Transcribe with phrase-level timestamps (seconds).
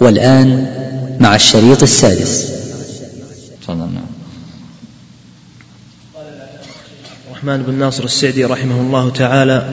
[0.00, 0.66] والآن
[1.20, 2.46] مع الشريط السادس.
[3.62, 4.10] تفضل نعم.
[7.30, 9.68] الرحمن بن ناصر السعدي رحمه الله تعالى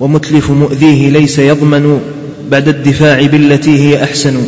[0.00, 2.00] ومتلف مؤذيه ليس يضمن
[2.50, 4.46] بعد الدفاع بالتي هي أحسن.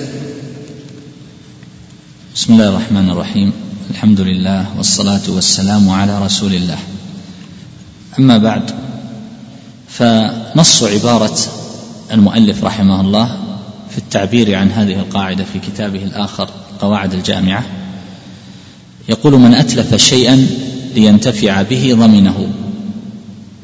[2.34, 3.52] بسم الله الرحمن الرحيم.
[3.91, 6.79] الحمد لله والصلاة والسلام على رسول الله.
[8.18, 8.70] أما بعد
[9.89, 11.39] فنص عبارة
[12.12, 13.48] المؤلف رحمه الله
[13.99, 16.48] في التعبير عن هذه القاعدة في كتابه الآخر
[16.80, 17.65] قواعد الجامعة.
[19.09, 20.47] يقول من أتلف شيئا
[20.95, 22.48] لينتفع به ضمنه.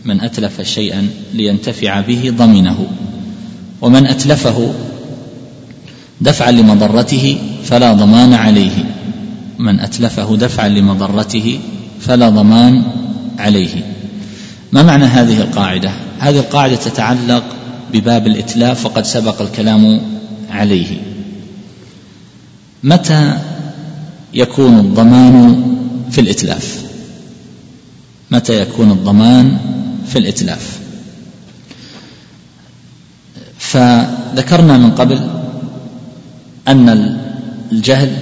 [0.04, 2.86] من أتلف شيئا لينتفع به ضمنه.
[3.82, 4.74] ومن أتلفه
[6.20, 8.84] دفعا لمضرته فلا ضمان عليه.
[9.58, 11.58] من أتلفه دفعا لمضرته
[12.00, 12.82] فلا ضمان
[13.38, 13.84] عليه.
[14.72, 17.44] ما معنى هذه القاعدة؟ هذه القاعدة تتعلق
[17.92, 20.13] بباب الإتلاف وقد سبق الكلام
[20.54, 21.00] عليه.
[22.82, 23.38] متى
[24.34, 25.76] يكون الضمان
[26.10, 26.84] في الإتلاف؟
[28.30, 29.58] متى يكون الضمان
[30.08, 30.78] في الإتلاف؟
[33.58, 35.30] فذكرنا من قبل
[36.68, 36.88] أن
[37.72, 38.16] الجهل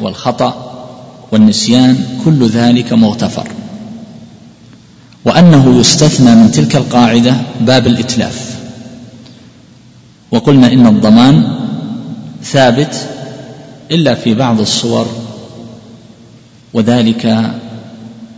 [0.00, 0.64] والخطأ
[1.32, 3.48] والنسيان كل ذلك مغتفر
[5.24, 8.47] وأنه يستثنى من تلك القاعدة باب الإتلاف.
[10.30, 11.58] وقلنا إن الضمان
[12.42, 13.08] ثابت
[13.90, 15.06] إلا في بعض الصور
[16.72, 17.52] وذلك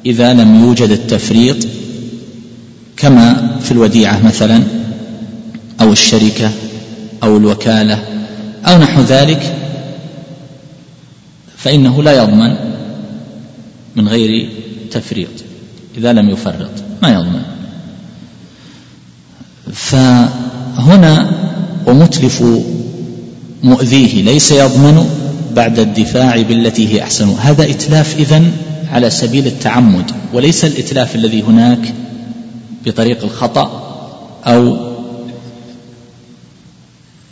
[0.06, 1.56] إذا لم يوجد التفريط
[2.96, 4.62] كما في الوديعة مثلا
[5.80, 6.50] أو الشركة
[7.22, 8.02] أو الوكالة
[8.66, 9.56] أو نحو ذلك
[11.56, 12.56] فإنه لا يضمن
[13.96, 14.50] من غير
[14.90, 15.28] تفريط
[15.98, 16.70] إذا لم يفرط
[17.02, 17.42] ما يضمن.
[19.72, 21.30] فهنا
[21.86, 22.44] ومتلف
[23.62, 25.10] مؤذيه ليس يضمن
[25.54, 27.28] بعد الدفاع بالتي هي أحسن.
[27.28, 28.52] هذا إتلاف إذن
[28.90, 31.94] على سبيل التعمد وليس الإتلاف الذي هناك
[32.86, 33.86] بطريق الخطأ
[34.44, 34.76] أو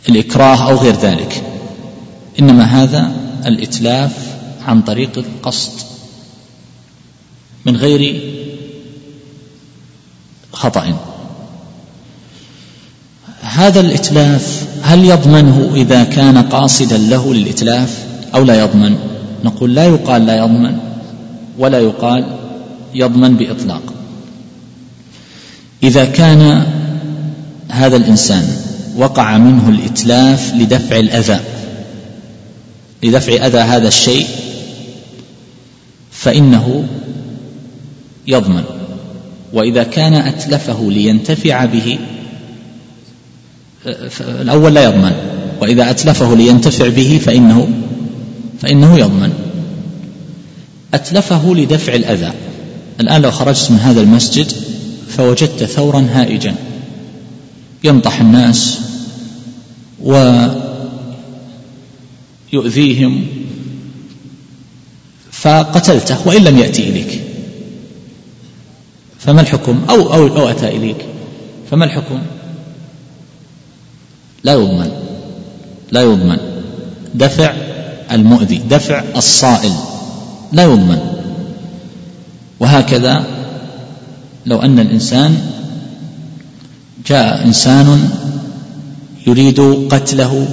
[0.09, 1.43] الإكراه أو غير ذلك.
[2.39, 3.11] إنما هذا
[3.45, 4.11] الإتلاف
[4.65, 5.71] عن طريق القصد
[7.65, 8.21] من غير
[10.53, 11.08] خطأ.
[13.53, 18.05] هذا الإتلاف هل يضمنه إذا كان قاصدا له للإتلاف
[18.35, 18.95] أو لا يضمن؟
[19.43, 20.77] نقول لا يقال لا يضمن
[21.57, 22.25] ولا يقال
[22.93, 23.81] يضمن بإطلاق.
[25.83, 26.63] إذا كان
[27.69, 28.47] هذا الإنسان
[28.97, 31.39] وقع منه الإتلاف لدفع الأذى
[33.03, 34.27] لدفع أذى هذا الشيء
[36.11, 36.83] فإنه
[38.27, 38.63] يضمن.
[39.53, 41.99] وإذا كان أتلفه لينتفع به
[43.85, 45.11] الأول لا يضمن
[45.61, 47.69] وإذا أتلفه لينتفع به فإنه
[48.61, 49.33] فإنه يضمن.
[50.93, 52.31] أتلفه لدفع الأذى.
[52.99, 54.51] الآن لو خرجت من هذا المسجد
[55.09, 56.55] فوجدت ثورا هائجا.
[57.83, 58.79] ينطح الناس
[62.53, 63.27] ويؤذيهم.
[65.31, 67.21] فقتلته وإن لم يأتي إليك.
[69.19, 71.05] فما الحكم؟ أو أو أو أتى إليك.
[71.71, 72.21] فما الحكم؟
[74.43, 74.91] لا يضمن
[75.91, 76.37] لا يضمن.
[77.15, 77.53] دفع
[78.11, 79.73] المؤذي دفع الصائل
[80.51, 80.99] لا يضمن.
[82.59, 83.23] وهكذا
[84.45, 85.37] لو أن الإنسان
[87.05, 88.09] جاء إنسان
[89.27, 89.59] يريد
[89.91, 90.47] قتله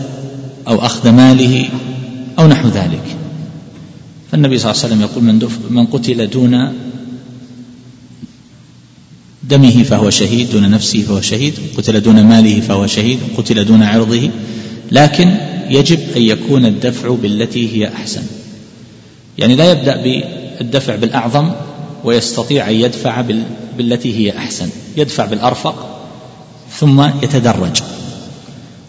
[0.69, 1.69] أو أخذ ماله
[2.39, 3.17] أو نحو ذلك.
[4.33, 6.73] فالنبي صلى الله عليه وسلم يقول من, من قتل دون
[9.49, 14.31] دمه فهو شهيد دون نفسه فهو شهيد قتل دون ماله فهو شهيد قتل دون عرضه.
[14.93, 15.35] لكن
[15.71, 18.23] يجب أن يكون الدفع بالتي هي أحسن.
[19.39, 21.51] يعني لا يبدأ بالدفع بالأعظم
[22.05, 23.25] ويستطيع أن يدفع
[23.79, 24.69] بالتي هي أحسن.
[24.97, 26.01] يدفع بالأرفق
[26.79, 27.83] ثم يتدرج.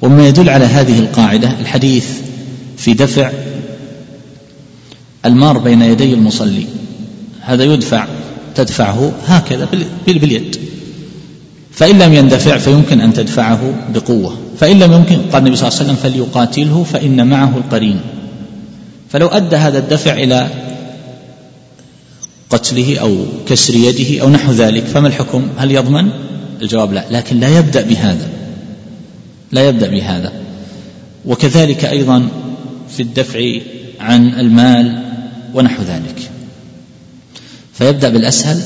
[0.01, 2.07] ومما يدل على هذه القاعدة الحديث
[2.77, 3.31] في دفع
[5.25, 6.65] المار بين يدي المصلي.
[7.41, 8.07] هذا يدفع
[8.57, 9.67] تدفعه هكذا
[10.07, 10.57] باليد.
[11.71, 14.37] فإن لم يندفع فيمكن أن تدفعه بقوة.
[14.59, 17.99] فإن لم يمكن قال النبي صلى الله عليه وسلم فليقاتله فإن معه القرين.
[19.09, 20.49] فلو أدى هذا الدفع إلى
[22.49, 26.09] قتله أو كسر يده أو نحو ذلك فما الحكم؟ هل يضمن؟
[26.61, 27.05] الجواب لا.
[27.11, 28.29] لكن لا يبدأ بهذا.
[29.51, 30.33] لا يبدأ بهذا.
[31.25, 32.27] وكذلك أيضا
[32.89, 33.39] في الدفع
[33.99, 35.03] عن المال
[35.53, 36.36] ونحو ذلك.
[37.77, 38.61] فيبدأ بالأسهل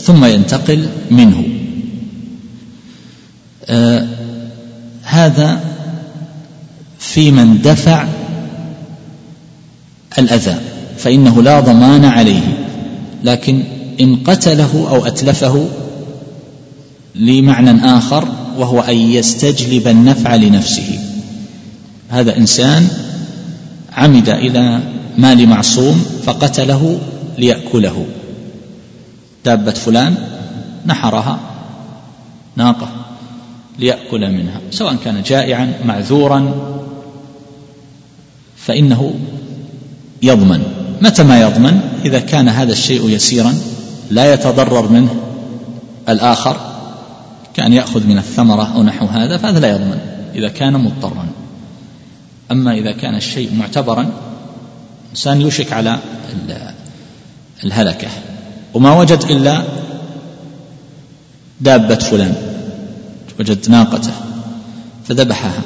[0.00, 1.44] ثم ينتقل منه.
[3.66, 4.06] آه
[5.02, 5.60] هذا
[6.98, 8.06] في من دفع
[10.18, 10.56] الأذى
[10.98, 12.66] فإنه لا ضمان عليه
[13.24, 13.62] لكن
[14.00, 15.68] إن قتله أو أتلفه
[17.14, 18.28] لمعنى آخر
[18.58, 20.98] وهو أن يستجلب النفع لنفسه.
[22.08, 22.88] هذا إنسان
[23.92, 24.80] عمد إلى
[25.18, 26.98] مال معصوم فقتله
[27.38, 28.06] ليأكله.
[29.46, 30.16] دابة فلان
[30.86, 31.38] نحرها
[32.56, 32.88] ناقة
[33.78, 36.54] ليأكل منها سواء كان جائعا معذورا
[38.56, 39.14] فإنه
[40.22, 40.62] يضمن.
[41.02, 43.54] متى ما يضمن؟ إذا كان هذا الشيء يسيرا
[44.10, 45.14] لا يتضرر منه
[46.08, 46.56] الآخر
[47.54, 49.98] كأن يأخذ من الثمرة أو نحو هذا فهذا لا يضمن
[50.34, 51.26] إذا كان مضطرا.
[52.50, 54.06] أما إذا كان الشيء معتبرا
[55.10, 55.98] إنسان يوشك على
[57.64, 58.08] الهلكة.
[58.76, 59.62] وما وجد إلا
[61.60, 62.34] دابة فلان
[63.40, 64.12] وجد ناقته
[65.08, 65.60] فذبحها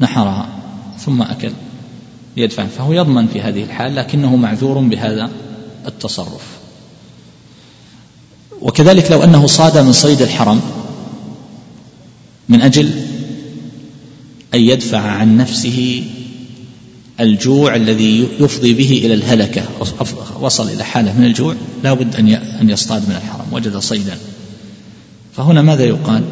[0.00, 0.48] نحرها
[0.98, 1.52] ثم أكل
[2.36, 5.30] ليدفع فهو يضمن في هذه الحال لكنه معذور بهذا
[5.86, 6.46] التصرف.
[8.60, 10.60] وكذلك لو أنه صاد من صيد الحرم
[12.48, 12.90] من أجل
[14.54, 16.04] أن يدفع عن نفسه
[17.22, 19.62] الجوع الذي يفضي به إلى الهلكة.
[20.40, 21.54] وصل إلى حالة من الجوع
[21.84, 22.16] لا بد
[22.60, 24.18] أن يصطاد من الحرم وجد صيدا.
[25.36, 26.22] فهنا ماذا يقال؟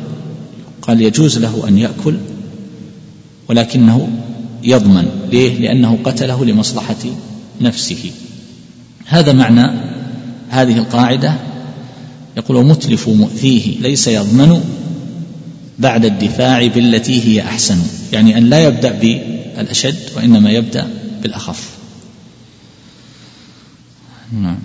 [0.83, 2.17] قال يجوز له أن يأكل
[3.49, 4.09] ولكنه
[4.63, 5.09] يضمن.
[5.33, 6.97] ليه؟ لأنه قتله لمصلحة
[7.61, 8.11] نفسه.
[9.07, 9.81] هذا معنى
[10.49, 11.35] هذه القاعدة.
[12.37, 14.61] يقول متلف مؤذيه ليس يضمن
[15.79, 17.79] بعد الدفاع بالتي هي أحسن.
[18.13, 18.93] يعني أن لا يبدأ
[19.61, 20.89] بالأشد وإنما يبدأ
[21.23, 21.71] بالأخف.
[24.33, 24.59] نعم.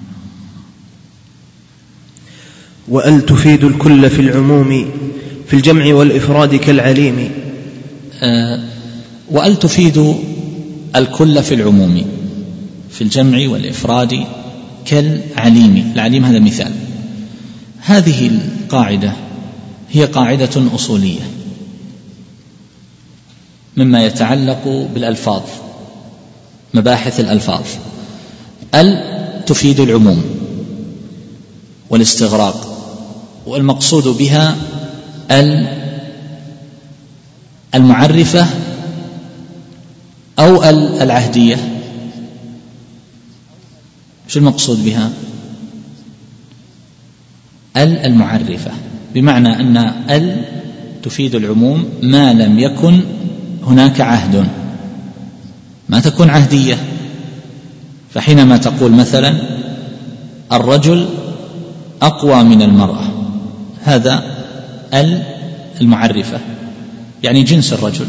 [2.87, 4.91] وأل تفيد الكل في العموم
[5.47, 7.31] في الجمع والإفراد كالعليم.
[8.21, 8.63] آه
[9.31, 10.15] وأل تفيد
[10.95, 12.05] الكل في العموم
[12.89, 14.25] في الجمع والإفراد
[14.85, 15.91] كالعليم.
[15.95, 16.71] العليم هذا مثال.
[17.79, 19.13] هذه القاعدة
[19.91, 21.21] هي قاعدة أصولية.
[23.77, 25.41] مما يتعلق بالألفاظ
[26.73, 27.63] مباحث الألفاظ.
[28.75, 30.23] ال تفيد العموم
[31.89, 32.77] والاستغراق
[33.45, 34.55] والمقصود بها
[35.31, 35.67] ال
[37.75, 38.47] المعرفة
[40.39, 41.57] أو ال العهدية.
[44.27, 45.11] شو المقصود بها؟
[47.77, 48.71] ال المعرفة
[49.13, 49.77] بمعنى أن
[50.09, 50.45] ال
[51.03, 53.01] تفيد العموم ما لم يكن
[53.65, 54.47] هناك عهد.
[55.89, 56.77] ما تكون عهدية؟
[58.13, 59.35] فحينما تقول مثلا
[60.51, 61.05] الرجل
[62.01, 63.07] أقوى من المرأة.
[63.83, 64.23] هذا
[64.93, 65.23] ال
[65.81, 66.39] المعرفة.
[67.23, 68.07] يعني جنس الرجل.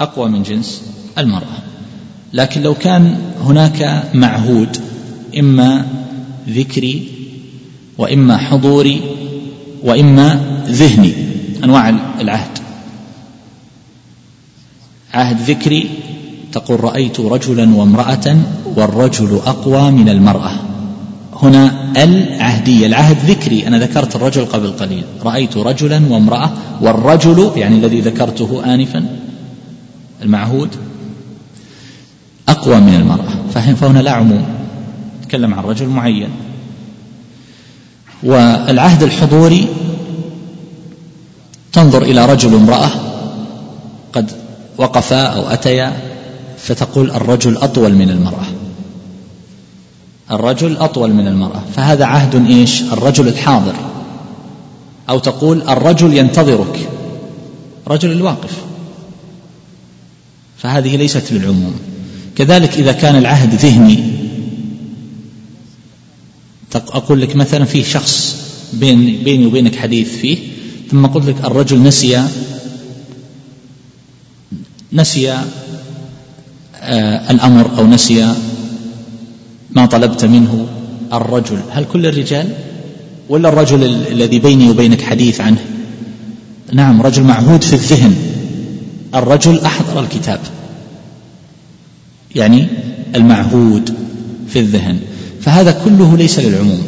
[0.00, 0.82] أقوى من جنس
[1.18, 1.58] المرأة.
[2.32, 4.76] لكن لو كان هناك معهود
[5.38, 5.86] إما
[6.48, 7.08] ذكري
[7.98, 9.00] وإما حضوري
[9.82, 11.14] وإما ذهني
[11.64, 11.88] أنواع
[12.20, 12.58] العهد.
[15.18, 15.90] عهد ذكري
[16.52, 18.36] تقول رأيت رجلا وامرأة
[18.76, 20.52] والرجل أقوى من المرأة.
[21.42, 23.66] هنا العهدية العهد ذكري.
[23.66, 25.04] أنا ذكرت الرجل قبل قليل.
[25.22, 26.50] رأيت رجلا وامرأة
[26.80, 29.18] والرجل يعني الذي ذكرته آنفا
[30.22, 30.68] المعهود
[32.48, 33.32] أقوى من المرأة.
[33.74, 34.44] فهنا لا عموم.
[35.22, 36.28] نتكلم عن رجل معين.
[38.22, 39.66] والعهد الحضوري
[41.72, 42.90] تنظر إلى رجل امرأة
[44.12, 44.47] قد
[44.78, 46.00] وقفا أو أتيا
[46.58, 48.46] فتقول الرجل أطول من المرأة.
[50.30, 51.62] الرجل أطول من المرأة.
[51.76, 53.74] فهذا عهد إيش؟ الرجل الحاضر.
[55.10, 56.88] أو تقول الرجل ينتظرك.
[57.88, 58.56] رجل الواقف.
[60.58, 61.74] فهذه ليست للعموم.
[62.36, 64.18] كذلك إذا كان العهد ذهني
[66.74, 68.36] أقول لك مثلا في شخص
[68.72, 70.38] بين بيني وبينك حديث فيه
[70.90, 72.28] ثم قلت لك الرجل نسي
[74.92, 78.34] نسي آه الأمر أو نسي
[79.70, 80.66] ما طلبت منه
[81.12, 81.58] الرجل.
[81.70, 82.48] هل كل الرجال
[83.28, 85.58] ولا الرجل الذي بيني وبينك حديث عنه؟
[86.72, 88.14] نعم رجل معهود في الذهن.
[89.14, 90.40] الرجل أحضر الكتاب.
[92.34, 92.66] يعني
[93.16, 93.94] المعهود
[94.48, 94.98] في الذهن.
[95.40, 96.82] فهذا كله ليس للعموم.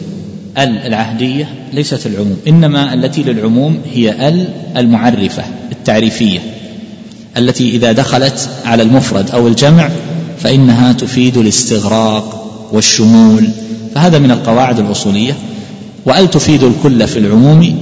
[0.59, 6.39] ال العهدية ليست العموم إنما التي للعموم هي ال المعرفة التعريفية.
[7.37, 9.91] التي إذا دخلت على المفرد أو الجمع
[10.39, 13.49] فإنها تفيد الاستغراق والشمول.
[13.95, 15.37] فهذا من القواعد الأصولية.
[16.07, 17.81] وأل تفيد الكل في العموم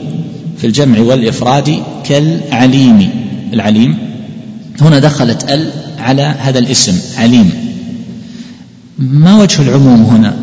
[0.59, 3.11] في الجمع والإفراد كالعليم.
[3.53, 3.99] العليم.
[4.81, 7.51] هنا دخلت أل على هذا الاسم عليم.
[8.99, 10.37] ما وجه العموم هنا؟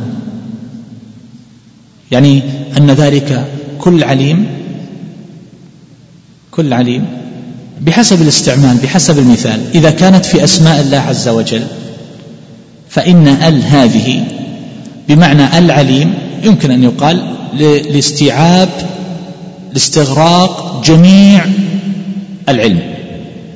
[2.11, 2.43] يعني
[2.77, 3.45] أن ذلك
[3.79, 4.45] كل عليم
[6.51, 7.05] كل عليم
[7.81, 9.59] بحسب الاستعمال بحسب المثال.
[9.75, 11.63] إذا كانت في أسماء الله عز وجل
[12.89, 14.25] فإن ال هذه
[15.09, 16.13] بمعنى العليم
[16.43, 17.35] يمكن أن يقال
[17.89, 18.69] لاستيعاب
[19.73, 21.45] لاستغراق جميع
[22.49, 22.79] العلم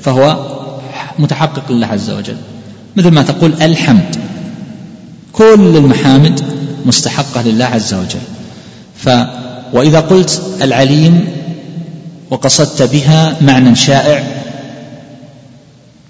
[0.02, 0.46] فهو
[1.20, 2.36] متحقق لله عز وجل.
[2.96, 4.16] مثل ما تقول الحمد.
[5.34, 6.42] كل المحامد
[6.86, 8.20] مستحقة لله عز وجل.
[8.96, 9.10] ف
[9.74, 11.26] وإذا قلت العليم
[12.30, 14.24] وقصدت بها معنى شائع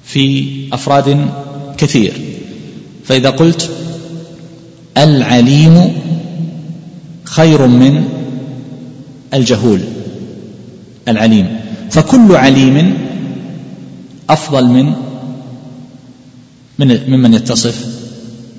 [0.04, 1.30] في أفراد
[1.78, 2.14] كثير.
[3.06, 3.70] فإذا قلت
[4.98, 5.94] العليم
[7.24, 8.04] خير من
[9.34, 9.80] الجهول
[11.08, 11.60] العليم
[11.92, 12.98] فكل عليم
[14.30, 14.94] أفضل من
[16.80, 17.86] من ممن يتصف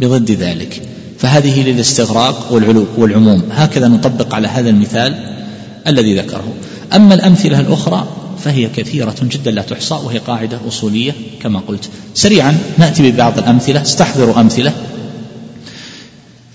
[0.01, 0.83] بضد ذلك.
[1.19, 3.43] فهذه للاستغراق والعلو والعموم.
[3.51, 5.37] هكذا نطبق على هذا المثال
[5.87, 6.55] الذي ذكره.
[6.93, 11.91] أما الأمثلة الأخرى فهي كثيرة جدا لا تحصى وهي قاعدة أصولية كما قلت.
[12.15, 14.73] سريعا نأتي ببعض الأمثلة استحضروا أمثلة.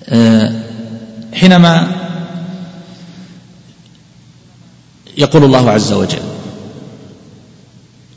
[0.10, 0.54] آه،
[1.34, 1.92] حينما
[5.18, 6.22] يقول الله عز وجل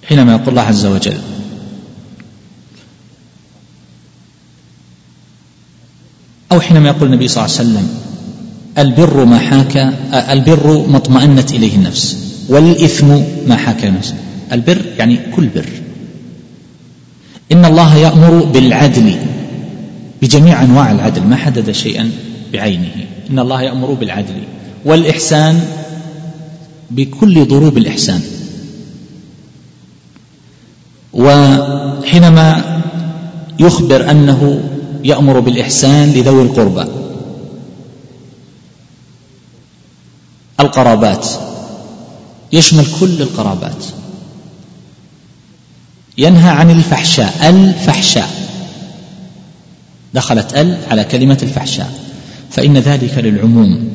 [0.08, 1.18] حينما يقول الله عز وجل
[6.52, 8.00] أو حينما يقول النبي صلى الله عليه وسلم
[8.78, 9.76] البر ما حاك
[10.12, 12.16] البر ما اطمأنت إليه النفس
[12.49, 13.06] والإثم
[13.47, 14.14] ما حاك النفس.
[14.52, 15.68] البر يعني كل بر.
[17.52, 19.14] إن الله يأمر بالعدل
[20.23, 22.11] بجميع أنواع العدل ما حدد شيئا
[22.52, 22.94] بعينه.
[23.30, 24.35] إن الله يأمر بالعدل
[24.85, 25.61] والإحسان
[26.90, 28.20] بكل ضروب الإحسان.
[31.12, 32.80] وحينما
[33.61, 34.61] يخبر أنه
[35.04, 36.85] يأمر بالإحسان لذوي القربى
[40.60, 41.26] القرابات.
[42.52, 43.84] يشمل كل القرابات.
[46.18, 47.48] ينهى عن الفحشاء.
[47.50, 48.30] الفحشاء.
[50.14, 51.92] دخلت ال على كلمة الفحشاء.
[52.50, 53.88] فإن ذلك للعموم.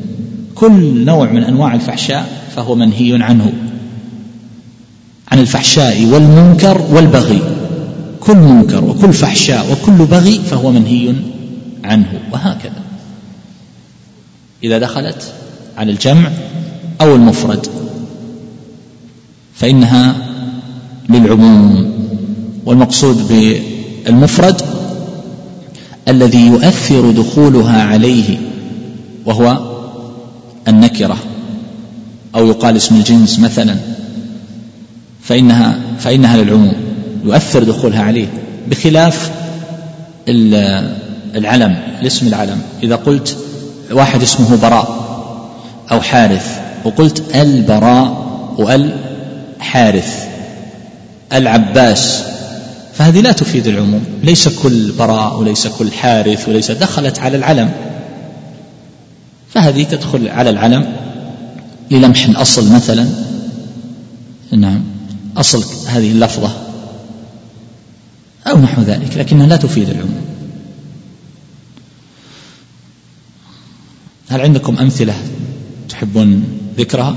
[0.55, 3.53] كل نوع من أنواع الفحشاء فهو منهي عنه.
[5.31, 7.41] عن الفحشاء والمنكر والبغي.
[8.19, 11.15] كل منكر وكل فحشاء وكل بغي فهو منهي
[11.83, 12.19] عنه.
[12.31, 12.83] وهكذا.
[14.63, 15.33] إذا دخلت
[15.77, 16.29] على الجمع
[17.01, 17.67] أو المفرد
[19.55, 20.15] فإنها
[21.09, 21.93] للعموم
[22.65, 24.61] والمقصود بالمفرد
[26.07, 28.37] الذي يؤثر دخولها عليه
[29.25, 29.59] وهو
[30.67, 31.17] النكرة
[32.35, 33.75] أو يقال اسم الجنس مثلا
[35.21, 36.73] فإنها فإنها للعموم
[37.25, 38.27] يؤثر دخولها عليه
[38.69, 39.31] بخلاف
[41.35, 42.61] العلم الاسم العلم.
[42.83, 43.37] إذا قلت
[43.91, 45.12] واحد اسمه براء
[45.91, 46.59] أو حارث.
[46.83, 48.23] وقلت البراء
[48.57, 50.27] والحارث.
[51.33, 52.23] العباس.
[52.93, 54.03] فهذه لا تفيد العموم.
[54.23, 57.71] ليس كل براء وليس كل حارث وليس دخلت على العلم.
[59.49, 60.93] فهذه تدخل على العلم
[61.91, 63.09] للمح الأصل مثلا.
[64.51, 64.83] نعم.
[65.37, 66.51] أصل هذه اللفظة.
[68.47, 69.17] أو نحو ذلك.
[69.17, 70.25] لكنها لا تفيد العموم.
[74.29, 75.13] هل عندكم أمثلة
[75.93, 76.43] تحبون
[76.77, 77.15] ذكرها؟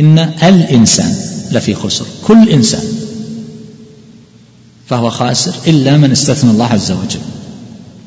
[0.00, 1.16] إن الإنسان
[1.52, 2.84] لفي خسر كل إنسان
[4.86, 7.20] فهو خاسر إلا من استثنى الله عز وجل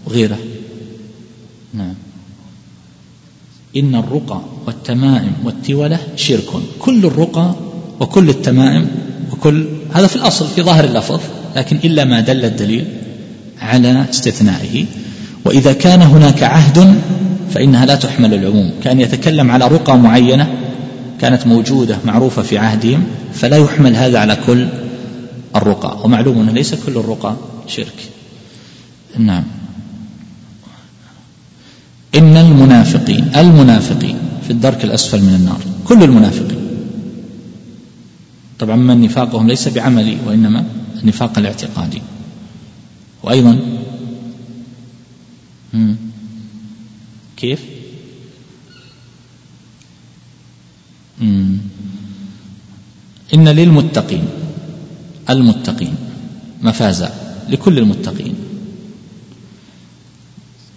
[0.05, 0.37] وغيره.
[1.73, 1.93] نعم.
[3.77, 7.55] إن الرقى والتمائم والتولة شرك كل الرقى
[7.99, 8.87] وكل التمائم
[9.31, 11.19] وكل هذا في الأصل في ظاهر اللفظ
[11.55, 12.87] لكن إلا ما دل الدليل
[13.61, 14.85] على استثنائه.
[15.45, 17.01] وإذا كان هناك عهد
[17.53, 18.71] فإنها لا تحمل العموم.
[18.83, 20.47] كأن يتكلم على رقى معينة
[21.21, 23.03] كانت موجودة معروفة في عهدهم
[23.33, 24.67] فلا يحمل هذا على كل
[25.55, 25.97] الرقى.
[26.03, 27.35] ومعلوم أنه ليس كل الرقى
[27.67, 28.09] شرك.
[29.17, 29.43] نعم.
[32.15, 36.59] إن المنافقين المنافقين في الدرك الأسفل من النار كل المنافقين.
[38.59, 40.65] طبعا من نفاقهم ليس بعملي وإنما
[41.03, 42.01] النفاق الاعتقادي.
[43.23, 43.59] وأيضا
[47.39, 47.59] كيف؟
[53.33, 54.25] إن للمتقين
[55.29, 55.95] المتقين
[56.61, 57.11] مفازا
[57.49, 58.35] لكل المتقين.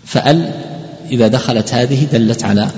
[0.04, 0.54] فأل
[1.10, 2.70] إذا دخلت هذه دلت على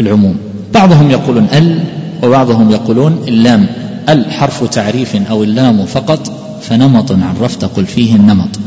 [0.00, 0.38] العموم.
[0.74, 1.84] بعضهم يقولون أل
[2.22, 3.66] وبعضهم يقولون اللام.
[4.08, 6.28] أل حرف تعريف أو اللام فقط
[6.62, 8.58] فنمط عرفت قل فيه النمط.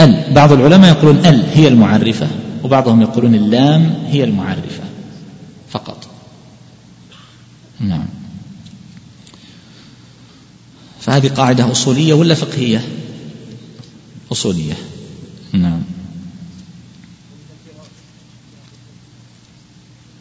[0.00, 2.28] أل بعض العلماء يقولون أل هي المعرفة.
[2.70, 4.82] وبعضهم يقولون اللام هي المعرفة
[5.70, 6.06] فقط.
[7.80, 8.06] نعم.
[11.00, 12.84] فهذه قاعدة أصولية ولا فقهية؟
[14.32, 14.74] أصولية.
[15.52, 15.82] نعم.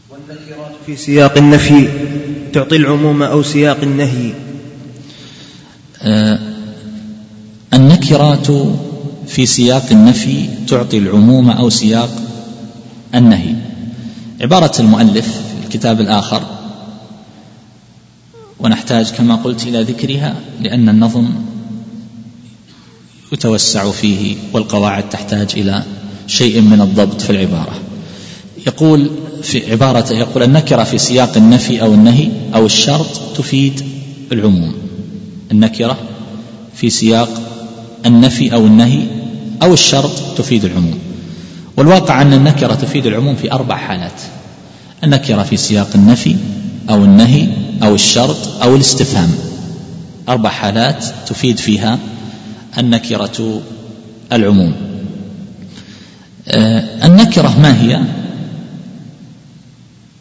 [0.10, 1.89] والنكرات في سياق النفي
[2.53, 4.34] تعطي العموم أو سياق النهي؟
[6.01, 6.39] آه
[7.74, 8.48] النكرات
[9.27, 12.28] في سياق النفي تعطي العموم أو سياق
[13.16, 13.56] النهي.
[14.42, 16.44] عبارة المؤلف في الكتاب الآخر
[18.60, 21.30] ونحتاج كما قلت إلى ذكرها لأن النظم
[23.34, 25.84] يتوسع فيه والقواعد تحتاج إلى
[26.28, 27.80] شيء من الضبط في العبارة.
[28.68, 29.10] يقول
[29.44, 33.84] في عبارة يقول النكرة في سياق النفي أو النهي أو الشرط تفيد
[34.32, 34.74] العموم.
[35.51, 35.98] النكرة
[36.75, 37.42] في سياق
[38.06, 39.08] النفي أو النهي
[39.63, 41.00] أو الشرط تفيد العموم.
[41.79, 44.21] والواقع أن النكرة تفيد العموم في أربع حالات.
[45.03, 46.36] النكرة في سياق النفي
[46.89, 47.48] أو النهي
[47.83, 49.29] أو الشرط أو الاستفهام.
[50.29, 52.00] أربع حالات تفيد فيها
[52.77, 53.62] النكرة
[54.33, 54.74] العموم.
[56.48, 58.01] آه، النكرة ما هي؟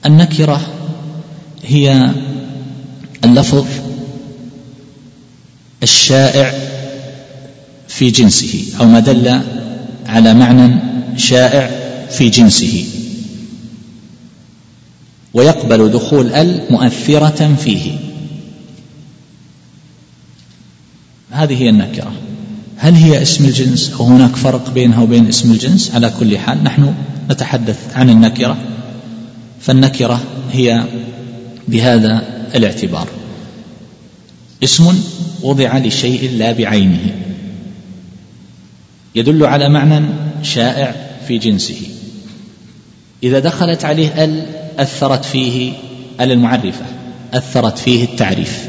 [0.06, 0.60] النكرة
[1.64, 2.10] هي
[3.24, 3.66] اللفظ
[5.82, 6.52] الشائع
[7.88, 9.40] في جنسه أو ما دل
[10.06, 11.70] على معنى شائع
[12.10, 12.84] في جنسه.
[15.34, 17.92] ويقبل دخول ال مؤثرة فيه.
[21.30, 22.12] هذه هي النكرة.
[22.76, 26.94] هل هي اسم الجنس أو هناك فرق بينها وبين اسم الجنس؟ على كل حال نحن
[27.30, 28.56] نتحدث عن النكرة.
[29.60, 30.20] فالنكرة
[30.52, 30.84] هي
[31.68, 32.22] بهذا
[32.54, 33.08] الاعتبار.
[34.64, 35.02] اسم
[35.42, 37.14] وضع لشيء لا بعينه.
[39.14, 40.06] يدل على معنى
[40.43, 41.80] شائع في جنسه.
[43.23, 44.47] إذا دخلت عليه أل
[44.78, 45.73] أثرت فيه
[46.21, 46.84] أل المعرفة
[47.34, 48.69] أثرت فيه التعريف.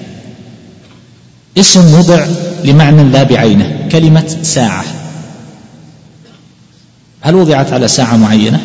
[1.57, 2.27] اسم وضع
[2.65, 4.85] لمعنى لا بعينه كلمة ساعة.
[7.21, 8.59] هل وضعت على ساعة معينة؟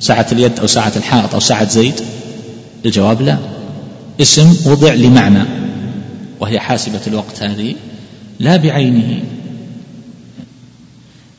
[0.00, 2.00] ساعة اليد أو ساعة الحائط أو ساعة زيد؟
[2.84, 3.38] الجواب لا.
[4.20, 5.44] اسم وضع لمعنى
[6.40, 7.74] وهي حاسبة الوقت هذه
[8.40, 9.22] لا بعينه.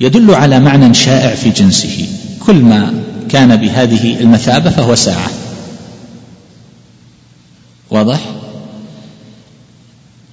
[0.02, 2.08] يدل على معنى شائع في جنسه.
[2.40, 5.30] كل ما كان بهذه المثابة فهو ساعة.
[7.90, 8.20] واضح؟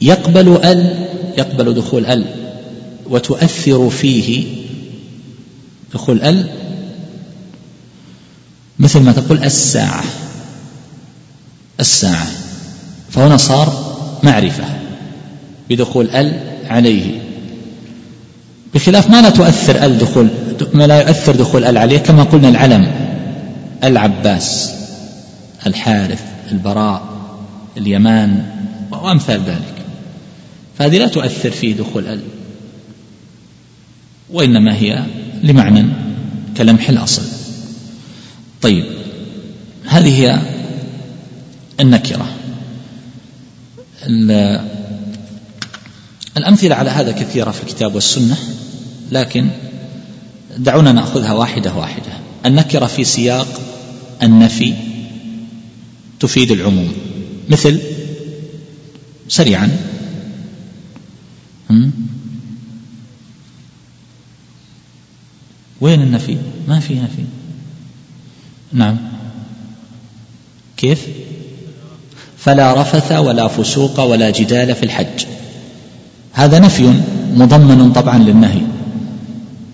[0.00, 2.24] يقبل ال يقبل دخول ال
[3.06, 4.46] وتؤثر فيه
[5.94, 6.50] دخول ال.
[8.78, 10.04] مثل ما تقول الساعة.
[11.80, 12.26] الساعة.
[13.10, 14.64] فهنا صار معرفة.
[15.70, 17.27] بدخول ال عليه.
[18.74, 20.28] بخلاف ما لا تؤثر ال دخول
[20.72, 22.92] ما لا يؤثر دخول ال عليه كما قلنا العلم
[23.84, 24.74] العباس
[25.66, 27.18] الحارث البراء
[27.76, 28.44] اليمان
[28.90, 29.74] وأمثال ذلك.
[30.78, 32.20] فهذه لا تؤثر في دخول ال
[34.30, 35.04] وإنما هي
[35.42, 35.86] لمعنى
[36.56, 37.22] كلمح الأصل.
[38.62, 38.84] طيب
[39.86, 40.38] هذه هي
[41.80, 42.28] النكرة.
[46.38, 48.36] الأمثلة على هذا كثيرة في الكتاب والسنة
[49.12, 49.48] لكن
[50.56, 52.12] دعونا نأخذها واحدة واحدة.
[52.46, 53.60] النكرة في سياق
[54.22, 54.74] النفي
[56.20, 56.92] تفيد العموم.
[57.48, 57.80] مثل
[59.28, 59.78] سريعا
[65.80, 66.36] وين النفي؟
[66.68, 67.24] ما في نفي.
[68.72, 68.96] نعم.
[70.76, 71.06] كيف؟
[72.38, 75.26] فلا رفث ولا فسوق ولا جدال في الحج.
[76.38, 76.92] هذا نفي
[77.34, 78.60] مضمن طبعا للنهي.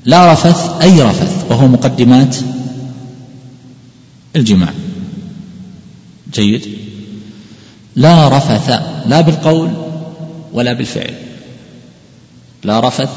[0.04, 2.36] لا رفث أي رفث؟ وهو مقدمات
[4.36, 4.68] الجماع.
[6.32, 6.66] جيد.
[7.96, 9.70] لا رفث لا بالقول
[10.52, 11.14] ولا بالفعل.
[12.64, 13.10] لا رفث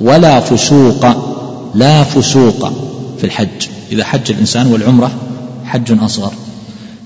[0.00, 1.06] ولا فسوق
[1.74, 2.72] لا فسوق
[3.18, 3.68] في الحج.
[3.92, 5.10] إذا حج الإنسان والعمرة
[5.64, 6.32] حج أصغر.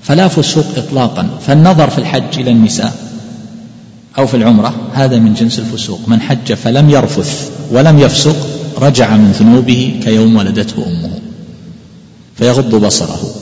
[0.03, 1.29] فلا فسوق إطلاقا.
[1.47, 3.12] فالنظر في الحج إلى النساء.
[4.17, 5.99] أو في العمرة هذا من جنس الفسوق.
[6.07, 8.35] من حج فلم يرفث ولم يفسق
[8.77, 11.19] رجع من ذنوبه كيوم ولدته أمه.
[12.37, 13.35] فيغض بصره.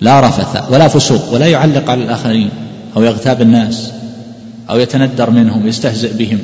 [0.00, 2.50] لا رفث ولا فسوق ولا يعلق على الآخرين
[2.96, 3.90] أو يغتاب الناس
[4.70, 6.38] أو يتندر منهم يستهزئ بهم.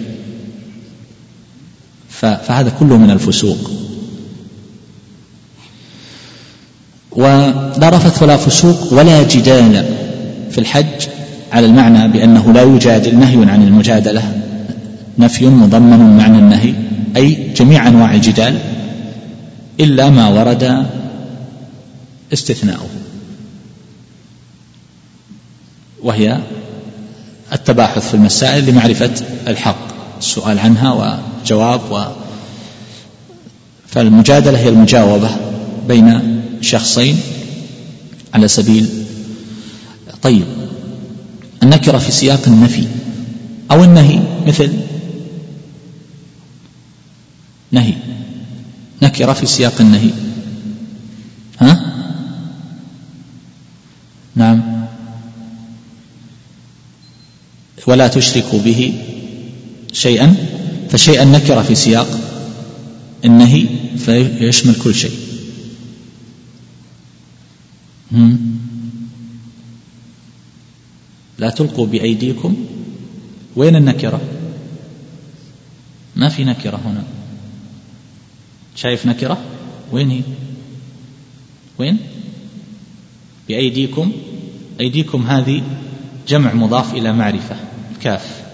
[2.11, 3.71] فهذا كله من الفسوق.
[7.13, 9.85] ولا رفث ولا فسوق ولا جدال
[10.51, 11.14] في الحج
[11.55, 14.23] على المعنى بأنه لا يجادل نهي عن المجادلة.
[15.19, 16.75] نفي مضمن معنى النهي
[17.17, 18.59] أي جميع أنواع الجدال
[19.81, 20.87] إلا ما ورد
[22.33, 22.89] استثناؤه.
[26.03, 26.39] وهي
[27.53, 29.11] التباحث في المسائل لمعرفة
[29.47, 29.87] الحق
[30.19, 32.05] السؤال عنها وجواب و
[33.87, 35.31] فالمجادلة هي المجاوبة
[35.89, 37.21] بين شخصين
[38.35, 38.89] على سبيل.
[40.23, 40.64] طيب
[41.63, 42.87] النكرة في سياق النفي.
[43.71, 44.73] أو النهي مثل
[47.71, 47.95] نهي.
[49.03, 50.11] نكرة في سياق النهي.
[51.61, 51.95] ها؟
[54.35, 54.85] نعم.
[57.87, 58.95] ولا تشركوا به
[59.93, 60.35] شيئا.
[60.91, 62.21] فشيئا نكرة في سياق
[63.25, 63.67] النهي
[63.99, 65.19] فيشمل كل شيء.
[71.39, 72.57] لا تلقوا بأيديكم.
[73.57, 74.21] وين النكرة؟
[76.17, 77.05] ما في نكرة هنا.
[78.77, 79.39] شايف نكرة؟
[79.93, 80.21] وين هي؟
[81.79, 81.99] وين؟
[83.49, 84.13] بأيديكم.
[84.81, 85.63] أيديكم هذه
[86.29, 87.57] جمع مضاف إلى معرفة
[87.97, 88.45] الكاف.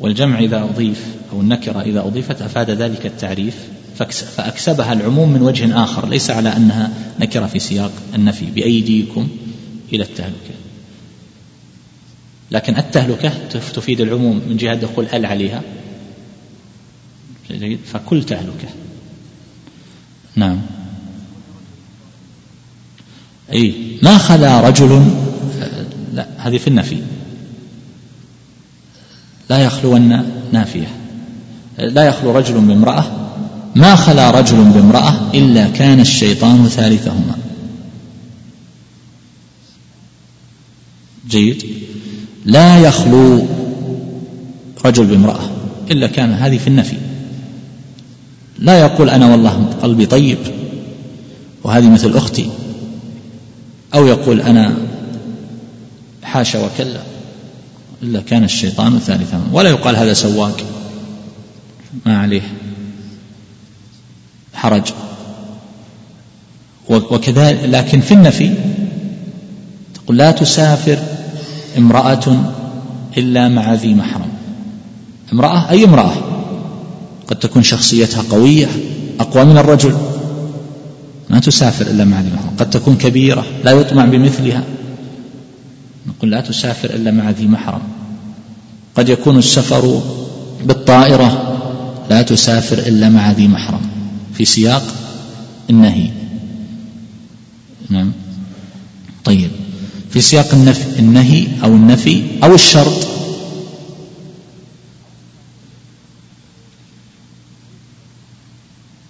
[0.00, 3.68] والجمع إذا أضيف أو النكرة إذا أضيفت أفاد ذلك التعريف
[4.36, 8.46] فأكسبها العموم من وجه آخر ليس على أنها نكرة في سياق النفي.
[8.46, 9.28] بأيديكم
[9.92, 10.54] إلى التهلكة.
[12.52, 13.28] لكن التهلكة
[13.74, 15.62] تفيد العموم من جهة دخول ال عليها.
[17.84, 18.68] فكل تهلكة.
[20.36, 20.60] نعم.
[23.52, 25.04] أي ما خلا رجل
[26.12, 27.02] لا هذه في النفي.
[29.50, 30.88] لا يخلون نافية.
[31.78, 33.04] لا يخلو رجل بامرأة.
[33.76, 37.38] ما خلا رجل بامرأة إلا كان الشيطان ثالثهما.
[41.28, 41.81] جيد.
[42.44, 43.46] لا يخلو
[44.84, 45.50] رجل بامرأة
[45.90, 46.96] إلا كان هذه في النفي.
[48.58, 50.38] لا يقول أنا والله قلبي طيب
[51.64, 52.50] وهذه مثل أختي.
[53.94, 54.74] أو يقول أنا
[56.22, 57.00] حاشا وكلا
[58.02, 59.40] إلا كان الشيطان ثالثا.
[59.52, 60.64] ولا يقال هذا سواق
[62.06, 62.42] ما عليه.
[64.54, 64.92] حرج.
[66.88, 68.54] وكذلك لكن في النفي
[69.94, 70.98] تقول لا تسافر
[71.78, 72.52] امرأة
[73.18, 74.28] إلا مع ذي محرم.
[75.32, 76.12] امرأة أي امرأة؟
[77.28, 78.68] قد تكون شخصيتها قوية
[79.20, 79.96] أقوى من الرجل.
[81.30, 82.56] ما تسافر إلا مع ذي محرم.
[82.58, 84.64] قد تكون كبيرة لا يطمع بمثلها.
[86.06, 87.82] نقول لا تسافر إلا مع ذي محرم.
[88.96, 90.02] قد يكون السفر
[90.64, 91.58] بالطائرة
[92.10, 93.80] لا تسافر إلا مع ذي محرم.
[94.34, 94.82] في سياق
[95.70, 96.10] النهي.
[97.90, 98.12] نعم.
[99.24, 99.50] طيب.
[100.12, 103.08] في سياق النفي النهي أو النفي أو الشرط.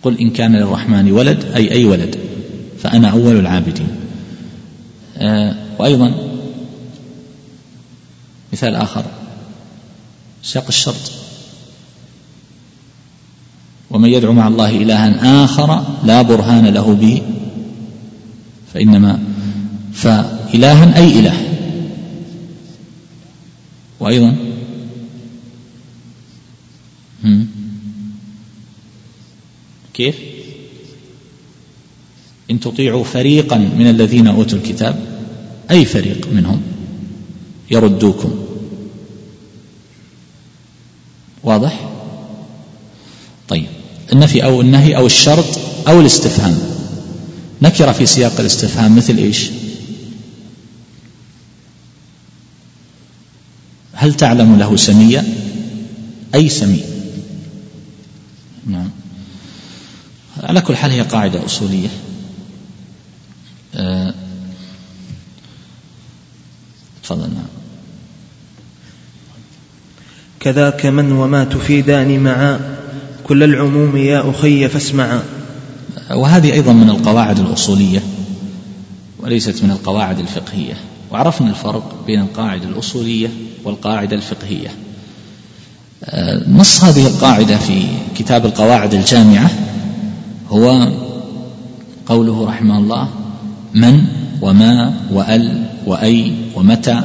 [0.02, 2.16] قل إن كان للرحمن ولد أي أي ولد
[2.78, 3.88] فأنا أول العابدين.
[5.16, 6.14] آه وأيضا
[8.52, 9.04] مثال آخر
[10.42, 11.12] سياق الشرط.
[13.90, 17.22] ومن يدعو مع الله إلها آخر لا برهان له به
[18.74, 19.31] فإنما
[19.92, 21.48] فإلها أي إله.
[24.00, 24.36] وأيضا
[29.94, 30.16] كيف؟
[32.50, 34.96] إن تطيعوا فريقا من الذين أوتوا الكتاب
[35.70, 36.62] أي فريق منهم؟
[37.70, 38.46] يردوكم.
[41.44, 41.90] واضح؟
[43.48, 43.66] طيب
[44.12, 46.58] النفي أو النهي أو الشرط أو الاستفهام.
[47.62, 49.50] نكر في سياق الاستفهام مثل إيش؟
[54.02, 55.24] هل تعلم له سميا
[56.34, 56.84] أي سمي؟
[58.66, 58.90] نعم.
[60.42, 61.88] على كل حال هي قاعدة أصولية.
[63.74, 64.14] أه
[67.02, 67.46] تفضل نعم.
[70.40, 72.60] كذاك من وما تفيدان معا
[73.24, 75.22] كل العموم يا أخي فاسمعا.
[76.10, 78.02] وهذه أيضا من القواعد الأصولية
[79.18, 80.91] وليست من القواعد الفقهية.
[81.12, 83.28] وعرفنا الفرق بين القاعدة الأصولية
[83.64, 84.68] والقاعدة الفقهية.
[86.04, 87.82] آه، نص هذه القاعدة في
[88.16, 89.50] كتاب القواعد الجامعة
[90.48, 90.88] هو
[92.06, 93.08] قوله رحمه الله
[93.74, 94.04] من
[94.42, 97.02] وما وأل وأي ومتى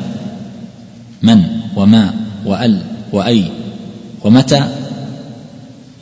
[1.21, 1.43] من
[1.75, 2.13] وما
[2.45, 2.81] وأل
[3.13, 3.43] وأي
[4.23, 4.67] ومتى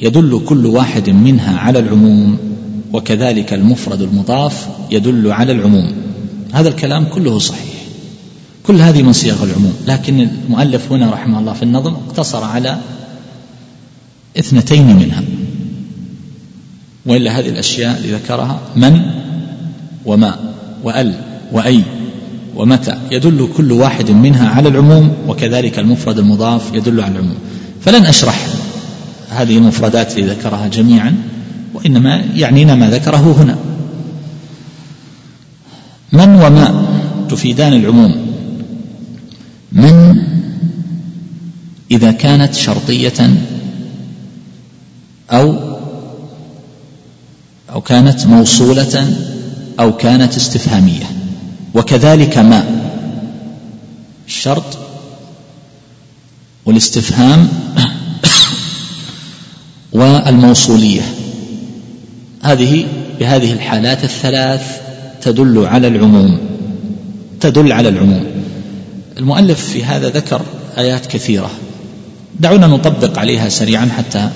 [0.02, 2.38] يدل كل واحد منها على العموم
[2.94, 5.94] وكذلك المفرد المضاف يدل على العموم.
[6.54, 7.75] هذا الكلام كله صحيح.
[8.68, 9.74] كل هذه من صيغ العموم.
[9.88, 12.78] لكن المؤلف هنا رحمه الله في النظم اقتصر على
[14.40, 15.24] اثنتين منها.
[17.06, 19.02] وإلا هذه الأشياء اللي ذكرها من
[20.06, 20.40] وما
[20.84, 21.14] وأل
[21.52, 21.82] وأي
[22.56, 27.38] ومتى يدل كل واحد منها على العموم وكذلك المفرد المضاف يدل على العموم.
[27.82, 28.48] فلن أشرح
[29.30, 31.16] هذه المفردات اللي ذكرها جميعا
[31.74, 33.58] وإنما يعنينا ما ذكره هنا.
[36.14, 36.86] من وما
[37.30, 38.25] تفيدان العموم؟
[39.76, 40.24] من
[41.92, 43.36] إذا كانت شرطية
[45.32, 45.76] أو
[47.74, 49.16] أو كانت موصولة
[49.80, 51.06] أو كانت استفهامية.
[51.74, 52.66] وكذلك ما؟
[54.28, 54.78] الشرط
[56.66, 57.48] والاستفهام
[59.94, 61.02] والموصولية.
[62.44, 62.86] هذه
[63.20, 64.82] بهذه الحالات الثلاث
[65.22, 66.40] تدل على العموم
[67.40, 68.35] تدل على العموم.
[69.18, 70.42] المؤلف في هذا ذكر
[70.78, 71.52] آيات كثيرة.
[72.40, 74.30] دعونا نطبق عليها سريعا حتى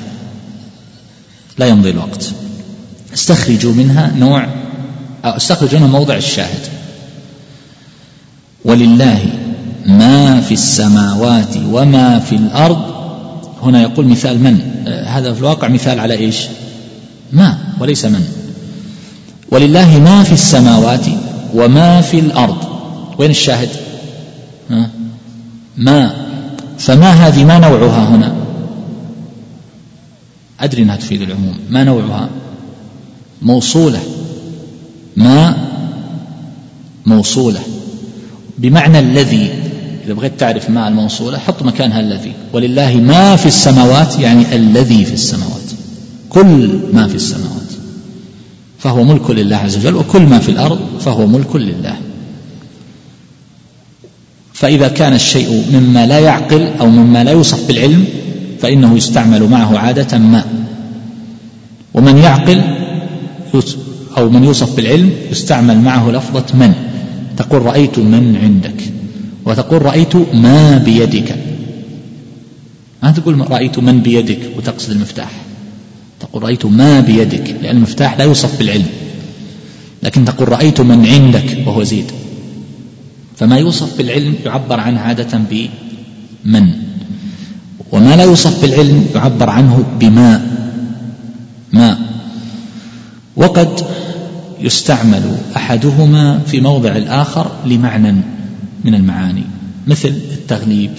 [1.58, 2.32] لا يمضي الوقت.
[3.14, 4.48] استخرجوا منها نوع
[5.26, 6.62] أو استخرجوا منها موضع الشاهد.
[8.66, 9.26] ولله
[9.86, 13.00] ما في السماوات وما في الأرض.
[13.62, 14.60] هنا يقول مثال من؟
[15.08, 16.38] هذا في الواقع مثال على إيش؟
[17.32, 18.28] ما وليس من.
[19.52, 21.06] ولله ما في السماوات
[21.54, 22.58] وما في الأرض.
[23.18, 23.70] وين الشاهد؟
[25.78, 26.12] ما.
[26.80, 28.36] فما هذه ما نوعها هنا؟
[30.60, 31.58] أدري إنها تفيد العموم.
[31.70, 32.30] ما نوعها؟
[33.42, 34.00] موصولة.
[35.18, 35.68] ما؟
[37.06, 37.60] موصولة.
[38.58, 39.50] بمعنى الذي
[40.06, 42.34] إذا بغيت تعرف ما الموصولة حط مكانها الذي.
[42.54, 45.70] ولله ما في السماوات يعني الذي في السماوات.
[46.30, 47.70] كل ما في السماوات.
[48.80, 51.98] فهو ملك لله عز وجل وكل ما في الأرض فهو ملك لله.
[54.60, 58.06] فإذا كان الشيء مما لا يعقل أو مما لا يوصف بالعلم
[58.62, 60.46] فإنه يستعمل معه عادة ما.
[61.94, 62.62] ومن يعقل
[64.18, 66.74] أو من يوصف بالعلم يستعمل معه لفظة من؟
[67.38, 68.84] تقول رأيت من عندك
[69.46, 71.36] وتقول رأيت ما بيدك.
[73.04, 75.32] ما تقول رأيت من بيدك وتقصد المفتاح.
[76.20, 78.88] تقول رأيت ما بيدك لأن المفتاح لا يوصف بالعلم.
[80.04, 82.12] لكن تقول رأيت من عندك وهو زيد.
[83.40, 86.72] فما يوصف بالعلم يعبر عنه عادة بمن؟
[87.92, 90.42] وما لا يوصف بالعلم يعبر عنه بما؟
[91.74, 91.98] ما؟
[93.36, 93.70] وقد
[94.62, 98.16] يستعمل أحدهما في موضع الآخر لمعنى
[98.86, 99.44] من المعاني
[99.88, 100.92] مثل التغليب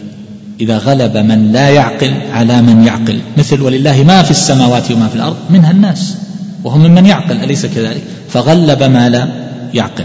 [0.61, 5.15] إذا غلب من لا يعقل على من يعقل مثل ولله ما في السماوات وما في
[5.15, 6.17] الأرض منها الناس
[6.65, 9.29] وهم ممن يعقل أليس كذلك؟ فغلب ما لا
[9.75, 10.05] يعقل.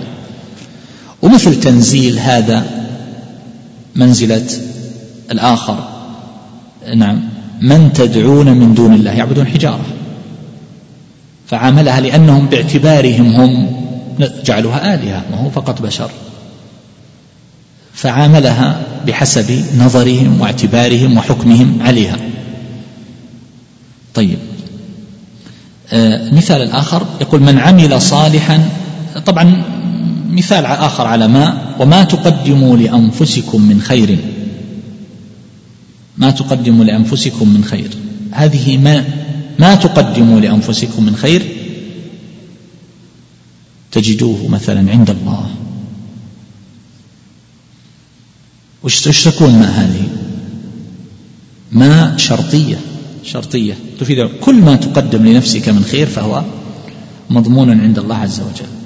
[1.25, 2.65] ومثل تنزيل هذا
[3.95, 4.47] منزلة
[5.31, 5.87] الآخر.
[6.95, 7.21] نعم.
[7.61, 9.85] من تدعون من دون الله يعبدون حجارة.
[11.47, 13.67] فعاملها لأنهم باعتبارهم هم
[14.45, 16.09] جعلوها آلهة ما هو فقط بشر.
[17.93, 22.17] فعاملها بحسب نظرهم واعتبارهم وحكمهم عليها.
[24.13, 24.37] طيب.
[25.93, 28.69] آه مثال الآخر يقول من عمل صالحا
[29.25, 29.74] طبعا
[30.35, 34.17] مثال آخر على ما وما تقدموا لأنفسكم من خير.
[36.17, 37.89] ما تقدموا لأنفسكم من خير.
[38.31, 39.05] هذه ما
[39.59, 41.41] ما تقدموا لأنفسكم من خير.
[43.91, 45.49] تجدوه مثلا عند الله.
[48.83, 50.07] وش تكون ما هذه؟
[51.71, 52.77] ما شرطية.
[53.23, 53.73] شرطية.
[53.99, 56.43] تفيد كل ما تقدم لنفسك من خير فهو
[57.29, 58.84] مضمون عند الله عز وجل.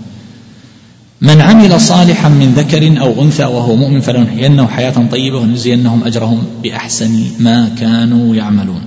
[1.21, 7.23] من عمل صالحا من ذكر أو أنثى وهو مؤمن فلنحيينه حياة طيبة ونجزينهم أجرهم بأحسن
[7.39, 8.81] ما كانوا يعملون.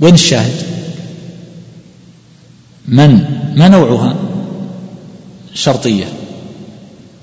[0.00, 0.54] وين الشاهد؟
[2.88, 3.24] من؟
[3.56, 4.16] ما نوعها؟
[5.54, 6.04] شرطية.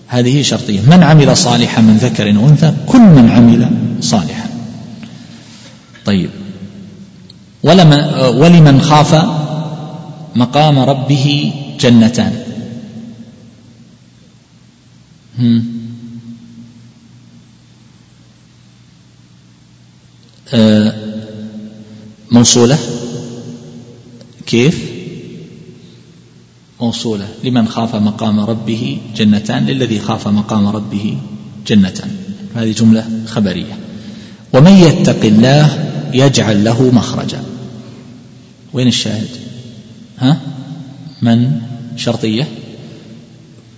[0.07, 0.81] هذه شرطية.
[0.81, 3.69] من عمل صالحا من ذكر أنثى؟ كل من عمل
[4.01, 4.49] صالحا.
[6.05, 6.29] طيب.
[7.63, 9.25] ولمن خاف
[10.35, 12.42] مقام ربه جنتان.
[20.53, 20.93] آه
[22.31, 22.79] موصولة.
[24.45, 24.91] كيف؟
[26.81, 27.27] موصولة.
[27.43, 31.17] لمن خاف مقام ربه جنتان؟ للذي خاف مقام ربه
[31.67, 32.11] جنتان.
[32.55, 33.77] هذه جملة خبرية.
[34.53, 37.43] ومن يتق الله يجعل له مخرجا.
[38.73, 39.29] وين الشاهد؟
[40.19, 40.41] ها؟
[41.21, 41.61] من؟
[41.95, 42.47] شرطية؟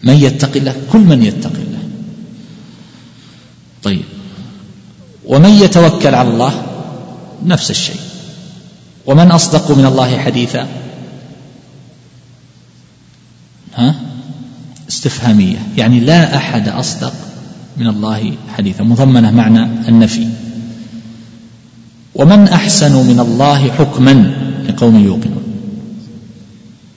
[0.05, 1.83] من يتق الله؟ كل من يتق الله.
[3.83, 4.03] طيب.
[5.25, 6.65] ومن يتوكل على الله؟
[7.45, 7.99] نفس الشيء.
[9.05, 10.67] ومن أصدق من الله حديثا؟
[13.75, 13.95] ها؟
[14.89, 15.57] استفهامية.
[15.77, 17.13] يعني لا أحد أصدق
[17.77, 18.83] من الله حديثا.
[18.83, 20.27] مضمنة معنى النفي.
[22.15, 24.13] ومن أحسن من الله حكما
[24.69, 25.44] لقوم يوقنون.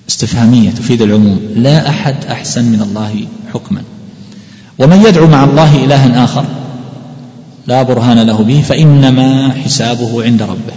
[0.09, 1.41] استفهامية تفيد العموم.
[1.57, 3.83] لا أحد أحسن من الله حكما.
[4.79, 6.45] ومن يدعو مع الله إلها آخر
[7.67, 10.75] لا برهان له به فإنما حسابه عند ربه.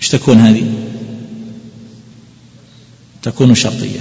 [0.00, 0.64] إيش تكون هذه؟
[3.22, 4.00] تكون شرطية.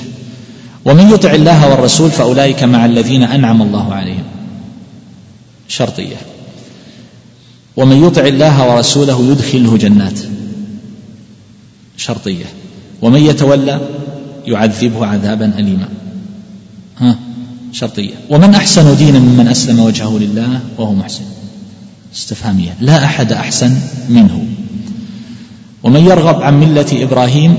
[0.85, 4.23] ومن يطع الله والرسول فأولئك مع الذين أنعم الله عليهم.
[5.67, 6.17] شرطية.
[7.77, 10.19] ومن يطع الله ورسوله يدخله جنات.
[11.97, 12.45] شرطية.
[13.03, 13.81] ومن يتولى
[14.47, 15.89] يعذبه عذابا اليما.
[16.97, 17.19] ها
[17.71, 18.13] شرطية.
[18.29, 21.23] ومن أحسن دينا ممن أسلم وجهه لله وهو محسن.
[22.15, 22.77] استفهامية.
[22.79, 23.77] لا أحد أحسن
[24.09, 24.47] منه.
[25.83, 27.57] ومن يرغب عن ملة إبراهيم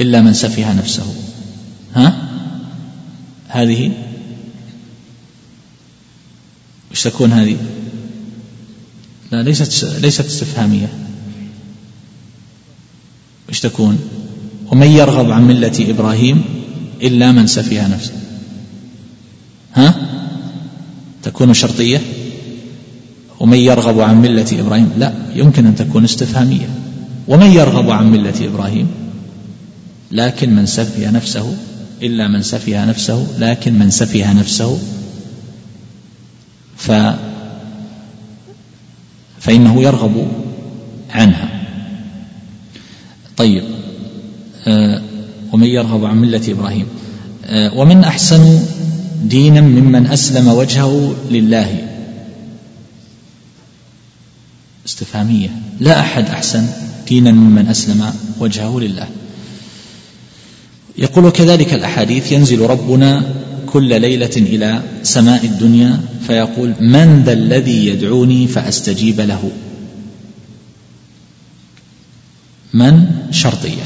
[0.00, 1.14] إلا من سفه نفسه.
[1.94, 2.28] ها؟
[3.48, 3.92] هذه؟
[6.92, 7.56] وش تكون هذه؟
[9.32, 11.07] لا ليست ليست استفهامية.
[13.48, 13.98] وش تكون؟
[14.72, 16.44] ومن يرغب عن ملة إبراهيم
[17.02, 18.12] إلا من سفه نفسه.
[19.74, 19.94] ها؟
[21.22, 22.00] تكون شرطية؟
[23.40, 26.68] ومن يرغب عن ملة إبراهيم؟ لا يمكن أن تكون استفهامية.
[27.28, 28.86] ومن يرغب عن ملة إبراهيم؟
[30.12, 31.56] لكن من سفه نفسه
[32.02, 34.78] إلا من سفه نفسه لكن من سفه نفسه.
[36.76, 36.92] ف
[39.40, 40.28] فإنه يرغب
[41.10, 41.57] عنها.
[43.38, 43.62] طيب.
[44.66, 45.02] آه
[45.52, 46.86] ومن يرغب عن ملة إبراهيم.
[47.44, 48.60] آه ومن أحسن
[49.24, 51.88] دينا ممن أسلم وجهه لله.
[54.86, 55.48] استفهامية.
[55.80, 56.66] لا أحد أحسن
[57.08, 59.08] دينا ممن أسلم وجهه لله.
[60.98, 63.34] يقول كذلك الأحاديث ينزل ربنا
[63.66, 69.50] كل ليلة إلى سماء الدنيا فيقول من ذا الذي يدعوني فأستجيب له.
[72.74, 73.84] من شرطية.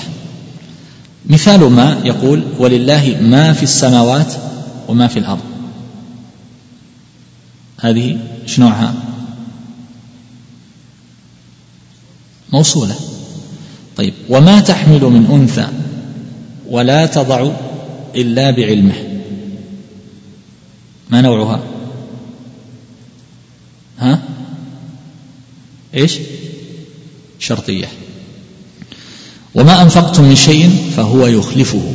[1.27, 4.35] مثال ما يقول ولله ما في السماوات
[4.89, 5.43] وما في الأرض.
[7.81, 8.95] هذه شنوعها؟
[12.53, 12.95] موصولة.
[13.97, 15.69] طيب وما تحمل من أنثى
[16.69, 17.51] ولا تضع
[18.15, 18.95] إلا بعلمه.
[21.11, 21.63] ما نوعها؟
[23.99, 24.23] ها؟
[25.95, 26.19] إيش؟
[27.39, 27.89] شرطية.
[29.55, 31.95] وما أنفقتم من شيء فهو يخلفه.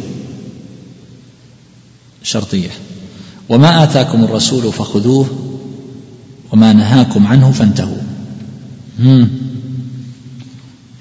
[2.24, 2.70] شرطية.
[3.50, 5.28] وما آتاكم الرسول فخذوه
[6.52, 7.98] وما نهاكم عنه فانتهوا.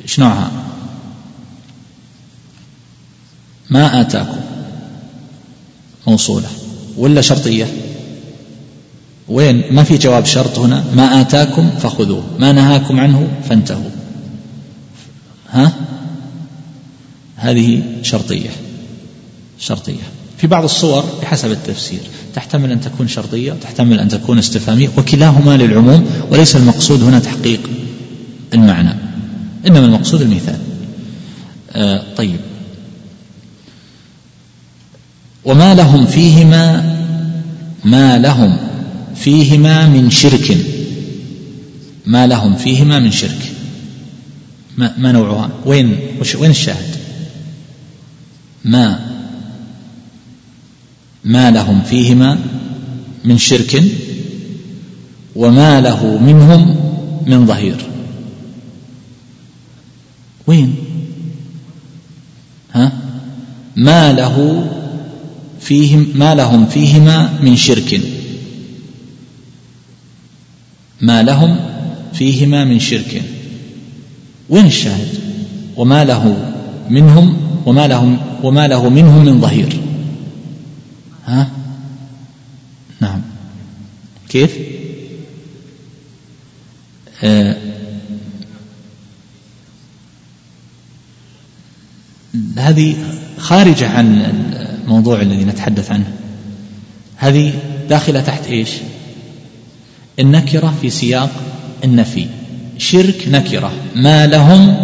[0.03, 0.51] إيش نوعها؟
[3.71, 4.41] ما آتاكم.
[6.07, 6.49] موصولة.
[6.97, 7.67] ولا شرطية؟
[9.29, 10.85] وين؟ ما في جواب شرط هنا.
[10.97, 12.25] ما آتاكم فخذوه.
[12.39, 13.91] ما نهاكم عنه فانتهوا.
[15.51, 15.73] ها؟
[17.47, 18.51] هذه شرطية.
[19.59, 20.03] شرطية.
[20.39, 22.01] في بعض الصور بحسب التفسير.
[22.35, 27.61] تحتمل أن تكون شرطية وتحتمل أن تكون استفهامية وكلاهما للعموم وليس المقصود هنا تحقيق
[28.55, 28.95] المعنى
[29.67, 30.59] إنما المقصود المثال.
[31.73, 32.37] آه طيب.
[35.45, 36.97] وما لهم فيهما
[37.85, 38.59] ما لهم
[39.15, 40.57] فيهما من شرك.
[42.07, 43.53] ما لهم فيهما من شرك.
[44.77, 45.97] ما, ما نوعها؟ وين
[46.39, 46.96] وين الشاهد؟
[48.67, 49.17] ما
[51.25, 52.39] ما لهم فيهما
[53.25, 53.83] من شرك
[55.37, 56.77] وما له منهم
[57.27, 57.77] من ظهير.
[60.47, 60.75] وين؟
[62.73, 62.93] ها؟
[63.77, 64.67] ما له
[65.61, 68.01] فيهم ما لهم فيهما من شرك.
[71.01, 71.57] ما لهم
[72.15, 73.23] فيهما من شرك.
[74.49, 75.09] وين الشاهد؟
[75.77, 76.53] وما له
[76.91, 79.81] منهم وما لهم وما له منهم من ظهير.
[81.27, 81.51] ها؟
[83.01, 83.23] نعم.
[84.29, 84.59] كيف؟
[87.25, 87.57] آه.
[92.57, 92.97] هذه
[93.39, 94.23] خارجة عن
[94.85, 96.13] الموضوع الذي نتحدث عنه.
[97.17, 97.53] هذه
[97.89, 98.71] داخلة تحت إيش؟
[100.19, 101.31] النكرة في سياق
[101.85, 102.27] النفي.
[102.79, 103.73] شرك نكرة.
[103.95, 104.77] ما لهم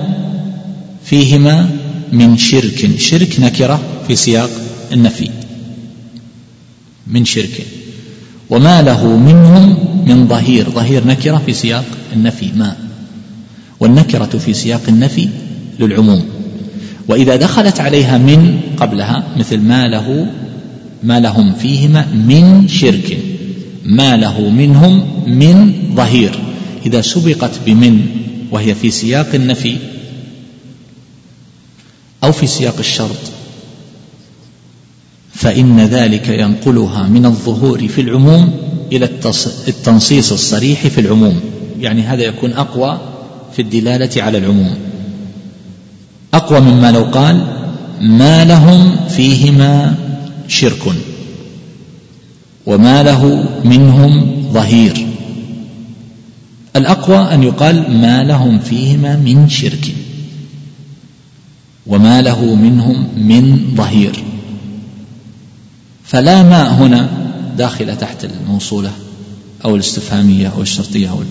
[1.05, 1.82] فيهما
[2.13, 2.91] من شرك.
[2.99, 4.51] شرك نكرة في سياق
[4.93, 5.31] النفي.
[7.07, 7.67] من شرك.
[8.51, 10.71] وما له منهم من ظهير.
[10.71, 12.53] ظهير نكرة في سياق النفي.
[12.57, 12.77] ما.
[13.81, 15.29] والنكرة في سياق النفي
[15.81, 16.23] للعموم.
[17.09, 20.27] وإذا دخلت عليها من قبلها مثل ما له
[21.03, 23.19] ما لهم فيهما من شرك.
[23.85, 26.39] ما له منهم من ظهير.
[26.87, 28.07] إذا سبقت بمن
[28.51, 29.77] وهي في سياق النفي
[32.25, 33.19] أو في سياق الشرط.
[35.35, 38.53] فإن ذلك ينقلها من الظهور في العموم
[38.93, 39.05] إلى
[39.69, 41.41] التنصيص الصريح في العموم.
[41.81, 43.01] يعني هذا يكون أقوى
[43.53, 44.75] في الدلالة على العموم.
[46.35, 47.47] أقوى مما لو قال
[48.01, 49.95] ما لهم فيهما
[50.49, 50.83] شرك
[52.67, 55.07] وما له منهم ظهير.
[56.77, 59.95] الأقوى أن يقال ما لهم فيهما من شرك.
[61.87, 64.25] وما له منهم من ظهير.
[66.05, 67.11] فلا ماء هنا
[67.59, 68.93] داخلة تحت الموصولة
[69.65, 71.23] أو الاستفهامية أو الشرطية أو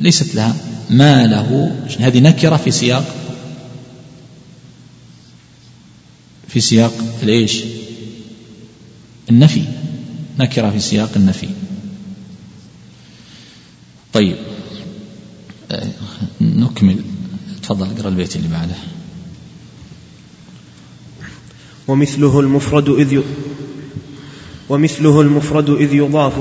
[0.00, 0.56] ليست لها
[0.90, 1.76] ما له.
[1.98, 3.14] هذه نكرة في سياق
[6.48, 6.92] في سياق
[7.22, 7.62] الإيش؟
[9.30, 9.62] النفي.
[10.38, 11.48] نكرة في سياق النفي.
[14.12, 14.36] طيب.
[16.40, 17.00] نكمل.
[17.62, 18.74] تفضل اقرأ البيت اللي بعده.
[21.88, 23.20] ومثله المفرد إذ
[24.68, 26.32] ومثله المفرد إذ يضاف.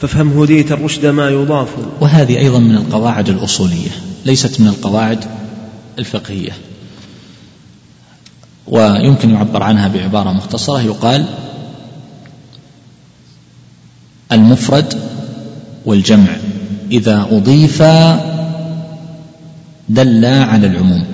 [0.00, 1.68] فافهم هديت الرشد ما يضاف.
[2.00, 3.90] وهذه أيضا من القواعد الأصولية
[4.26, 5.24] ليست من القواعد
[5.98, 6.52] الفقهية.
[8.66, 10.82] ويمكن يعبر عنها بعبارة مختصرة.
[10.82, 11.24] يقال
[14.32, 14.94] المفرد
[15.86, 16.36] والجمع.
[16.90, 17.82] إذا أضيف
[19.88, 21.04] دل على العموم.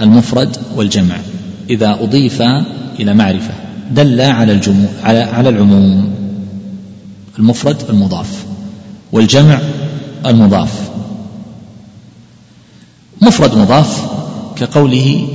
[0.00, 1.16] المفرد والجمع.
[1.70, 2.42] إذا أضيف
[3.00, 3.54] إلى معرفة
[3.90, 6.10] دل على الجموع على على العموم.
[7.38, 8.44] المفرد المضاف
[9.12, 9.60] والجمع
[10.26, 10.90] المضاف.
[13.22, 14.10] مفرد مضاف
[14.56, 15.28] كقوله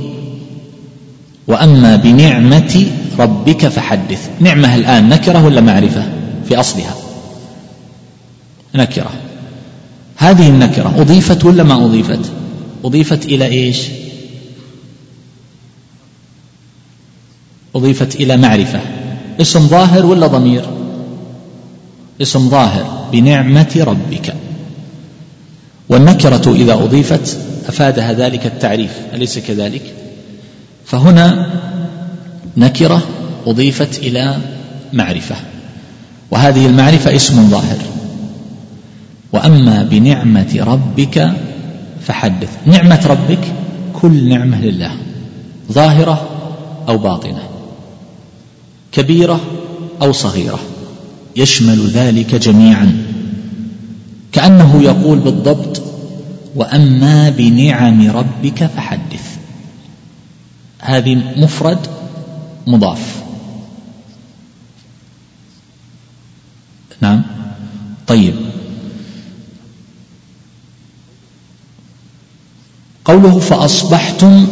[1.46, 2.86] وأما بنعمة
[3.18, 4.28] ربك فحدث.
[4.40, 6.02] نعمة الآن نكرة ولا معرفة؟
[6.48, 6.94] في أصلها.
[8.74, 9.10] نكرة.
[10.16, 12.32] هذه النكرة أضيفت ولا ما أضيفت؟
[12.84, 13.78] أضيفت إلى إيش؟
[17.76, 18.80] أضيفت إلى معرفة.
[19.40, 20.64] اسم ظاهر ولا ضمير؟
[22.22, 24.34] اسم ظاهر بنعمة ربك.
[25.88, 29.82] والنكرة إذا أضيفت أفادها ذلك التعريف أليس كذلك؟
[30.84, 31.46] فهنا
[32.56, 33.02] نكرة
[33.46, 34.36] أضيفت إلى
[34.92, 35.36] معرفة.
[36.30, 37.78] وهذه المعرفة اسم ظاهر.
[39.32, 41.32] وأما بنعمة ربك
[42.06, 42.50] فحدث.
[42.66, 43.40] نعمة ربك
[43.92, 44.90] كل نعمة لله
[45.72, 46.28] ظاهرة
[46.88, 47.55] أو باطنة.
[48.96, 49.40] كبيرة
[50.02, 50.58] أو صغيرة.
[51.36, 53.04] يشمل ذلك جميعا.
[54.32, 55.82] كأنه يقول بالضبط
[56.54, 59.36] وأما بنعم ربك فحدث.
[60.80, 61.78] هذه مفرد
[62.66, 63.22] مضاف.
[67.00, 67.22] نعم.
[68.06, 68.34] طيب.
[73.04, 74.46] قوله فأصبحتم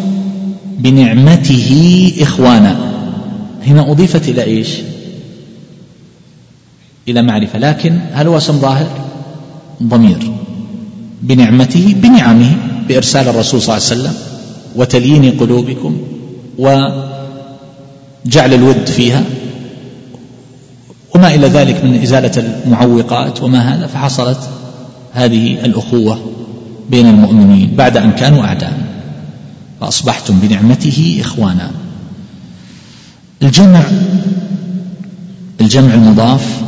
[0.79, 2.94] بنعمته إخوانا.
[3.67, 4.69] هنا أضيفت إلى إيش؟
[7.09, 8.89] إلى معرفة لكن هل هو اسم ظاهر؟
[9.83, 10.33] ضمير.
[11.23, 12.57] بنعمته بنعمه
[12.89, 14.15] بإرسال الرسول صلى الله عليه وسلم
[14.77, 15.97] وتليين قلوبكم
[16.59, 17.05] وجعل
[18.55, 19.25] الود فيها
[21.15, 24.39] وما إلى ذلك من إزالة المعوقات وما هذا فحصلت
[25.13, 26.19] هذه الأخوة
[26.91, 28.79] بين المؤمنين بعد أن كانوا أعداء.
[29.81, 31.71] فأصبحتم بنعمته إخوانا.
[33.45, 33.83] الجمع
[35.61, 36.63] الجمع المضاف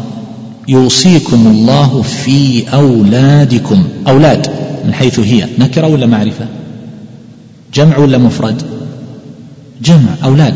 [0.69, 3.85] يوصيكم الله في أولادكم.
[4.09, 4.51] أولاد
[4.85, 6.47] من حيث هي نكرة ولا معرفة؟
[7.75, 8.63] جمع ولا مفرد؟
[9.83, 10.55] جمع أولاد.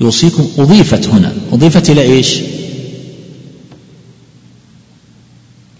[0.00, 1.32] يوصيكم أضيفت هنا.
[1.52, 2.40] أضيفت إلى إيش؟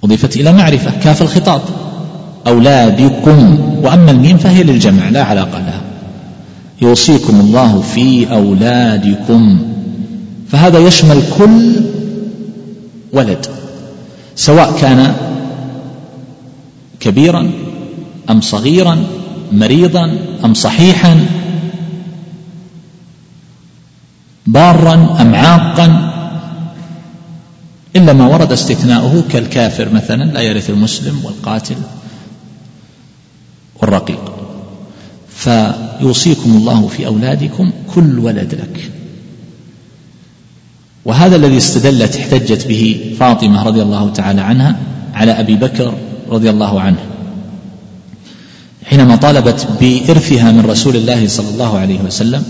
[0.04, 1.62] أضيفت إلى معرفة كاف الخطاب.
[2.46, 3.58] أولادكم.
[3.82, 5.85] وأما الميم فهي للجمع لا علاقة لها.
[6.82, 9.58] يوصيكم الله في أولادكم.
[10.50, 11.76] فهذا يشمل كل
[13.12, 13.46] ولد
[14.36, 15.16] سواء كان
[17.00, 17.50] كبيرا
[18.30, 19.04] أم صغيرا
[19.52, 21.26] مريضا أم صحيحا
[24.46, 26.12] بارا أم عاقا.
[27.96, 31.76] إلا ما ورد استثناؤه كالكافر مثلا لا يرث المسلم والقاتل
[33.82, 34.35] والرقيق.
[35.36, 38.90] فيوصيكم الله في أولادكم كل ولد لك.
[41.04, 44.76] وهذا الذي استدلت احتجت به فاطمة رضي الله تعالى عنها
[45.14, 45.94] على أبي بكر
[46.30, 46.98] رضي الله عنه.
[48.84, 52.44] حينما طالبت بإرثها من رسول الله صلى الله عليه وسلم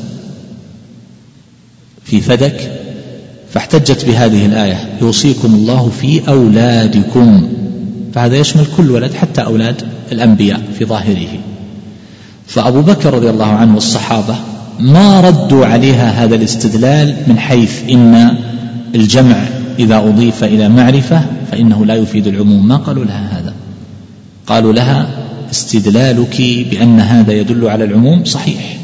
[2.05, 2.83] في فدك
[3.51, 7.49] فاحتجت بهذه الآية يوصيكم الله في أولادكم.
[8.15, 9.83] فهذا يشمل كل ولد حتى أولاد
[10.13, 11.39] الأنبياء في ظاهره.
[12.47, 14.37] فأبو بكر رضي الله عنه والصحابة
[14.81, 18.37] ما ردوا عليها هذا الاستدلال من حيث إن
[18.95, 19.37] الجمع
[19.79, 22.69] إذا أضيف إلى معرفة فإنه لا يفيد العموم.
[22.69, 23.55] ما قالوا لها هذا؟
[24.47, 25.09] قالوا لها
[25.51, 26.37] استدلالك
[26.71, 28.77] بأن هذا يدل على العموم صحيح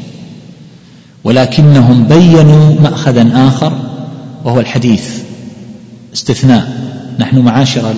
[1.23, 3.79] ولكنهم بينوا مأخذا آخر
[4.43, 5.17] وهو الحديث.
[6.13, 6.73] استثناء
[7.19, 7.93] نحن معاشر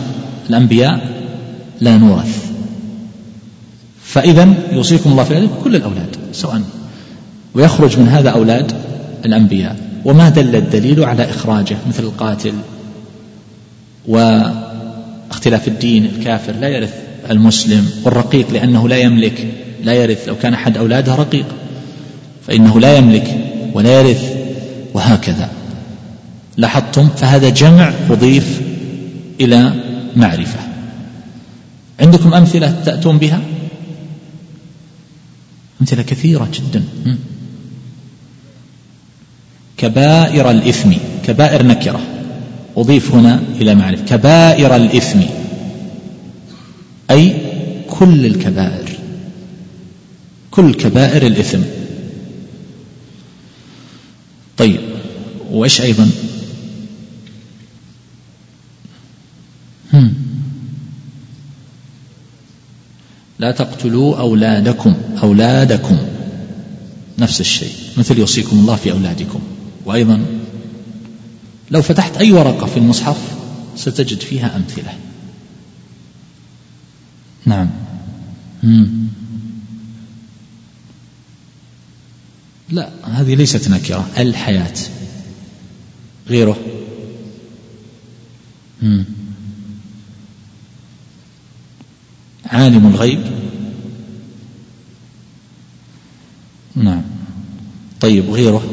[0.50, 1.00] الأنبياء
[1.82, 2.45] لا نورث.
[4.16, 6.62] فإذا يوصيكم الله في ذلك كل الأولاد سواء
[7.54, 8.72] ويخرج من هذا أولاد
[9.26, 9.76] الأنبياء.
[10.06, 12.54] وما دل الدليل على إخراجه؟ مثل القاتل
[14.08, 16.94] واختلاف الدين الكافر لا يرث
[17.32, 17.90] المسلم.
[18.04, 19.48] والرقيق لأنه لا يملك
[19.84, 20.28] لا يرث.
[20.28, 21.46] لو كان أحد أولاده رقيق
[22.48, 23.38] فإنه لا يملك
[23.74, 24.34] ولا يرث
[24.94, 25.50] وهكذا.
[26.58, 28.62] لاحظتم؟ فهذا جمع أضيف
[29.42, 29.74] إلى
[30.16, 30.60] معرفة.
[32.00, 33.40] عندكم أمثلة تأتون بها؟
[35.82, 36.84] أمثلة كثيرة جدا.
[39.78, 40.92] كبائر الإثم
[41.26, 42.02] كبائر نكرة.
[42.78, 44.06] أضيف هنا إلى معرفة.
[44.06, 45.20] كبائر الإثم.
[47.12, 47.36] أي
[47.90, 48.90] كل الكبائر.
[50.52, 51.62] كل كبائر الإثم.
[54.58, 54.80] طيب
[55.52, 56.10] وإيش أيضا
[59.94, 60.14] هم.
[63.46, 65.98] لا تقتلوا أولادكم أولادكم.
[67.20, 67.74] نفس الشيء.
[67.98, 69.40] مثل يوصيكم الله في أولادكم.
[69.86, 70.26] وأيضا
[71.72, 73.18] لو فتحت أي ورقة في المصحف
[73.76, 74.94] ستجد فيها أمثلة.
[77.46, 77.70] نعم.
[78.64, 78.88] مم.
[82.70, 84.10] لا هذه ليست نكرة.
[84.18, 84.74] الحياة.
[86.30, 86.58] غيره.
[88.82, 89.06] مم.
[92.46, 93.22] عالم الغيب.
[96.76, 97.04] نعم.
[98.02, 98.64] طيب غيره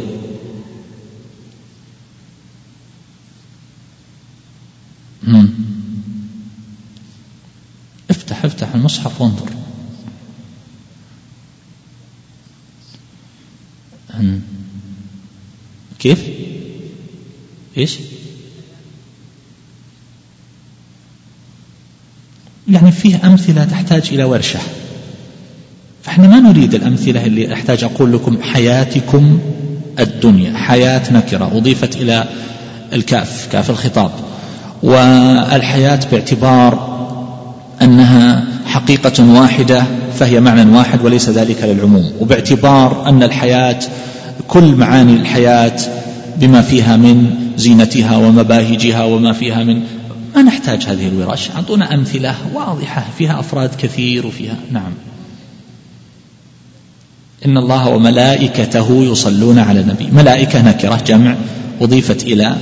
[5.22, 5.48] مم.
[8.10, 9.62] افتح افتح المصحف وانظر.
[16.02, 16.22] كيف؟
[17.76, 17.98] إيش؟
[22.68, 24.58] يعني فيه أمثلة تحتاج إلى ورشة.
[26.02, 29.38] فإحنا ما نريد الأمثلة اللي أحتاج أقول لكم حياتكم
[30.00, 32.24] الدنيا حياة نكرة أضيفت إلى
[32.92, 34.10] الكاف كاف الخطاب.
[34.82, 36.92] والحياة باعتبار
[37.82, 39.84] أنها حقيقة واحدة
[40.18, 42.12] فهي معنى واحد وليس ذلك للعموم.
[42.20, 43.78] وباعتبار أن الحياة
[44.48, 45.76] كل معاني الحياة
[46.36, 49.82] بما فيها من زينتها ومباهجها وما فيها من
[50.36, 51.50] ما نحتاج هذه الورش.
[51.50, 53.06] أعطونا أمثلة واضحة.
[53.18, 54.56] فيها أفراد كثير وفيها.
[54.72, 54.92] نعم.
[57.46, 60.06] إن الله وملائكته يصلون على النبي.
[60.06, 61.36] ملائكة نكرة جمع.
[61.80, 62.56] أضيفت إلى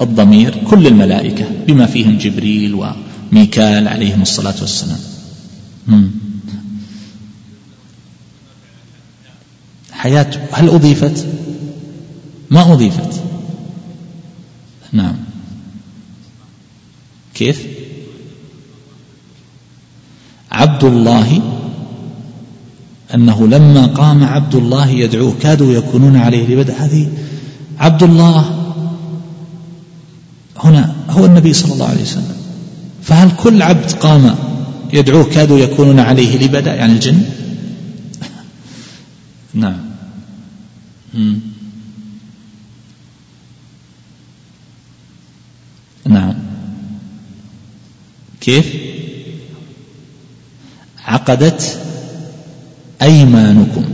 [0.00, 2.74] الضمير كل الملائكة بما فيهم جبريل
[3.32, 4.98] وميكال عليهم الصلاة والسلام.
[9.92, 10.30] حياة.
[10.52, 11.26] هل أضيفت؟
[12.50, 13.22] ما أضيفت.
[14.92, 15.25] نعم.
[17.36, 17.66] كيف؟
[20.52, 21.42] عبد الله
[23.14, 26.74] أنه لما قام عبد الله يدعوه كادوا يكونون عليه لبدء.
[26.74, 27.08] هذه
[27.78, 28.44] عبد الله
[30.58, 32.36] هنا هو النبي صلى الله عليه وسلم.
[33.02, 34.34] فهل كل عبد قام
[34.92, 37.22] يدعوه كادوا يكونون عليه لبدا يعني الجن؟
[39.54, 39.86] نعم.
[46.06, 46.45] نعم.
[48.46, 48.76] كيف؟
[51.04, 51.78] عقدت
[53.02, 53.84] أيمانكم.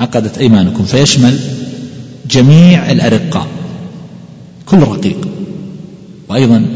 [0.00, 0.84] عقدت أيمانكم.
[0.84, 1.40] فيشمل
[2.30, 3.48] جميع الأرقاء.
[4.66, 5.28] كل رقيق.
[6.28, 6.66] وأيضا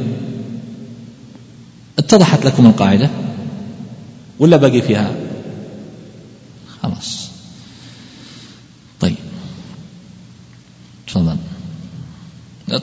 [1.99, 3.11] اتضحت لكم القاعدة
[4.39, 5.13] ولا باقي فيها؟
[6.83, 7.29] خلاص.
[9.01, 9.17] طيب.
[11.07, 11.37] تفضل.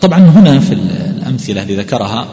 [0.01, 2.28] طبعا هنا في الأمثلة اللي ذكرها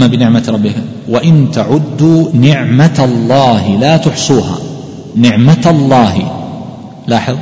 [0.00, 0.74] آه، أما بنعمة ربك.
[1.08, 4.58] وإن تعدوا نعمة الله لا تحصوها.
[5.16, 6.36] نعمة الله.
[7.06, 7.36] لاحظ؟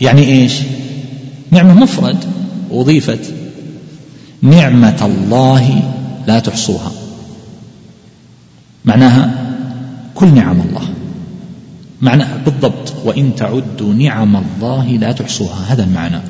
[0.00, 0.52] يعني إيش؟
[1.50, 2.16] نعمة مفرد
[2.70, 3.34] أضيفت
[4.42, 5.82] نعمة الله
[6.26, 6.92] لا تحصوها.
[8.84, 9.30] معناها
[10.14, 10.88] كل نعم الله.
[12.00, 12.92] معنى بالضبط.
[13.04, 15.56] وإن تعدوا نعم الله لا تحصوها.
[15.68, 16.20] هذا المعنى.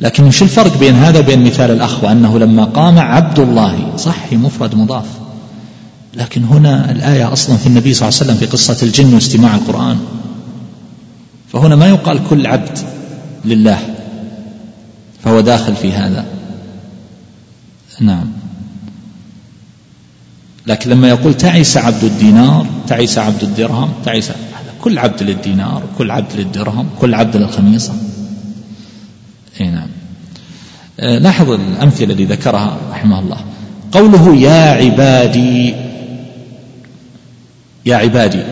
[0.00, 4.74] لكن وش الفرق بين هذا وبين مثال الأخ وأنه لما قام عبد الله؟ صح مفرد
[4.74, 5.06] مضاف.
[6.14, 9.98] لكن هنا الآية أصلا في النبي صلى الله عليه وسلم في قصة الجن واستماع القرآن.
[11.52, 12.78] فهنا ما يقال كل عبد
[13.44, 13.78] لله
[15.24, 16.24] فهو داخل في هذا.
[18.00, 18.26] نعم.
[20.66, 24.30] لكن لما يقول تعس عبد الدينار تعس عبد الدرهم تعس
[24.80, 27.94] كل عبد للدينار كل عبد للدرهم كل عبد للخميصة.
[29.60, 29.88] إي نعم.
[31.00, 33.38] آه، لاحظ الأمثلة اللي ذكرها رحمه الله.
[33.92, 35.74] قوله يا عبادي
[37.86, 38.42] يا عبادي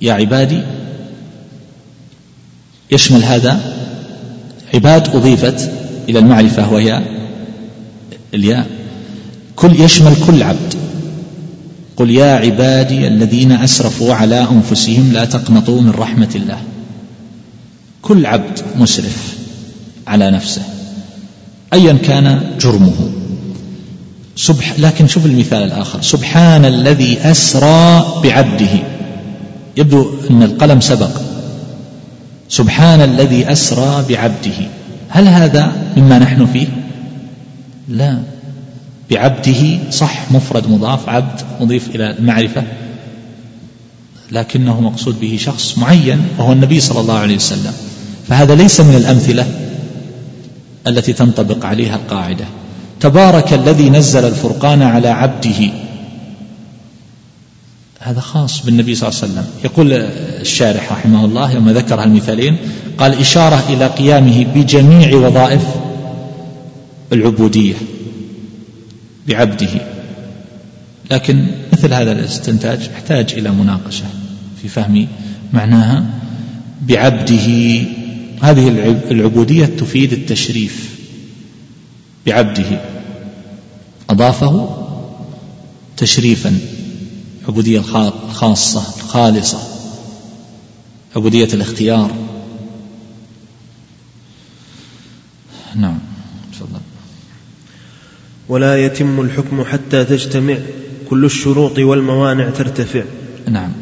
[0.00, 0.62] يا عبادي
[2.90, 3.60] يشمل هذا
[4.74, 5.70] عباد أضيفت
[6.08, 7.02] إلى المعرفة وهي
[8.34, 8.66] الياء.
[9.56, 10.74] كل يشمل كل عبد.
[11.96, 16.58] قل يا عبادي الذين أسرفوا على أنفسهم لا تقنطوا من رحمة الله.
[18.02, 19.36] كل عبد مسرف
[20.06, 20.62] على نفسه
[21.72, 22.94] أيا كان جرمه.
[24.36, 26.02] سبح لكن شوف المثال الآخر.
[26.02, 28.78] سبحان الذي أسرى بعبده.
[29.76, 31.10] يبدو أن القلم سبق.
[32.48, 34.68] سبحان الذي أسرى بعبده.
[35.08, 36.66] هل هذا مما نحن فيه؟
[37.88, 38.18] لا.
[39.10, 42.62] بعبده صح مفرد مضاف عبد مضيف إلى المعرفة.
[44.32, 47.72] لكنه مقصود به شخص معين وهو النبي صلى الله عليه وسلم.
[48.28, 49.46] فهذا ليس من الأمثلة
[50.86, 52.44] التي تنطبق عليها القاعدة.
[53.00, 55.70] تبارك الذي نزل الفرقان على عبده.
[58.00, 59.46] هذا خاص بالنبي صلى الله عليه وسلم.
[59.64, 59.92] يقول
[60.40, 62.56] الشارح رحمه الله لما ذكر المثالين
[62.98, 65.62] قال إشارة إلى قيامه بجميع وظائف
[67.12, 67.74] العبودية
[69.28, 69.80] بعبده.
[71.10, 74.04] لكن مثل هذا الاستنتاج يحتاج إلى مناقشة.
[74.62, 75.08] في فهم
[75.52, 76.20] معناها
[76.82, 77.82] بعبده.
[78.42, 78.68] هذه
[79.10, 80.98] العبودية تفيد التشريف
[82.26, 82.80] بعبده.
[84.10, 84.78] أضافه
[85.96, 86.58] تشريفا
[87.48, 89.58] عبودية الخاصة الخالصة
[91.16, 92.14] عبودية الاختيار.
[95.76, 95.98] نعم
[96.52, 96.80] تفضل.
[98.48, 100.56] ولا يتم الحكم حتى تجتمع
[101.10, 103.02] كل الشروط والموانع ترتفع.
[103.48, 103.72] نعم.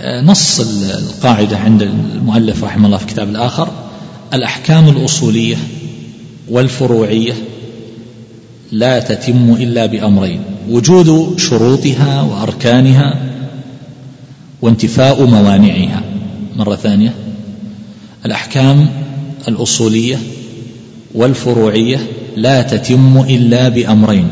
[0.00, 3.68] نص القاعدة عند المؤلف رحمه الله في كتاب الآخر
[4.34, 5.56] الأحكام الأصولية
[6.48, 7.32] والفروعية
[8.72, 10.40] لا تتم إلا بأمرين
[10.70, 13.22] وجود شروطها وأركانها
[14.62, 16.02] وانتفاء موانعها.
[16.56, 17.14] مرة ثانية
[18.26, 18.88] الأحكام
[19.48, 20.18] الأصولية
[21.14, 24.28] والفروعية لا تتم إلا بأمرين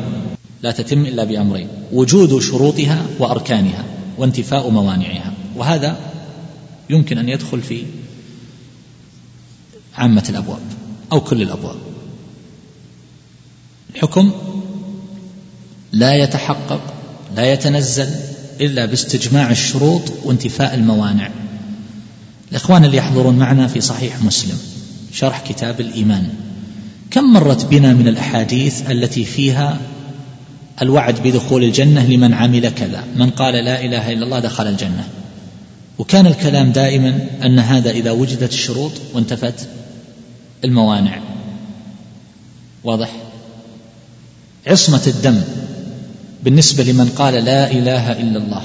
[0.62, 3.84] لا تتم إلا بأمرين وجود شروطها وأركانها
[4.18, 5.32] وانتفاء موانعها.
[5.60, 5.96] وهذا
[6.90, 7.84] يمكن أن يدخل في
[9.94, 10.60] عامة الأبواب
[11.12, 11.76] أو كل الأبواب.
[13.94, 14.32] الحكم
[15.92, 16.94] لا يتحقق
[17.36, 18.08] لا يتنزل
[18.60, 21.30] إلا باستجماع الشروط وانتفاء الموانع.
[22.50, 24.58] الإخوان اللي يحضرون معنا في صحيح مسلم
[25.12, 26.28] شرح كتاب الإيمان.
[27.10, 29.80] كم مرت بنا من الأحاديث التي فيها
[30.82, 35.19] الوعد بدخول الجنة لمن عمل كذا؟ من قال لا إله إلا الله دخل الجنة.
[36.00, 39.68] وكان الكلام دائما أن هذا إذا وجدت الشروط وانتفت
[40.64, 41.20] الموانع.
[42.84, 43.10] واضح؟
[44.66, 45.40] عصمة الدم
[46.42, 48.62] بالنسبة لمن قال لا إله إلا الله.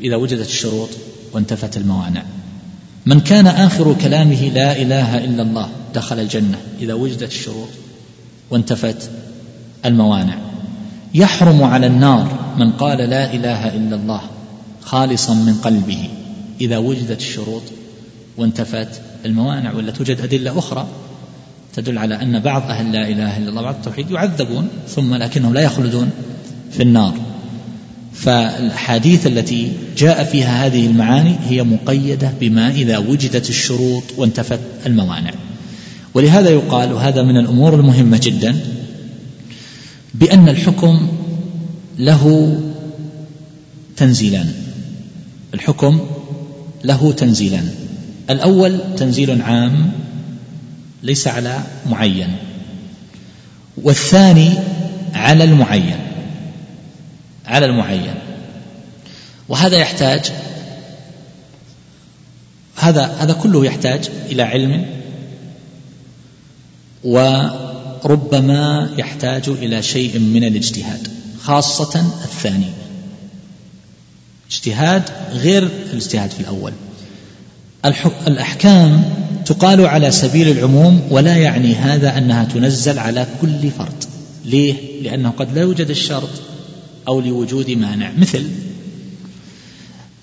[0.00, 0.88] إذا وجدت الشروط
[1.32, 2.22] وانتفت الموانع.
[3.06, 7.68] من كان آخر كلامه لا إله إلا الله دخل الجنة إذا وجدت الشروط
[8.50, 9.10] وانتفت
[9.84, 10.38] الموانع.
[11.14, 14.20] يحرم على النار من قال لا إله إلا الله
[14.84, 16.08] خالصا من قلبه.
[16.60, 17.62] إذا وجدت الشروط
[18.36, 20.86] وانتفت الموانع ولا توجد أدلة أخرى
[21.74, 25.60] تدل على أن بعض أهل لا إله إلا الله بعض التوحيد يعذبون ثم لكنهم لا
[25.60, 26.10] يخلدون
[26.72, 27.14] في النار.
[28.14, 35.30] فالحديث التي جاء فيها هذه المعاني هي مقيدة بما إذا وجدت الشروط وانتفت الموانع.
[36.14, 38.60] ولهذا يقال وهذا من الأمور المهمة جدا
[40.14, 41.08] بأن الحكم
[41.98, 42.56] له
[43.96, 44.61] تنزيلان.
[45.54, 46.00] الحكم
[46.84, 47.74] له تنزيلان.
[48.30, 49.92] الأول تنزيل عام
[51.02, 52.36] ليس على معين.
[53.82, 54.50] والثاني
[55.14, 55.98] على المعين.
[57.46, 58.14] على المعين.
[59.48, 60.32] وهذا يحتاج
[62.76, 64.86] هذا هذا كله يحتاج إلى علم
[67.04, 71.08] وربما يحتاج إلى شيء من الاجتهاد
[71.42, 72.81] خاصة الثاني.
[74.52, 76.72] اجتهاد غير الاجتهاد في الأول.
[78.26, 79.04] الأحكام
[79.46, 84.04] تقال على سبيل العموم ولا يعني هذا أنها تنزل على كل فرد.
[84.44, 86.30] ليه؟ لأنه قد لا يوجد الشرط
[87.08, 88.12] أو لوجود مانع.
[88.18, 88.46] مثل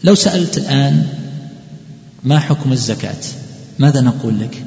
[0.03, 1.07] لو سألت الآن
[2.23, 3.15] ما حكم الزكاة؟
[3.79, 4.63] ماذا نقول لك؟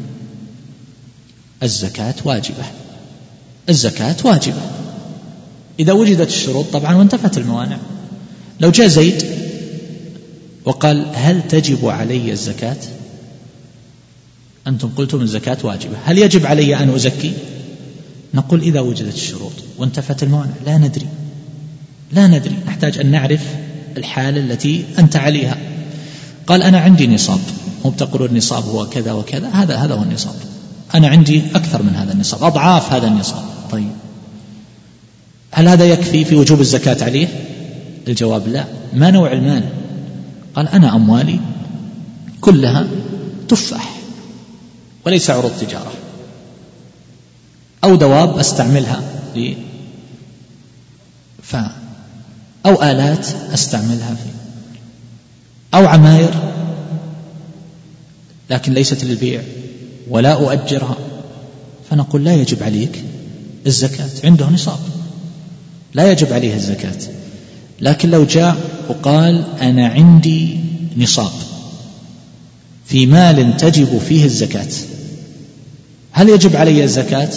[1.63, 2.65] الزكاة واجبة.
[3.69, 4.63] الزكاة واجبة.
[5.81, 7.79] إذا وجدت الشروط طبعا وانتفت الموانع.
[8.61, 9.25] لو جاء زيد
[10.65, 12.77] وقال هل تجب علي الزكاة؟
[14.67, 17.33] أنتم قلتم الزكاة واجبة هل يجب علي أن أزكي؟
[18.35, 21.07] نقول إذا وجدت الشروط وانتفت الموانع لا ندري
[22.13, 23.41] لا ندري نحتاج أن نعرف
[23.97, 25.57] الحالة التي أنت عليها.
[26.47, 27.41] قال أنا عندي نصاب
[27.85, 30.35] مو بتقول النصاب هو كذا وكذا هذا هذا هو النصاب.
[30.95, 33.45] أنا عندي أكثر من هذا النصاب أضعاف هذا النصاب.
[33.71, 33.93] طيب.
[35.51, 37.29] هل هذا يكفي في وجوب الزكاة عليه؟
[38.09, 38.65] الجواب لا.
[38.95, 39.65] ما نوع المال؟
[40.55, 41.41] قال أنا أموالي
[42.41, 42.87] كلها
[43.49, 43.97] تفاح
[45.07, 45.93] وليس عروض تجارة
[47.85, 49.01] أو دواب أستعملها
[49.37, 49.55] ل
[51.43, 51.57] ف
[52.67, 54.31] أو آلات أستعملها في
[55.75, 56.35] أو عماير
[58.51, 59.43] لكن ليست للبيع
[60.11, 60.97] ولا أؤجرها
[61.91, 63.05] فنقول لا يجب عليك
[63.67, 64.79] الزكاة عنده نصاب.
[65.95, 66.99] لا يجب عليه الزكاة.
[67.83, 68.57] لكن لو جاء
[68.89, 70.57] وقال أنا عندي
[70.97, 71.33] نصاب
[72.85, 74.69] في مال تجب فيه الزكاة.
[76.13, 77.29] هل يجب علي الزكاة؟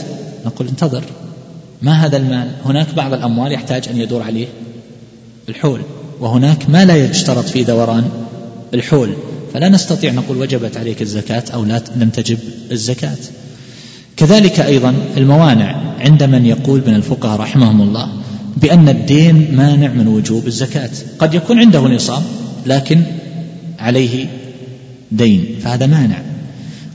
[0.46, 1.04] نقول انتظر.
[1.82, 4.48] ما هذا المال؟ هناك بعض الأموال يحتاج أن يدور عليه.
[5.50, 5.82] الحول.
[6.20, 8.10] وهناك ما لا يشترط في دوران؟
[8.74, 9.14] الحول.
[9.54, 12.40] فلا نستطيع نقول وجبت عليك الزكاة أو لا لم تجب
[12.72, 13.18] الزكاة.
[14.18, 15.96] كذلك أيضا الموانع.
[16.00, 18.25] عند من يقول من الفقهاء رحمهم الله
[18.58, 20.90] بأن الدين مانع من وجوب الزكاة.
[21.20, 22.24] قد يكون عنده نصاب
[22.66, 23.02] لكن
[23.80, 24.28] عليه
[25.12, 26.22] دين فهذا مانع.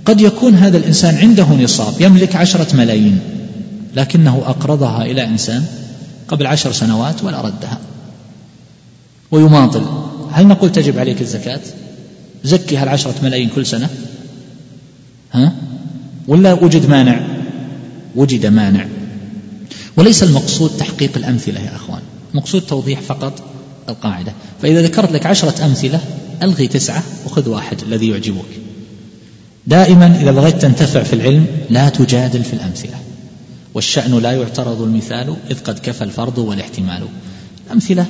[0.04, 3.18] قد يكون هذا الإنسان عنده نصاب يملك عشرة ملايين
[3.96, 5.64] لكنه أقرضها إلى إنسان
[6.28, 7.78] قبل عشر سنوات ولا ردها.
[9.30, 9.82] ويماطل.
[10.32, 11.60] هل نقول تجب عليك الزكاة؟
[12.44, 13.88] زكي هالعشرة ملايين كل سنة؟
[15.32, 15.52] ها؟
[16.28, 17.20] ولا وجد مانع؟
[18.16, 18.86] وجد مانع.
[19.96, 22.00] وليس المقصود تحقيق الأمثلة يا أخوان.
[22.34, 23.42] مقصود توضيح فقط
[23.88, 24.32] القاعدة.
[24.62, 26.00] فإذا ذكرت لك عشرة أمثلة
[26.42, 28.60] ألغي تسعة وخذ واحد الذي يعجبك.
[29.66, 32.96] دائما إذا بغيت تنتفع في العلم لا تجادل في الأمثلة.
[33.74, 37.02] والشأن لا يعترض المثال إذ قد كفى الفرض والاحتمال.
[37.66, 38.06] الأمثلة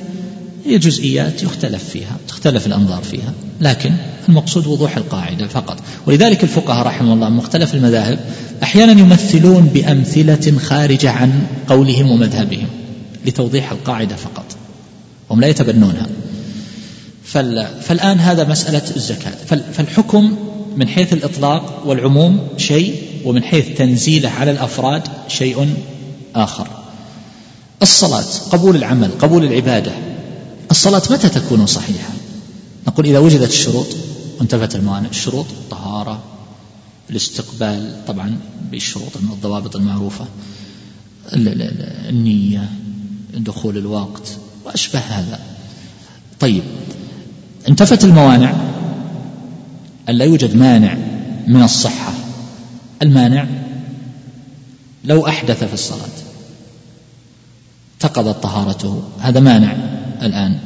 [0.65, 3.93] هي جزئيات يختلف فيها تختلف الأنظار فيها لكن
[4.29, 5.79] المقصود وضوح القاعدة فقط.
[6.07, 8.19] ولذلك الفقهاء رحمه الله مختلف المذاهب
[8.63, 12.67] أحيانا يمثلون بأمثلة خارجة عن قولهم ومذهبهم
[13.25, 14.45] لتوضيح القاعدة فقط
[15.31, 16.07] هم لا يتبنونها.
[17.81, 19.35] فالآن هذا مسألة الزكاة.
[19.73, 20.35] فالحكم
[20.77, 22.95] من حيث الإطلاق والعموم شيء
[23.25, 25.73] ومن حيث تنزيله على الأفراد شيء
[26.35, 26.67] آخر.
[27.81, 29.91] الصلاة قبول العمل قبول العبادة
[30.71, 32.09] الصلاة متى تكون صحيحة؟
[32.87, 33.87] نقول إذا وجدت الشروط
[34.39, 36.23] وانتفت الموانع الشروط الطهارة
[37.09, 38.37] الاستقبال طبعا
[38.71, 40.25] بالشروط الضوابط المعروفة
[41.33, 42.69] النية
[43.33, 45.39] دخول الوقت وأشبه هذا.
[46.39, 46.63] طيب
[47.67, 48.53] انتفت الموانع
[50.09, 50.97] أن لا يوجد مانع
[51.47, 52.13] من الصحة.
[53.01, 53.47] المانع
[55.03, 56.09] لو أحدث في الصلاة
[57.99, 60.00] تقضت طهارته هذا مانع.
[60.21, 60.59] الآن.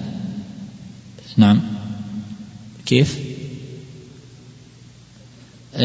[1.37, 1.61] نعم.
[2.85, 3.19] كيف؟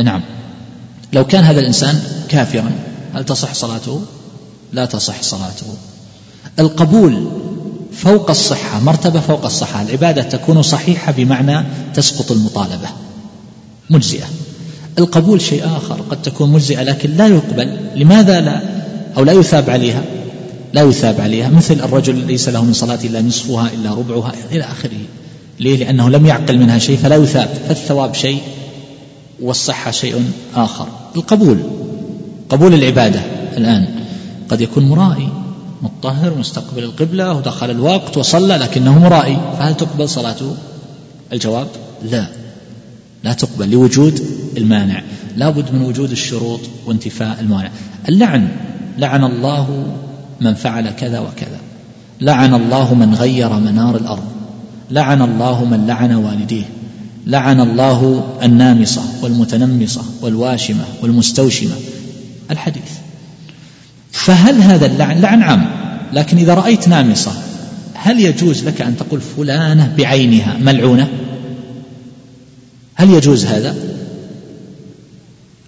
[0.04, 0.22] نعم.
[1.12, 2.72] لو كان هذا الإنسان كافرا
[3.14, 4.02] هل تصح صلاته؟
[4.72, 5.66] لا تصح صلاته.
[6.58, 7.30] القبول
[7.92, 9.82] فوق الصحة مرتبة فوق الصحة.
[9.82, 12.88] العبادة تكون صحيحة بمعنى تسقط المطالبة.
[13.90, 14.26] مجزئة.
[14.98, 17.90] القبول شيء آخر قد تكون مجزئة لكن لا يقبل.
[17.94, 18.62] لماذا لا؟
[19.16, 20.04] أو لا يثاب عليها.
[20.72, 21.48] لا يثاب عليها.
[21.48, 24.98] مثل الرجل ليس له من صلاة إلا نصفها إلا ربعها إلى آخره.
[25.60, 27.48] ليه؟ لأنه لم يعقل منها شيء فلا يثاب.
[27.68, 28.40] فالثواب شيء
[29.40, 30.88] والصحة شيء آخر.
[31.16, 31.58] القبول.
[32.48, 33.20] قبول العبادة
[33.56, 33.86] الآن.
[34.48, 35.28] قد يكون مرائي.
[35.82, 39.36] مطهر مستقبل القبلة ودخل الوقت وصلى لكنه مرائي.
[39.58, 40.54] فهل تقبل صلاته
[41.32, 41.68] الجواب
[42.10, 42.26] لا.
[43.24, 44.20] لا تقبل لوجود
[44.56, 45.02] المانع.
[45.36, 47.70] لابد من وجود الشروط وانتفاء المانع.
[48.08, 48.48] اللعن.
[48.98, 49.86] لعن الله
[50.40, 51.60] من فعل كذا وكذا.
[52.20, 54.24] لعن الله من غير منار الأرض.
[54.90, 56.64] لعن الله من لعن والديه.
[57.26, 61.74] لعن الله النامصة والمتنمصة والواشمة والمستوشمة.
[62.50, 62.92] الحديث.
[64.12, 65.70] فهل هذا اللعن لعن عام
[66.12, 67.32] لكن إذا رأيت نامصة
[67.94, 71.08] هل يجوز لك أن تقول فلانة بعينها ملعونة؟
[72.94, 73.76] هل يجوز هذا؟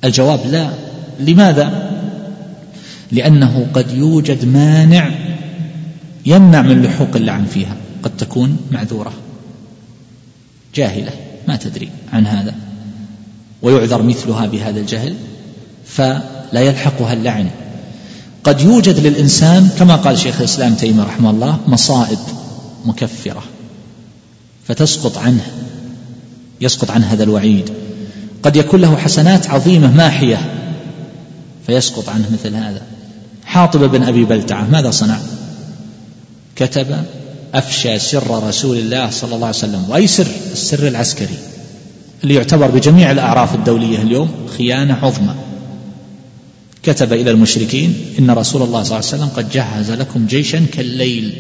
[0.05, 0.71] الجواب لا.
[1.21, 1.92] لماذا؟
[3.13, 5.11] لأنه قد يوجد مانع
[6.27, 7.77] يمنع من لحوق اللعن فيها.
[8.03, 9.13] قد تكون معذورة.
[10.75, 11.11] جاهلة.
[11.49, 12.55] ما تدري عن هذا.
[13.63, 15.15] ويعذر مثلها بهذا الجهل.
[15.87, 17.51] فلا يلحقها اللعن.
[18.45, 22.19] قد يوجد للإنسان كما قال شيخ الإسلام تيمية رحمه الله مصائب
[22.85, 23.43] مكفرة.
[24.69, 25.47] فتسقط عنه.
[26.61, 27.71] يسقط عن هذا الوعيد.
[28.43, 30.55] قد يكون له حسنات عظيمة ماحية.
[31.67, 32.83] فيسقط عنه مثل هذا.
[33.53, 35.19] حاطب بن أبي بلتعة ماذا صنع؟
[36.57, 36.87] كتب
[37.55, 39.85] أفشى سر رسول الله صلى الله عليه وسلم.
[39.89, 41.39] وأي سر؟ السر العسكري
[42.23, 45.35] اللي يعتبر بجميع الأعراف الدولية اليوم خيانة عظمى.
[46.83, 51.33] كتب إلى المشركين إن رسول الله صلى الله عليه وسلم قد جهز لكم جيشا كالليل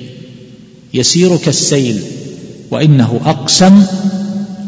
[0.94, 2.02] يسير كالسيل
[2.70, 3.86] وإنه أقسم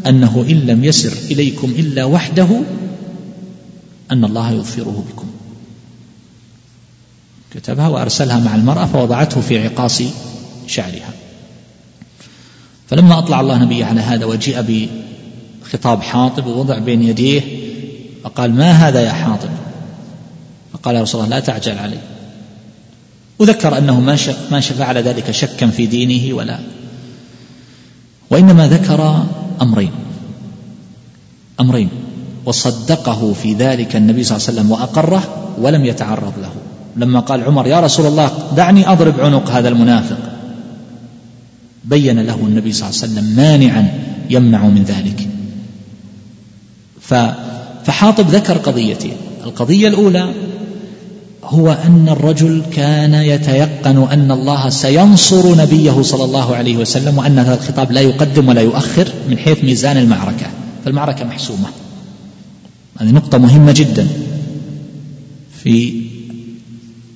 [0.07, 2.47] أنه إن لم يسر إليكم إلا وحده
[4.11, 5.27] أن الله يظفره بكم
[7.55, 10.01] كتبها وأرسلها مع المرأة فوضعته في عقاص
[10.67, 11.09] شعرها.
[12.89, 14.87] فلما أطلع الله نبيه على هذا وجيء
[15.63, 17.41] بخطاب حاطب ووضع بين يديه
[18.23, 19.49] فقال ما هذا يا حاطب؟
[20.73, 21.97] فقال يا رسول الله لا تعجل علي.
[23.39, 24.17] وذكر أنه ما
[24.51, 26.59] ما فعل ذلك شكا في دينه ولا.
[28.29, 29.25] وإنما ذكر
[29.61, 29.91] أمرين.
[31.59, 31.89] أمرين.
[32.45, 36.64] وصدقه في ذلك النبي صلى الله عليه وسلم وأقره ولم يتعرض له.
[36.97, 40.17] لما قال عمر يا رسول الله دعني أضرب عنق هذا المنافق.
[41.83, 43.93] بين له النبي صلى الله عليه وسلم مانعا
[44.29, 45.27] يمنع من ذلك.
[47.83, 49.13] فحاطب ذكر قضيتين
[49.45, 50.33] القضية الأولى
[51.43, 57.53] هو أن الرجل كان يتيقن أن الله سينصر نبيه صلى الله عليه وسلم وأن هذا
[57.53, 60.47] الخطاب لا يقدم ولا يؤخر من حيث ميزان المعركة.
[60.85, 61.67] فالمعركة محسومة.
[62.97, 64.07] هذه نقطة مهمة جدا.
[65.63, 66.04] في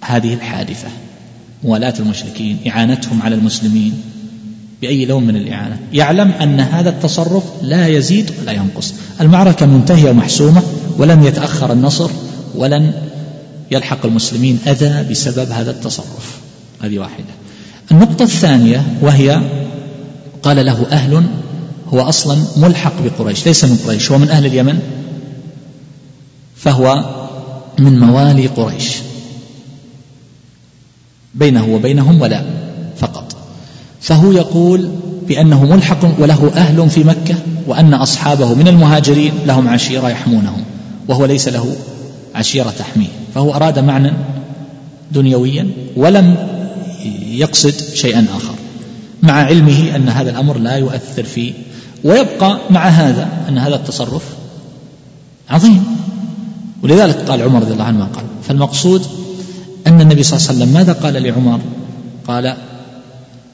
[0.02, 0.88] هذه الحادثة.
[1.64, 4.02] موالاة المشركين إعانتهم على المسلمين
[4.82, 5.80] بأي لون من الإعانة.
[5.93, 8.93] يعلم أن هذا التصرف لا يزيد ولا ينقص.
[9.22, 10.64] المعركة منتهية ومحسومة
[10.97, 12.10] ولن يتأخر النصر
[12.56, 12.93] ولن
[13.72, 16.38] يلحق المسلمين أذى بسبب هذا التصرف.
[16.82, 17.34] هذه واحدة.
[17.91, 19.41] النقطة الثانية وهي
[20.43, 21.24] قال له أهل
[21.93, 24.80] هو أصلا ملحق بقريش ليس من قريش هو من أهل اليمن
[26.56, 27.06] فهو
[27.80, 28.93] من موالي قريش.
[31.36, 32.43] بينه وبينهم ولا
[32.97, 33.36] فقط.
[34.01, 34.89] فهو يقول
[35.27, 37.36] بأنه ملحق وله أهل في مكة
[37.67, 40.63] وأن أصحابه من المهاجرين لهم عشيرة يحمونهم
[41.07, 41.75] وهو ليس له
[42.36, 43.07] عشيرة تحميه.
[43.36, 44.11] فهو أراد معنى
[45.11, 46.36] دنيويا ولم
[47.27, 48.53] يقصد شيئا آخر
[49.23, 51.53] مع علمه أن هذا الأمر لا يؤثر في
[52.03, 54.23] ويبقى مع هذا أن هذا التصرف
[55.49, 55.84] عظيم.
[56.84, 59.01] ولذلك قال عمر رضي الله عنه ما قال فالمقصود
[59.89, 61.59] أن النبي صلى الله عليه وسلم ماذا قال لعمر؟
[62.27, 62.55] قال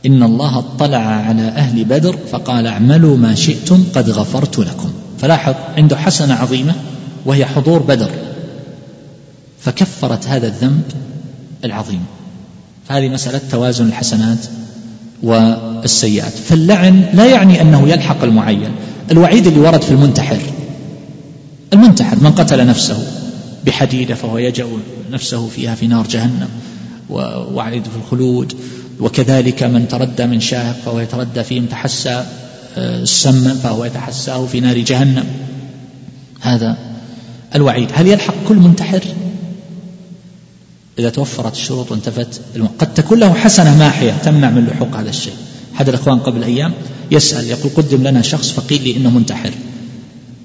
[0.06, 4.92] إن الله اطلع على أهل بدر فقال اعملوا ما شئتم قد غفرت لكم.
[5.20, 6.74] فلاحظ عنده حسنة عظيمة
[7.26, 8.10] وهي حضور بدر.
[9.60, 10.84] فكفرت هذا الذنب
[11.66, 12.06] العظيم.
[12.88, 14.46] هذه مسألة توازن الحسنات
[15.24, 16.34] والسيئات.
[16.34, 18.72] فاللعن لا يعني أنه يلحق المعين.
[19.12, 20.40] الوعيد اللي ورد في المنتحر
[21.74, 23.25] المنتحر من قتل نفسه
[23.66, 24.68] بحديدة فهو يجأ
[25.12, 26.50] نفسه فيها في نار جهنم
[27.10, 28.54] ووعيد في الخلود.
[29.00, 32.26] وكذلك من تردى من شاهق فهو يتردى فيه تحسى
[32.78, 35.26] آه، السم فهو يتحساه في نار جهنم.
[36.42, 36.78] هذا
[37.56, 37.90] الوعيد.
[37.94, 39.04] هل يلحق كل منتحر؟
[41.00, 42.42] إذا توفرت الشروط وانتفت
[42.80, 45.34] قد تكون له حسنة ماحية تمنع من لحوق هذا الشيء.
[45.76, 46.74] أحد الإخوان قبل أيام
[47.12, 49.52] يسأل يقول قدم لنا شخص فقيل لي إنه منتحر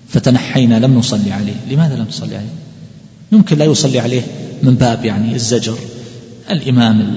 [0.09, 1.57] فتنحينا لم نصلي عليه.
[1.71, 2.70] لماذا لم تصلي عليه؟
[3.33, 4.23] يمكن لا يصلي عليه
[4.63, 5.79] من باب يعني الزجر
[6.51, 7.15] الإمام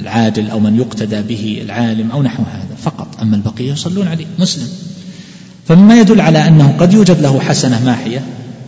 [0.00, 4.68] العادل أو من يقتدى به العالم أو نحو هذا فقط أما البقية يصلون عليه مسلم.
[5.68, 8.24] فمما يدل على أنه قد يوجد له حسنة ماحية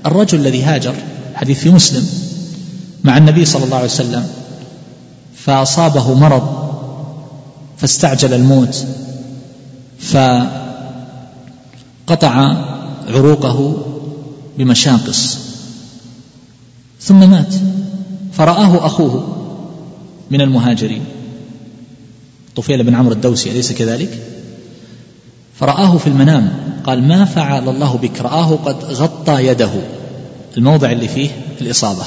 [0.07, 0.95] الرجل الذي هاجر
[1.35, 2.07] حديث في مسلم
[3.05, 4.27] مع النبي صلى الله عليه وسلم
[5.37, 6.73] فأصابه مرض
[7.79, 8.87] فاستعجل الموت
[10.01, 10.53] فقطع
[13.09, 13.87] عروقه
[14.59, 15.39] بمشاقص.
[17.03, 17.55] ثم مات.
[18.33, 19.37] فرآه أخوه
[20.31, 21.05] من المهاجرين.
[22.57, 24.19] طفيل بن عمرو الدوسي أليس كذلك؟
[25.55, 26.53] فرآه في المنام
[26.85, 29.71] قال ما فعل الله بك؟ رآه قد غطى يده.
[30.57, 31.31] الموضع اللي فيه
[31.61, 32.05] الإصابة.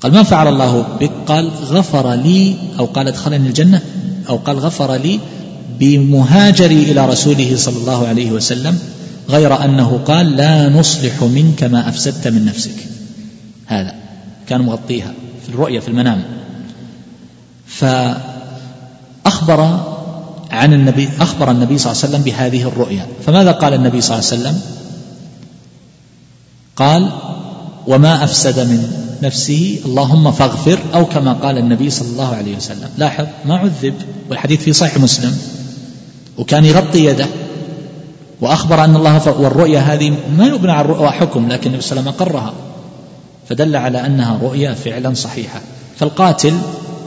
[0.00, 3.82] قال ما فعل الله بك؟ قال غفر لي أو قال ادخلني الجنة
[4.28, 5.20] أو قال غفر لي
[5.80, 8.78] بمهاجري إلى رسوله صلى الله عليه وسلم
[9.28, 12.93] غير أنه قال لا نصلح منك ما أفسدت من نفسك.
[13.66, 13.94] هذا.
[14.48, 15.12] كان مغطيها
[15.42, 16.24] في الرؤيا في المنام.
[17.66, 19.60] فأخبر
[20.50, 24.30] عن النبي أخبر النبي صلى الله عليه وسلم بهذه الرؤيا فماذا قال النبي صلى الله
[24.30, 24.60] عليه وسلم؟
[26.76, 27.10] قال
[27.86, 28.92] وما أفسد من
[29.22, 32.88] نفسه اللهم فاغفر أو كما قال النبي صلى الله عليه وسلم.
[32.98, 33.94] لاحظ ما عذب
[34.30, 35.38] والحديث في صحيح مسلم.
[36.38, 37.26] وكان يغطي يده.
[38.40, 42.16] وأخبر أن الله والرؤيا هذه ما يبنى على الرؤيا حكم لكن النبي صلى الله عليه
[42.16, 42.52] وسلم أقرها.
[43.48, 45.60] فدل على أنها رؤيا فعلا صحيحة.
[45.98, 46.54] فالقاتل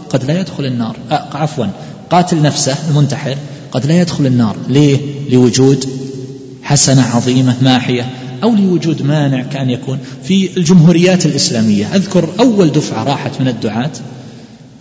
[0.09, 0.95] قد لا يدخل النار.
[1.11, 1.65] آه عفوا.
[2.09, 3.37] قاتل نفسه المنتحر
[3.71, 4.57] قد لا يدخل النار.
[4.69, 5.89] ليه؟ لوجود
[6.63, 8.09] حسنة عظيمة ماحية
[8.43, 9.99] أو لوجود مانع كان يكون.
[10.23, 13.91] في الجمهوريات الإسلامية أذكر أول دفعة راحت من الدعاة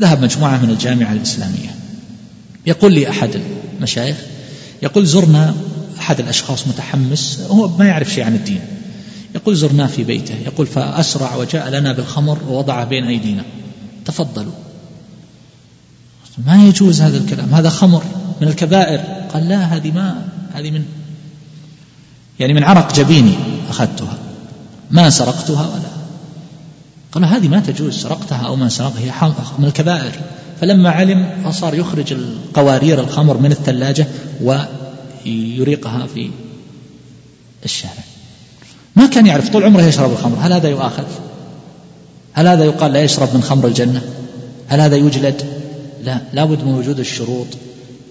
[0.01, 1.75] ذهب مجموعة من الجامعة الإسلامية.
[2.67, 3.31] يقول لي أحد
[3.77, 4.17] المشايخ
[4.83, 5.55] يقول زرنا
[5.99, 8.61] أحد الأشخاص متحمس هو ما يعرف شيء عن الدين.
[9.37, 13.45] يقول زرناه في بيته يقول فأسرع وجاء لنا بالخمر ووضعه بين أيدينا.
[14.05, 14.53] تفضلوا.
[16.47, 18.05] ما يجوز هذا الكلام؟ هذا خمر
[18.41, 18.99] من الكبائر.
[19.35, 20.85] قال لا هذه ما هذه من
[22.41, 23.35] يعني من عرق جبيني
[23.71, 24.19] أخذتها.
[24.91, 25.97] ما سرقتها ولا.
[27.13, 30.13] قال هذه ما تجوز سرقتها أو ما سرقها هي من الكبائر.
[30.61, 34.07] فلما علم صار يخرج القوارير الخمر من الثلاجة
[34.43, 36.31] ويريقها في
[37.65, 38.16] الشارع.
[38.97, 40.37] ما كان يعرف؟ طول عمره يشرب الخمر.
[40.41, 41.05] هل هذا يؤاخذ؟
[42.33, 44.03] هل هذا يقال لا يشرب من خمر الجنة؟
[44.67, 45.43] هل هذا يجلد؟
[46.05, 47.47] لا لابد من وجود الشروط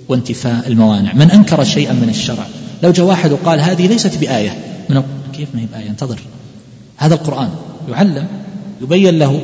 [0.10, 1.14] وانتفاء الموانع.
[1.14, 2.48] من أنكر شيئا من الشرع.
[2.84, 4.58] لو جاء واحد وقال هذه ليست بآية
[4.90, 6.20] من كيف ما هي بآية؟ انتظر.
[6.98, 7.50] هذا القرآن
[7.90, 8.28] يعلم
[8.82, 9.42] يبين له.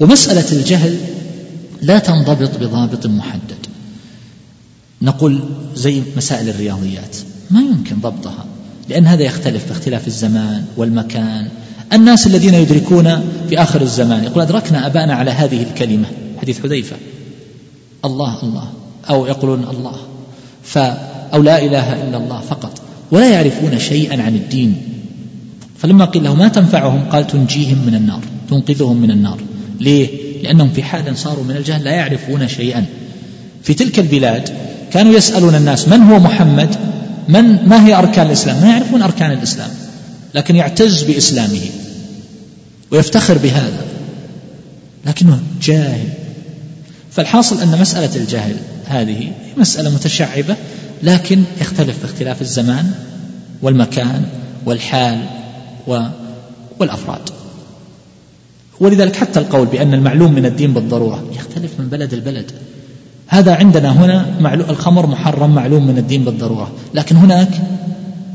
[0.00, 0.98] ومسألة الجهل
[1.82, 3.66] لا تنضبط بضابط محدد.
[5.02, 5.40] نقول
[5.74, 7.16] زي مسائل الرياضيات.
[7.50, 8.44] ما يمكن ضبطها.
[8.92, 11.48] لأن هذا يختلف باختلاف الزمان والمكان.
[11.92, 13.04] الناس الذين يدركون
[13.48, 16.04] في آخر الزمان يقول أدركنا أبانا على هذه الكلمة
[16.40, 16.96] حديث حذيفة.
[18.04, 18.68] الله الله.
[19.10, 19.96] أو يقولون الله.
[20.62, 20.78] ف
[21.34, 22.80] أو لا إله إلا الله فقط.
[23.10, 24.76] ولا يعرفون شيئا عن الدين.
[25.78, 28.20] فلما قيل له ما تنفعهم؟ قال تنجيهم من النار
[28.50, 29.38] تنقذهم من النار.
[29.80, 30.08] ليه؟
[30.42, 32.84] لأنهم في حال صاروا من الجهل لا يعرفون شيئا.
[33.62, 34.48] في تلك البلاد
[34.92, 36.76] كانوا يسألون الناس من هو محمد؟
[37.28, 39.70] من ما هي أركان الإسلام؟ ما يعرفون أركان الإسلام
[40.34, 41.60] لكن يعتز بإسلامه
[42.90, 43.84] ويفتخر بهذا.
[45.06, 46.08] لكنه جاهل.
[47.10, 48.56] فالحاصل أن مسألة الجهل
[48.86, 50.56] هذه مسألة متشعبة
[51.02, 52.90] لكن يختلف باختلاف الزمان
[53.62, 54.24] والمكان
[54.66, 55.26] والحال
[56.78, 57.30] والأفراد.
[58.80, 62.52] ولذلك حتى القول بأن المعلوم من الدين بالضرورة يختلف من بلد البلد
[63.32, 64.26] هذا عندنا هنا
[64.70, 66.70] الخمر محرم معلوم من الدين بالضرورة.
[66.94, 67.48] لكن هناك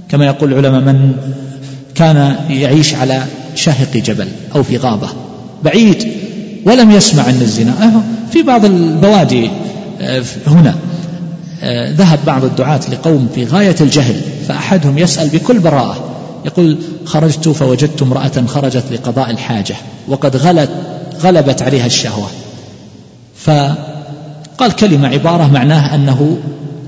[0.10, 1.12] كما يقول العلماء من
[1.96, 3.24] كان يعيش على
[3.56, 5.08] شاهق جبل أو في غابة
[5.64, 6.08] بعيد
[6.66, 8.04] ولم يسمع ان الزنا.
[8.32, 9.50] في بعض البوادي
[10.02, 10.76] آه، هنا
[11.64, 16.10] آه، ذهب بعض الدعاة لقوم في غاية الجهل فأحدهم يسأل بكل براءة
[16.46, 19.76] يقول خرجت فوجدت امرأة خرجت لقضاء الحاجة
[20.08, 20.70] وقد غلت
[21.22, 22.28] غلبت عليها الشهوة.
[24.58, 26.38] فقال كلمة عبارة معناها أنه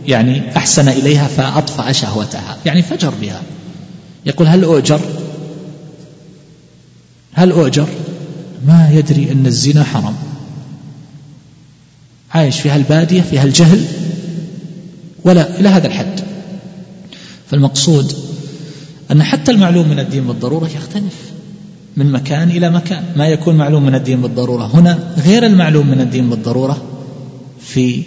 [0.08, 2.58] يعني أحسن إليها فأطفأ شهوتها.
[2.66, 3.42] يعني فجر بها.
[4.26, 5.00] يقول هل أؤجر؟
[7.34, 7.88] هل أؤجر؟
[8.68, 10.16] ما يدري أن الزنا حرام.
[12.32, 13.86] عايش في هالبادية في هالجهل
[15.24, 16.20] ولا إلى هذا الحد.
[17.52, 18.14] فالمقصود
[19.12, 21.16] أن حتى المعلوم من الدين بالضرورة يختلف
[21.98, 23.04] من مكان إلى مكان.
[23.16, 26.89] ما يكون معلوم من الدين بالضرورة هنا غير المعلوم من الدين بالضرورة
[27.74, 28.04] في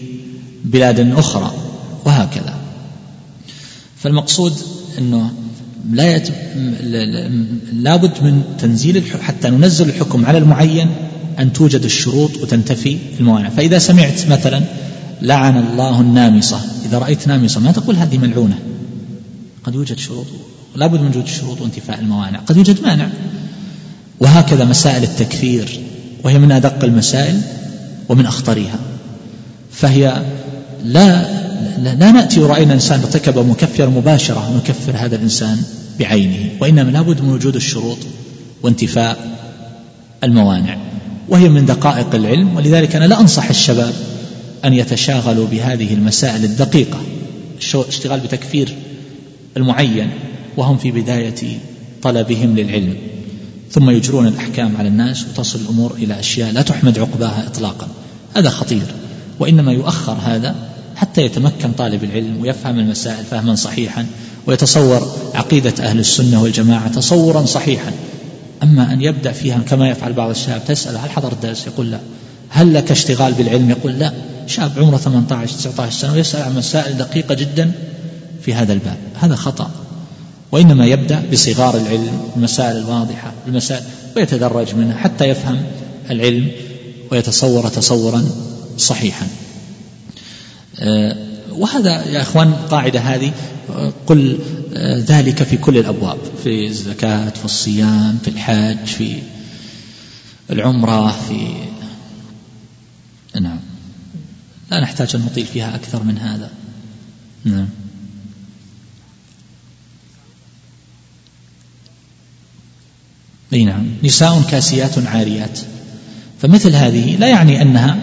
[0.64, 1.52] بلاد أخرى
[2.04, 2.54] وهكذا.
[3.96, 4.52] فالمقصود
[4.98, 5.30] أنه
[5.90, 6.28] لا يت...
[7.72, 10.90] لابد من تنزيل الحكم حتى ننزل الحكم على المعين
[11.38, 13.48] أن توجد الشروط وتنتفي الموانع.
[13.48, 14.62] فإذا سمعت مثلا
[15.22, 18.58] لعن الله النامصة إذا رأيت نامصة ما تقول هذه ملعونة؟
[19.64, 20.26] قد يوجد شروط
[20.76, 22.38] لا بد من وجود الشروط وانتفاء الموانع.
[22.38, 23.08] قد يوجد مانع.
[24.20, 25.80] وهكذا مسائل التكفير
[26.24, 27.40] وهي من أدق المسائل
[28.08, 28.78] ومن أخطرها.
[29.72, 30.22] فهي
[30.84, 31.42] لا
[31.78, 35.62] لا, لا نأتي ورأينا إنسان ارتكب مكفر مباشرة نكفر هذا الإنسان
[35.98, 37.98] بعينه وإنما لابد من وجود الشروط
[38.62, 39.38] وانتفاء
[40.24, 40.76] الموانع
[41.28, 43.94] وهي من دقائق العلم ولذلك أنا لا أنصح الشباب
[44.64, 47.00] أن يتشاغلوا بهذه المسائل الدقيقة
[47.74, 48.74] الاشتغال بتكفير
[49.56, 50.10] المعين
[50.56, 51.58] وهم في بداية
[52.02, 52.96] طلبهم للعلم.
[53.70, 57.88] ثم يجرون الأحكام على الناس وتصل الأمور إلى أشياء لا تحمد عقباها إطلاقا.
[58.36, 58.82] هذا خطير.
[59.39, 60.55] وإنما يؤخر هذا
[60.97, 64.07] حتى يتمكن طالب العلم ويفهم المسائل فهما صحيحا
[64.47, 67.93] ويتصور عقيدة أهل السنة والجماعة تصورا صحيحا.
[68.62, 71.99] أما أن يبدأ فيها كما يفعل بعض الشباب تسأل هل حضر الدرس؟ يقول لا.
[72.49, 74.12] هل لك اشتغال بالعلم؟ يقول لا.
[74.47, 77.72] شاب عمره 18 19 سنة ويسأل عن مسائل دقيقة جدا
[78.43, 78.97] في هذا الباب.
[79.20, 79.70] هذا خطأ.
[80.53, 83.83] وإنما يبدأ بصغار العلم المسائل الواضحة المسائل
[84.16, 85.62] ويتدرج منها حتى يفهم
[86.11, 86.49] العلم
[87.12, 88.24] ويتصور تصورا
[88.78, 89.26] صحيحا.
[90.78, 91.16] آه،
[91.50, 93.32] وهذا يا إخوان قاعدة هذه
[94.06, 94.38] قل
[94.74, 99.22] آه، ذلك في كل الأبواب في الزكاة في الصيام في الحج في
[100.50, 101.54] العمرة في
[103.40, 103.60] نعم.
[104.70, 106.50] لا نحتاج أن نطيل فيها أكثر من هذا.
[107.44, 107.68] نعم.
[113.52, 113.86] أي نعم.
[114.04, 115.58] نساء كاسيات عاريات.
[116.42, 117.98] فمثل هذه لا يعني أنها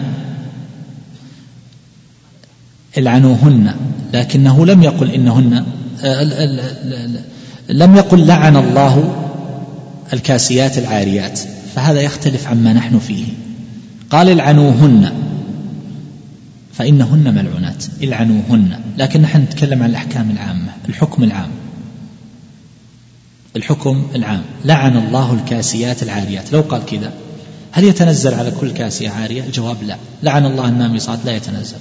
[2.98, 3.74] العنوهن
[4.14, 5.64] لكنه لم يقل إنهن
[7.68, 9.14] لم يقل لعن الله
[10.12, 11.40] الكاسيات العاريات
[11.74, 13.24] فهذا يختلف عما نحن فيه.
[14.10, 15.12] قال العنوهن
[16.72, 21.50] فإنهن ملعونات العنوهن لكن نحن نتكلم عن الأحكام العامة الحكم العام.
[23.56, 26.52] الحكم العام لعن الله الكاسيات العاريات.
[26.52, 27.12] لو قال كذا
[27.72, 29.96] هل يتنزل على كل كاسية عارية؟ الجواب لا.
[30.22, 31.76] لعن الله النامصات لا يتنزل.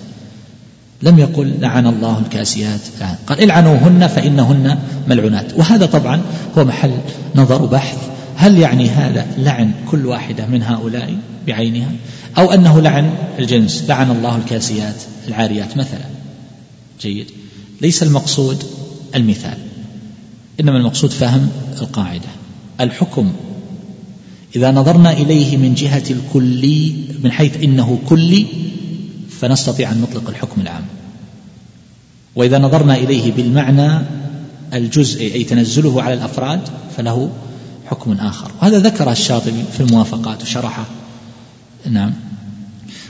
[1.04, 2.80] لم يقل لعن الله الكاسيات
[3.28, 4.78] قال العنوهن فإنهن
[5.08, 6.22] ملعونات وهذا طبعا
[6.58, 6.91] هو محل
[7.36, 7.97] نظر وبحث.
[8.36, 11.91] هل يعني هذا لعن كل واحدة من هؤلاء بعينها؟
[12.38, 14.95] أو أنه لعن الجنس لعن الله الكاسيات
[15.28, 16.06] العاريات مثلا.
[17.02, 17.28] جيد.
[17.82, 18.64] ليس المقصود
[19.16, 19.58] المثال
[20.60, 21.50] إنما المقصود فهم
[21.82, 22.30] القاعدة.
[22.82, 23.32] الحكم
[24.56, 26.93] إذا نظرنا إليه من جهة الكلي
[27.24, 28.45] من حيث إنه كلي
[29.41, 30.85] فنستطيع أن نطلق الحكم العام.
[32.35, 34.05] وإذا نظرنا إليه بالمعنى
[34.73, 36.61] الجزئي أي تنزله على الأفراد
[36.97, 37.31] فله
[37.85, 38.51] حكم آخر.
[38.61, 40.85] وهذا ذكر الشاطبي في الموافقات وشرحه.
[41.89, 42.13] نعم.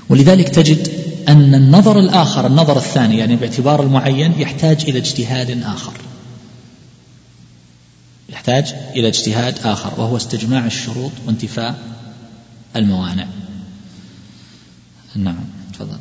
[0.09, 0.89] ولذلك تجد
[1.27, 5.93] أن النظر الآخر النظر الثاني يعني باعتبار المعين يحتاج إلى اجتهاد آخر.
[8.29, 11.75] يحتاج إلى اجتهاد آخر وهو استجماع الشروط وانتفاء
[12.75, 13.27] الموانع.
[15.15, 15.97] نعم تفضل.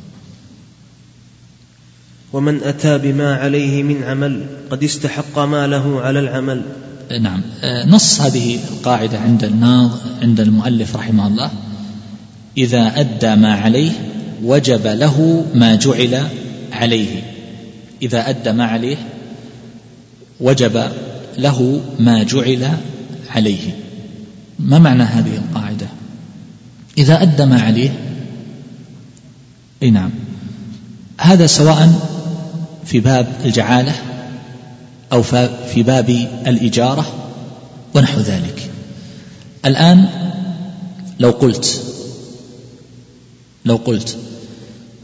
[2.33, 6.61] ومن أتى بما عليه من عمل قد استحق ما له على العمل.
[7.21, 7.41] نعم.
[7.87, 11.51] نص هذه القاعدة عند الناظ عند المؤلف رحمه الله.
[12.57, 13.91] إذا أدى ما عليه
[14.43, 16.27] وجب له ما جعل
[16.71, 17.23] عليه.
[18.01, 18.97] إذا أدى ما عليه
[20.39, 20.91] وجب
[21.37, 22.71] له ما جعل
[23.29, 23.75] عليه.
[24.59, 25.87] ما معنى هذه القاعدة؟
[26.97, 27.89] إذا أدى ما عليه
[29.83, 30.11] أي نعم.
[31.17, 32.09] هذا سواء
[32.89, 33.95] في باب الجعالة
[35.11, 35.23] أو
[35.73, 36.09] في باب
[36.47, 37.31] الإجارة
[37.95, 38.69] ونحو ذلك.
[39.65, 40.09] الآن
[41.19, 41.83] لو قلت
[43.65, 44.17] لو قلت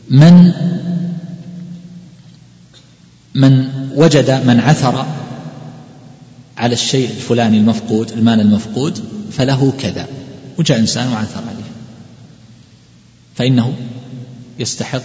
[0.10, 0.52] من
[3.36, 5.06] من وجد من عثر
[6.58, 9.00] على الشيء الفلاني المفقود المال المفقود
[9.32, 10.08] فله كذا.
[10.58, 11.72] وجاء إنسان وعثر عليه.
[13.36, 13.74] فإنه
[14.60, 15.02] يستحق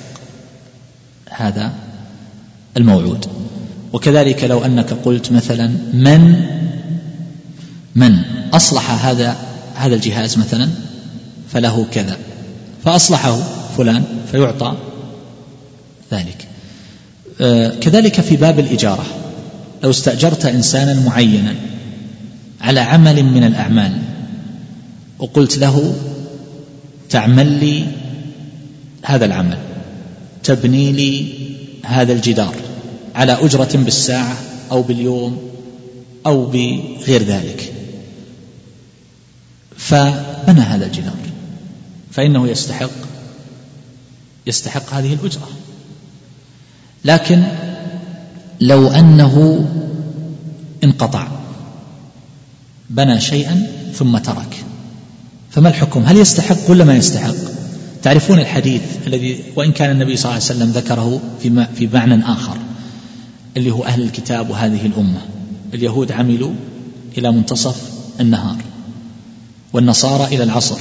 [1.30, 1.89] هذا
[2.76, 3.26] الموعود.
[3.92, 6.34] وكذلك لو أنك قلت مثلا من
[7.94, 8.18] من
[8.52, 9.36] أصلح هذا
[9.74, 10.68] هذا الجهاز مثلا
[11.48, 12.16] فله كذا
[12.84, 13.38] فأصلحه
[13.76, 14.76] فلان فيعطى
[16.12, 16.48] ذلك.
[17.40, 19.04] آه، كذلك في باب الإجارة.
[19.82, 21.54] لو استأجرت انسانا معينا
[22.60, 23.92] على عمل من الأعمال
[25.18, 25.94] وقلت له
[27.10, 27.86] تعمل لي
[29.02, 29.58] هذا العمل
[30.42, 31.32] تبني لي
[31.84, 32.54] هذا الجدار
[33.14, 34.36] على أجرة بالساعة
[34.70, 35.50] أو باليوم
[36.26, 37.72] أو بغير ذلك.
[39.76, 41.16] فبنى هذا الجدار.
[42.10, 42.90] فإنه يستحق
[44.46, 45.48] يستحق هذه الأجرة.
[47.04, 47.42] لكن
[48.60, 49.66] لو أنه
[50.84, 51.28] انقطع
[52.90, 54.64] بنى شيئا ثم ترك
[55.50, 57.59] فما الحكم؟ هل يستحق ولا ما يستحق؟
[58.02, 62.56] تعرفون الحديث الذي وإن كان النبي صلى الله عليه وسلم ذكره في في معنى آخر
[63.56, 65.20] اللي هو أهل الكتاب وهذه الأمة.
[65.74, 66.52] اليهود عملوا
[67.18, 67.76] إلى منتصف
[68.20, 68.56] النهار
[69.72, 70.76] والنصارى إلى العصر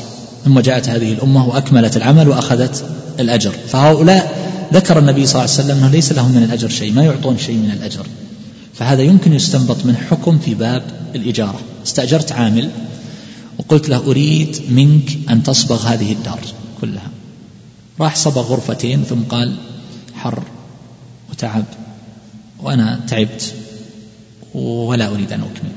[0.46, 2.86] ثم جاءت هذه الأمة وأكملت العمل وأخذت
[3.20, 3.52] الأجر.
[3.68, 7.38] فهؤلاء ذكر النبي صلى الله عليه وسلم أنه ليس لهم من الأجر شيء ما يعطون
[7.38, 8.06] شيء من الأجر.
[8.74, 10.84] فهذا يمكن يستنبط من حكم في باب
[11.16, 11.60] الإجارة.
[11.86, 12.70] استأجرت عامل
[13.60, 16.40] وقلت له أريد منك أن تصبغ هذه الدار.
[16.82, 17.10] كلها.
[18.00, 19.56] راح صبغ غرفتين ثم قال
[20.16, 20.44] حر
[21.30, 21.66] وتعب
[22.60, 23.54] وأنا تعبت
[24.54, 25.72] ولا أريد أن أكمل.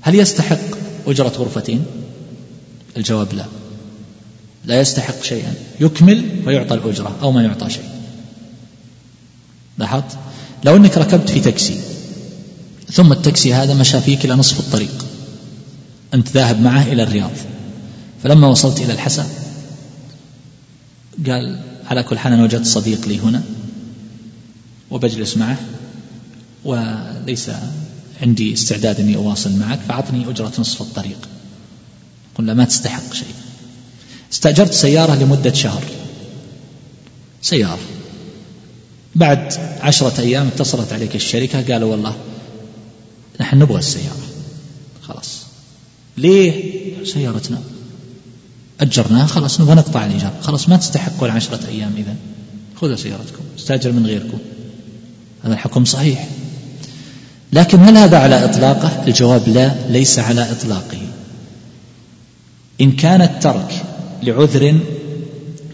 [0.00, 0.58] هل يستحق
[1.06, 1.84] أجرة غرفتين؟
[2.96, 3.44] الجواب لا.
[4.64, 5.54] لا يستحق شيئا.
[5.80, 7.88] يكمل ويعطى الأجرة أو ما يعطى شيء.
[9.78, 10.18] لاحظت؟
[10.64, 11.80] لو أنك ركبت في تاكسي
[12.92, 15.04] ثم التاكسي هذا مشى فيك إلى نصف الطريق.
[16.14, 17.30] أنت ذاهب معه إلى الرياض.
[18.22, 19.26] فلما وصلت إلى الحسا
[21.26, 23.42] قال على كل حال أنا وجدت صديق لي هنا
[24.90, 25.58] وبجلس معه
[26.64, 27.50] وليس
[28.22, 31.28] عندي استعداد أني أواصل معك فأعطني أجرة نصف الطريق.
[32.34, 33.34] قلنا ما تستحق شيء.
[34.32, 35.84] استأجرت سيارة لمدة شهر.
[37.42, 37.78] سيارة.
[39.14, 42.16] بعد عشرة أيام اتصلت عليك الشركة قالوا والله
[43.40, 44.26] نحن نبغى السيارة.
[45.02, 45.42] خلاص.
[46.16, 47.62] ليه سيارتنا؟
[48.80, 50.32] أجرناها خلاص نبغى نقطع الإيجار.
[50.42, 52.14] خلاص ما تستحق ولا عشرة أيام إذا.
[52.76, 54.38] خذوا سيارتكم استأجر من غيركم.
[55.44, 56.28] هذا الحكم صحيح.
[57.52, 61.00] لكن هل هذا على إطلاقه؟ الجواب لا ليس على إطلاقه.
[62.80, 63.82] إن كان الترك
[64.22, 64.80] لعذر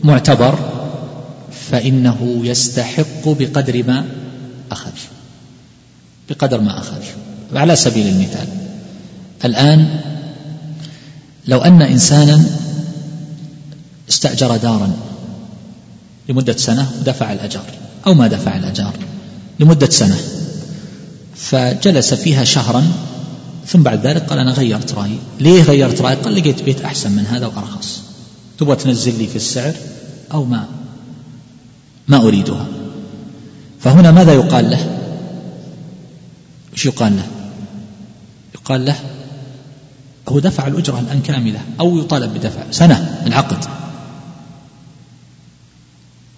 [0.05, 0.59] معتبر
[1.71, 4.05] فإنه يستحق بقدر ما
[4.71, 4.93] أخذ.
[6.31, 7.03] بقدر ما أخذ.
[7.55, 8.49] على سبيل المثال
[9.45, 10.01] الآن
[11.49, 12.45] لو أن إنسانا
[14.09, 14.97] استأجر دارا
[16.29, 17.67] لمدة سنة ودفع الأجار
[18.07, 18.93] أو ما دفع الأجار
[19.61, 20.17] لمدة سنة.
[21.37, 22.85] فجلس فيها شهرا
[23.67, 25.19] ثم بعد ذلك قال أنا غيرت رأيي.
[25.41, 28.01] ليه غيرت رأيي قال لقيت بيت أحسن من هذا وأرخص.
[28.59, 29.75] تبغى تنزل لي في السعر
[30.33, 30.67] أو ما
[32.09, 32.67] ما أريدها.
[33.81, 35.01] فهنا ماذا يقال له؟
[36.73, 37.27] إيش يقال له؟
[38.55, 38.97] يقال له
[40.29, 43.65] هو دفع الأجرة الآن كاملة أو يطالب بدفع سنة العقد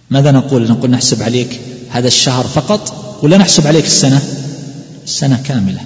[0.09, 2.93] ماذا نقول؟ نقول نحسب عليك هذا الشهر فقط
[3.23, 4.21] ولا نحسب عليك السنة؟
[5.03, 5.81] السنة كاملة.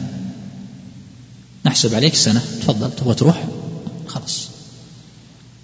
[1.65, 2.41] نحسب عليك سنة.
[2.61, 2.91] تفضل.
[2.91, 3.43] تبغى تروح؟
[4.07, 4.48] خلاص.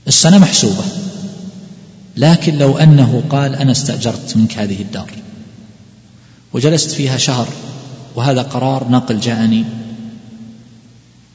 [0.07, 0.83] السنة محسوبة.
[2.17, 5.11] لكن لو أنه قال أنا استأجرت منك هذه الدار.
[6.53, 7.47] وجلست فيها شهر
[8.15, 9.65] وهذا قرار نقل جاءني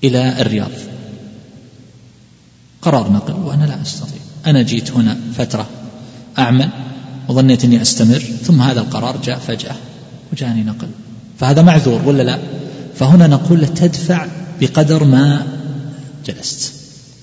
[0.04, 0.70] إلى الرياض.
[2.82, 4.20] قرار نقل وأنا لا أستطيع.
[4.46, 5.68] أنا جيت هنا فترة
[6.38, 6.70] أعمل.
[7.32, 9.74] وظنيت أني أستمر ثم هذا القرار جاء فجأة
[10.32, 10.88] وجاني نقل.
[11.38, 12.38] فهذا معذور ولا لا؟
[12.94, 14.26] فهنا نقول تدفع
[14.60, 15.46] بقدر ما
[16.26, 16.72] جلست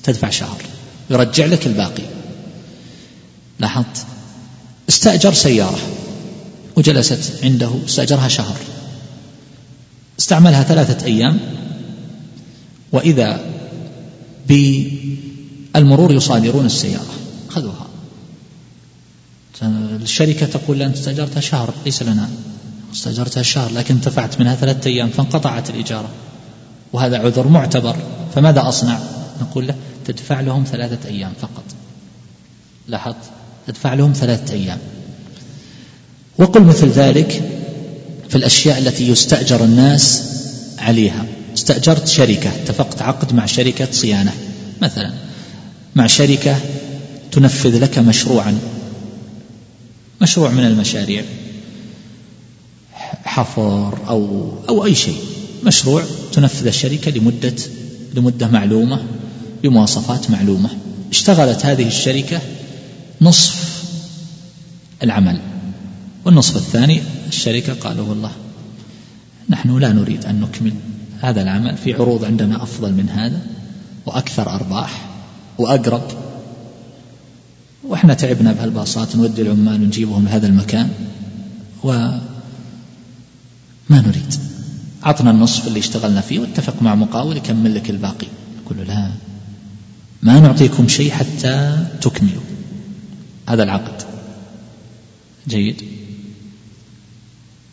[0.04, 0.62] تدفع شهر
[1.10, 2.04] يرجع لك الباقي.
[3.60, 4.06] لاحظت؟
[4.90, 5.80] استأجر سيارة
[6.76, 8.56] وجلست عنده استأجرها شهر.
[10.20, 11.40] استعملها ثلاثة أيام.
[12.92, 13.40] وإذا
[14.48, 17.19] بالمرور يصادرون السيارة.
[19.64, 22.30] الشركة تقول أنت استأجرتها شهر ليس لنا.
[22.94, 26.10] استأجرتها شهر لكن انتفعت منها ثلاثة أيام فانقطعت الإجارة
[26.94, 27.96] وهذا عذر معتبر.
[28.36, 29.00] فماذا أصنع؟
[29.42, 29.76] نقول له
[30.06, 31.64] تدفع لهم ثلاثة أيام فقط.
[32.88, 33.16] لاحظت
[33.68, 34.78] تدفع لهم ثلاثة أيام.
[36.38, 37.44] وقل مثل ذلك
[38.30, 40.24] في الأشياء التي يستأجر الناس
[40.78, 41.26] عليها.
[41.54, 44.34] استأجرت شركة اتفقت عقد مع شركة صيانة
[44.82, 45.12] مثلا.
[45.96, 46.58] مع شركة
[47.32, 48.60] تنفذ لك مشروعا.
[50.22, 51.24] مشروع من المشاريع.
[53.24, 55.18] حفر أو أو أي شيء.
[55.64, 57.56] مشروع تنفذ الشركة لمدة
[58.14, 59.04] لمدة معلومة
[59.64, 60.70] بمواصفات معلومة.
[61.12, 62.42] اشتغلت هذه الشركة
[63.22, 63.84] نصف
[65.04, 65.40] العمل.
[66.26, 68.32] والنصف الثاني الشركة قالوا والله
[69.50, 70.74] نحن لا نريد أن نكمل
[71.22, 73.42] هذا العمل في عروض عندنا أفضل من هذا
[74.06, 75.10] وأكثر أرباح
[75.58, 76.02] وأقرب
[77.84, 80.90] وإحنا تعبنا بهالباصات نودي العمال ونجيبهم لهذا المكان
[81.84, 81.92] و
[83.90, 84.34] ما نريد.
[85.04, 88.28] عطنا النصف اللي اشتغلنا فيه واتفق مع مقاول يكمل لك الباقي.
[88.64, 89.12] يقول له لا
[90.22, 92.42] ما نعطيكم شيء حتى تكملوا.
[93.50, 94.02] هذا العقد.
[95.48, 95.82] جيد.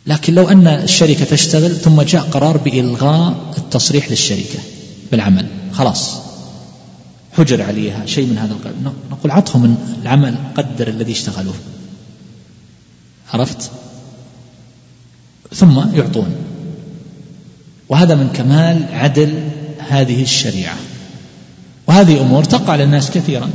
[0.07, 4.59] لكن لو أن الشركة تشتغل ثم جاء قرار بإلغاء التصريح للشركة
[5.11, 6.26] بالعمل خلاص.
[7.37, 8.91] حجر عليها شيء من هذا القبيل.
[9.11, 11.55] نقول عطهم العمل قدر الذي اشتغلوه.
[13.33, 13.71] عرفت؟
[15.53, 16.35] ثم يعطون.
[17.89, 20.75] وهذا من كمال عدل هذه الشريعة.
[21.87, 23.49] وهذه أمور تقع للناس كثيرا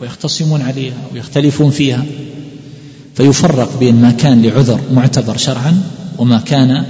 [0.00, 2.04] ويختصمون عليها ويختلفون فيها.
[3.14, 5.82] فيفرق بين ما كان لعذر معتبر شرعا
[6.18, 6.84] وما كان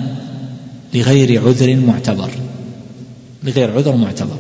[0.94, 2.30] لغير عذر معتبر.
[3.44, 4.36] لغير عذر معتبر.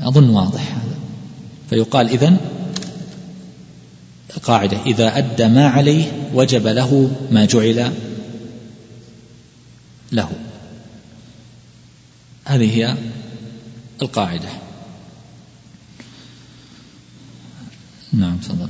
[0.00, 0.96] أظن واضح هذا.
[1.70, 2.36] فيقال إذن
[4.36, 7.92] القاعدة إذا أدى ما عليه وجب له ما جعل
[10.12, 10.30] له.
[12.44, 12.96] هذه هي
[14.02, 14.48] القاعدة.
[18.12, 18.68] نعم تفضل.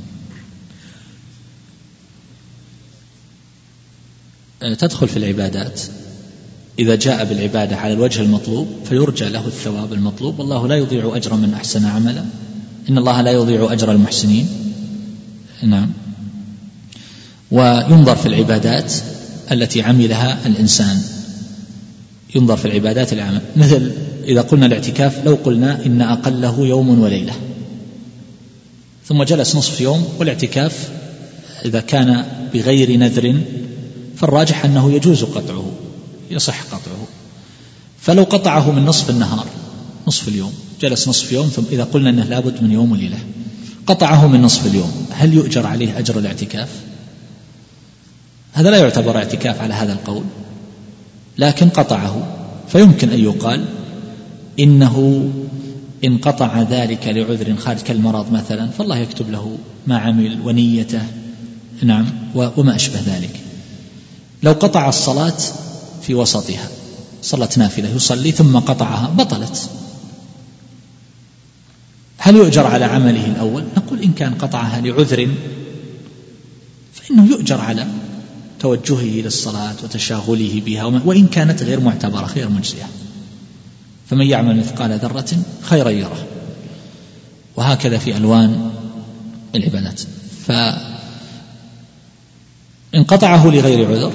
[4.63, 5.81] أه، تدخل في العبادات.
[6.81, 10.39] إذا جاء بالعبادة على الوجه المطلوب فيرجى له الثواب المطلوب.
[10.39, 12.25] والله لا يضيع أجر من أحسن عملا.
[12.91, 14.49] إن الله لا يضيع أجر المحسنين.
[15.63, 15.91] نعم.
[17.51, 18.95] وينظر في العبادات
[19.53, 21.03] التي عملها الإنسان.
[22.35, 23.93] ينظر في العبادات العامة مثل
[24.25, 27.33] إذا قلنا الاعتكاف لو قلنا إن أقله يوم وليلة.
[29.07, 30.89] ثم جلس نصف يوم والاعتكاف
[31.65, 32.25] إذا كان
[32.55, 33.41] بغير نذر
[34.17, 35.73] فالراجح أنه يجوز قطعه.
[36.31, 37.07] يصح قطعه.
[38.01, 39.47] فلو قطعه من نصف النهار
[40.09, 43.19] نصف اليوم جلس نصف يوم ثم إذا قلنا أنه لابد من يوم وليلة
[43.87, 46.69] قطعه من نصف اليوم هل يؤجر عليه أجر الاعتكاف؟
[48.53, 50.25] هذا لا يعتبر اعتكاف على هذا القول
[51.39, 52.37] لكن قطعه.
[52.69, 53.65] فيمكن أن يقال
[54.59, 55.29] إنه
[56.05, 61.03] إن قطع ذلك لعذر خارج كالمرض مثلا فالله يكتب له ما عمل ونيته
[61.83, 63.41] نعم وما أشبه ذلك.
[64.43, 65.37] لو قطع الصلاة
[66.03, 66.69] في وسطها.
[67.23, 69.71] صلاة نافلة يصلي ثم قطعها بطلت.
[72.19, 75.29] هل يؤجر على عمله الأول؟ نقول إن كان قطعها لعذر
[76.93, 77.87] فإنه يؤجر على
[78.61, 82.87] توجهه للصلاة وتشاغله بها وإن كانت غير معتبرة غير مجزية
[84.11, 85.29] فمن يعمل مثقال ذرة
[85.63, 86.27] خيرا يره.
[87.57, 88.71] وهكذا في ألوان
[89.55, 90.01] العبادات.
[90.47, 90.95] فإن
[93.09, 94.13] قطعه لغير عذر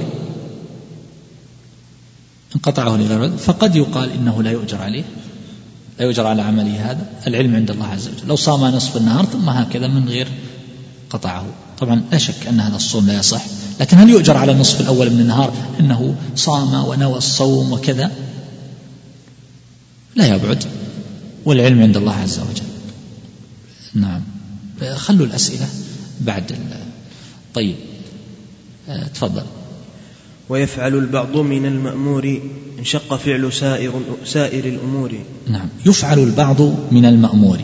[2.55, 5.03] إن قطعه لغير عذر فقد يقال إنه لا يؤجر عليه
[5.99, 8.27] لا يؤجر على عمله هذا العلم عند الله عز وجل.
[8.27, 10.27] لو صام نصف النهار ثم هكذا من غير
[11.09, 11.45] قطعه.
[11.79, 13.45] طبعا لا شك أن هذا الصوم لا يصح
[13.79, 18.11] لكن هل يؤجر على النصف الأول من النهار أنه صام ونوى الصوم وكذا؟
[20.15, 20.63] لا يبعد
[21.45, 22.65] والعلم عند الله عز وجل.
[23.93, 24.21] نعم.
[24.95, 25.67] خلوا الأسئلة
[26.21, 26.55] بعد
[27.53, 27.75] طيب.
[28.89, 29.43] آه، تفضل.
[30.49, 32.41] ويفعل البعض من المأمور
[32.79, 35.13] انشق فعل سائر سائر الأمور.
[35.47, 35.69] نعم.
[35.85, 36.61] يفعل البعض
[36.91, 37.59] من المأمور.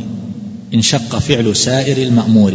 [0.74, 2.54] انشق فعل سائر المأمور.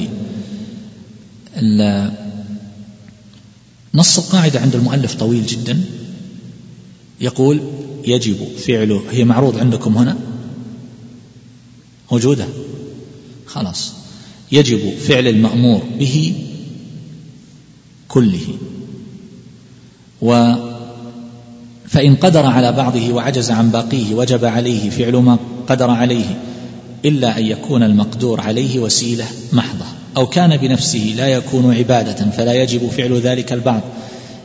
[3.94, 5.80] نص القاعدة عند المؤلف طويل جدا.
[7.20, 7.60] يقول
[8.06, 10.18] يجب فعله هي معروض عندكم هنا؟
[12.12, 12.46] موجودة.
[13.46, 13.92] خلاص.
[14.52, 16.34] يجب فعل المأمور به
[18.08, 18.58] كله.
[20.22, 20.54] و
[21.88, 25.38] فإن قدر على بعضه وعجز عن باقيه وجب عليه فعل ما
[25.68, 26.38] قدر عليه
[27.04, 29.84] إلا أن يكون المقدور عليه وسيلة محضة.
[30.16, 33.80] أو كان بنفسه لا يكون عبادة فلا يجب فعل ذلك البعض.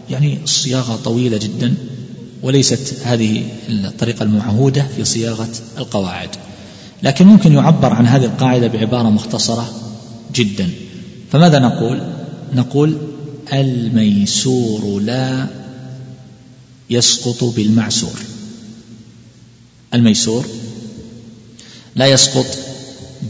[0.10, 1.74] يعني الصياغة طويلة جدا
[2.44, 6.30] وليست هذه الطريقة المعهودة في صياغة القواعد.
[7.04, 9.70] لكن ممكن يعبر عن هذه القاعدة بعبارة مختصرة
[10.36, 10.70] جدا.
[11.32, 12.02] فماذا نقول؟
[12.56, 12.98] نقول
[13.54, 15.48] الميسور لا
[16.90, 18.20] يسقط بالمعسور.
[19.94, 20.46] الميسور
[21.96, 22.58] لا يسقط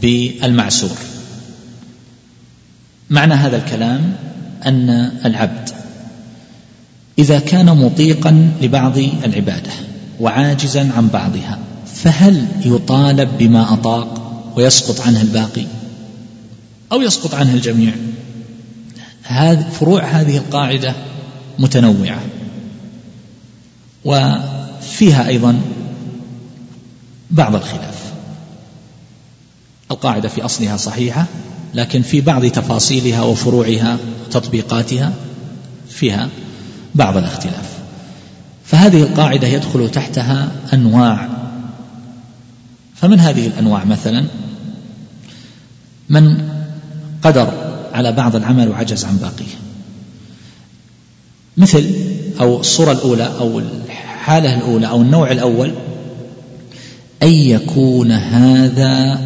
[0.02, 0.96] بالمعسور.
[3.10, 4.16] معنى هذا الكلام
[4.66, 4.90] أن
[5.24, 5.68] العبد
[7.18, 9.70] إذا كان مطيقا لبعض العبادة
[10.20, 11.58] وعاجزا عن بعضها
[11.94, 14.22] فهل يطالب بما أطاق
[14.56, 15.64] ويسقط عنه الباقي؟
[16.92, 17.92] أو يسقط عنه الجميع؟
[19.72, 20.94] فروع هذه القاعدة
[21.58, 22.20] متنوعة.
[24.04, 25.60] وفيها أيضا
[27.30, 28.12] بعض الخلاف.
[29.90, 31.26] القاعدة في أصلها صحيحة
[31.74, 35.12] لكن في بعض تفاصيلها وفروعها وتطبيقاتها
[35.88, 36.28] فيها
[36.94, 37.78] بعض الاختلاف.
[38.64, 41.28] فهذه القاعدة يدخل تحتها أنواع.
[42.94, 44.24] فمن هذه الأنواع مثلا
[46.08, 46.48] من
[47.22, 47.61] قدر
[47.92, 49.54] على بعض العمل وعجز عن باقيه
[51.56, 51.90] مثل
[52.40, 55.74] أو الصورة الأولى أو الحالة الأولى أو النوع الأول
[57.22, 59.20] أن يكون هذا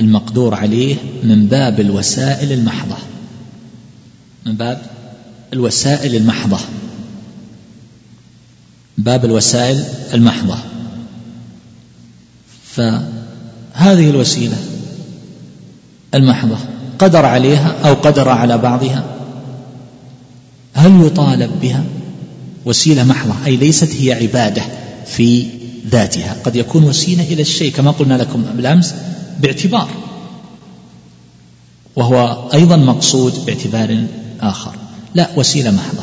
[0.00, 2.96] المقدور عليه من باب الوسائل المحضة.
[4.46, 4.82] من باب
[5.52, 6.58] الوسائل المحضة.
[8.98, 9.84] باب الوسائل
[10.14, 10.58] المحضة.
[12.64, 14.56] فهذه الوسيلة
[16.14, 16.58] المحضة.
[17.02, 19.04] قدر عليها أو قدر على بعضها.
[20.74, 21.84] هل يطالب بها؟
[22.64, 24.62] وسيلة محضة أي ليست هي عبادة
[25.06, 25.46] في
[25.90, 26.36] ذاتها.
[26.44, 28.94] قد يكون وسيلة إلى الشيء كما قلنا لكم بالأمس
[29.40, 29.88] باعتبار.
[31.96, 34.04] وهو أيضا مقصود باعتبار
[34.40, 34.74] آخر.
[35.14, 36.02] لا وسيلة محضة.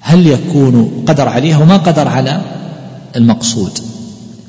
[0.00, 2.42] هل يكون قدر عليها وما قدر على
[3.16, 3.78] المقصود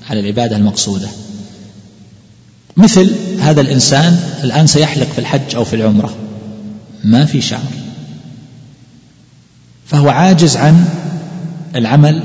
[0.10, 1.07] على العبادة المقصودة؟
[2.77, 6.15] مثل هذا الإنسان الآن سيحلق في الحج أو في العمرة.
[7.03, 7.72] ما في شعر.
[9.85, 10.85] فهو عاجز عن
[11.76, 12.23] العمل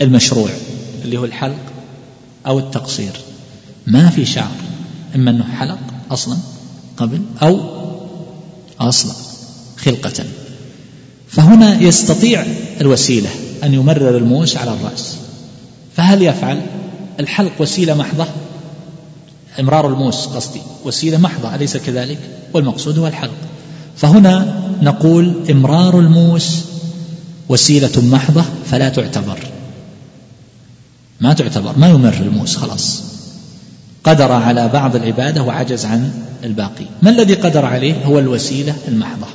[0.00, 0.50] المشروع
[1.04, 1.72] اللي هو الحلق
[2.46, 3.12] أو التقصير.
[3.86, 4.56] ما في شعر
[5.14, 5.78] إما أنه حلق
[6.10, 6.36] أصلا
[6.96, 7.60] قبل أو
[8.80, 9.12] أصلا
[9.76, 10.24] خلقة.
[11.28, 12.46] فهنا يستطيع
[12.80, 13.30] الوسيلة
[13.64, 15.16] أن يمرر الموس على الرأس.
[15.96, 16.60] فهل يفعل؟
[17.20, 18.26] الحلق وسيلة محضة.
[19.60, 20.60] إمرار الموس قصدي.
[20.84, 22.18] وسيلة محضة أليس كذلك؟
[22.54, 23.36] والمقصود هو الحلق.
[23.96, 26.58] فهنا نقول إمرار الموس
[27.48, 29.38] وسيلة محضة فلا تعتبر.
[31.20, 33.02] ما تعتبر ما يمر الموس خلاص.
[34.04, 36.12] قدر على بعض العبادة وعجز عن
[36.44, 36.84] الباقي.
[37.02, 39.26] ما الذي قدر عليه؟ هو الوسيلة المحضة.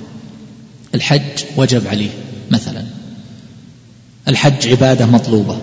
[0.95, 2.09] الحج وجب عليه
[2.51, 2.83] مثلا.
[4.27, 5.57] الحج عبادة مطلوبة.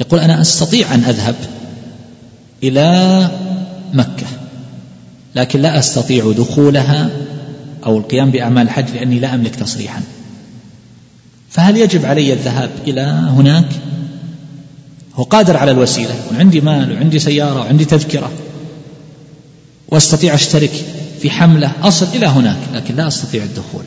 [0.00, 1.34] يقول أنا أستطيع أن أذهب.
[2.62, 3.28] إلى
[3.94, 4.26] مكة.
[5.34, 7.10] لكن لا أستطيع دخولها
[7.86, 10.00] أو القيام بأعمال الحج لأني لا أملك تصريحا.
[11.50, 13.00] فهل يجب علي الذهاب إلى
[13.36, 13.68] هناك؟
[15.14, 16.14] هو قادر على الوسيلة.
[16.32, 18.30] وعندي مال وعندي سيارة وعندي تذكرة.
[19.88, 20.72] وأستطيع أشترك
[21.20, 23.82] في حملة أصل إلى هناك لكن لا أستطيع الدخول.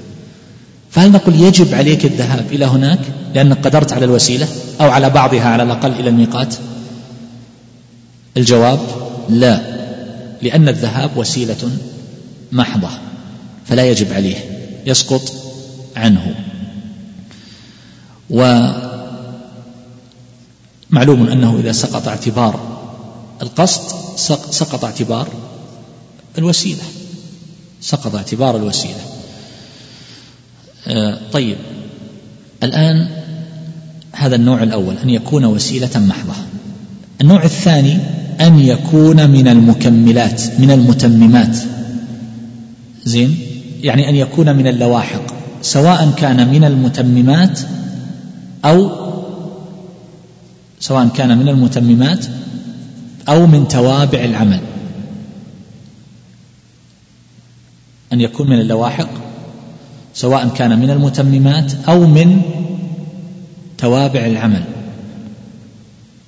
[0.91, 2.99] فهل نقول يجب عليك الذهاب إلى هناك
[3.35, 4.47] لأنك قدرت على الوسيلة
[4.81, 6.56] أو على بعضها على الأقل إلى الميقات؟
[8.37, 8.79] الجواب
[9.29, 9.75] لا
[10.41, 11.71] لأن الذهاب وسيلة
[12.51, 12.89] محضة
[13.65, 14.35] فلا يجب عليه
[14.85, 15.33] يسقط
[15.95, 16.35] عنه.
[18.29, 18.87] ومعلوم
[21.27, 22.77] أنه إذا سقط اعتبار
[23.41, 23.95] القصد
[24.51, 25.27] سقط اعتبار
[26.37, 26.83] الوسيلة
[27.81, 29.01] سقط اعتبار الوسيلة.
[30.87, 31.57] آه، طيب
[32.63, 33.07] الآن
[34.11, 36.33] هذا النوع الأول أن يكون وسيلة محضة.
[37.21, 37.99] النوع الثاني
[38.41, 41.57] أن يكون من المكملات من المتممات.
[43.05, 43.37] زين؟
[43.81, 45.21] يعني أن يكون من اللواحق
[45.61, 47.59] سواء كان من المتممات
[48.65, 48.89] أو
[50.79, 52.25] سواء كان من المتممات
[53.29, 54.59] أو من توابع العمل.
[58.13, 59.09] أن يكون من اللواحق
[60.13, 62.41] سواء كان من المتممات أو من
[63.77, 64.63] توابع العمل.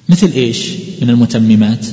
[0.10, 0.72] مثل إيش
[1.02, 1.86] من المتممات؟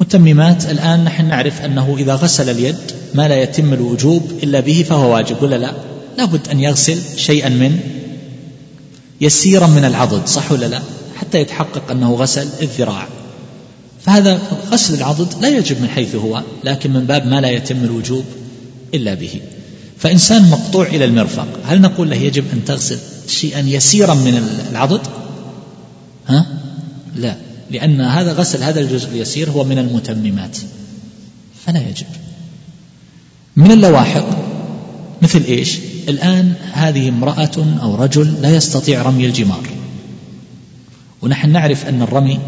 [0.00, 2.76] متممات الآن نحن نعرف أنه إذا غسل اليد
[3.14, 5.72] ما لا يتم الوجوب إلا به فهو واجب ولا لا؟
[6.18, 7.80] لابد أن يغسل شيئا من
[9.20, 10.82] يسيرا من العضد صح ولا لا؟
[11.16, 13.08] حتى يتحقق أنه غسل الذراع.
[14.00, 14.38] فهذا
[14.70, 18.24] غسل العضد لا يجب من حيث هو لكن من باب ما لا يتم الوجوب
[18.94, 19.40] إلا به.
[19.98, 22.98] فإنسان مقطوع إلى المرفق هل نقول له يجب أن تغسل
[23.28, 25.00] شيئا يسيرا من العضد؟
[26.26, 26.63] ها؟
[27.14, 27.36] لا
[27.70, 30.58] لأن هذا غسل هذا الجزء اليسير هو من المتممات
[31.66, 32.06] فلا يجب.
[33.56, 34.26] من اللواحق
[35.22, 35.78] مثل إيش؟
[36.08, 39.68] الآن هذه امرأة أو رجل لا يستطيع رمي الجمار.
[41.22, 42.38] ونحن نعرف أن الرمي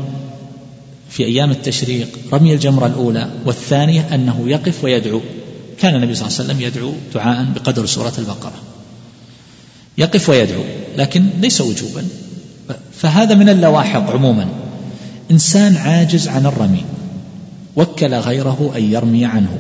[1.11, 5.21] في أيام التشريق رمي الجمرة الأولى والثانية أنه يقف ويدعو.
[5.79, 8.63] كان النبي صلى الله عليه وسلم يدعو دعاء بقدر سورة البقرة.
[9.99, 10.65] يقف ويدعو
[10.97, 12.05] لكن ليس وجوبا.
[12.99, 14.47] فهذا من اللواحق عموما.
[15.31, 16.85] إنسان عاجز عن الرمي.
[17.77, 19.59] وكل غيره أن يرمي عنه.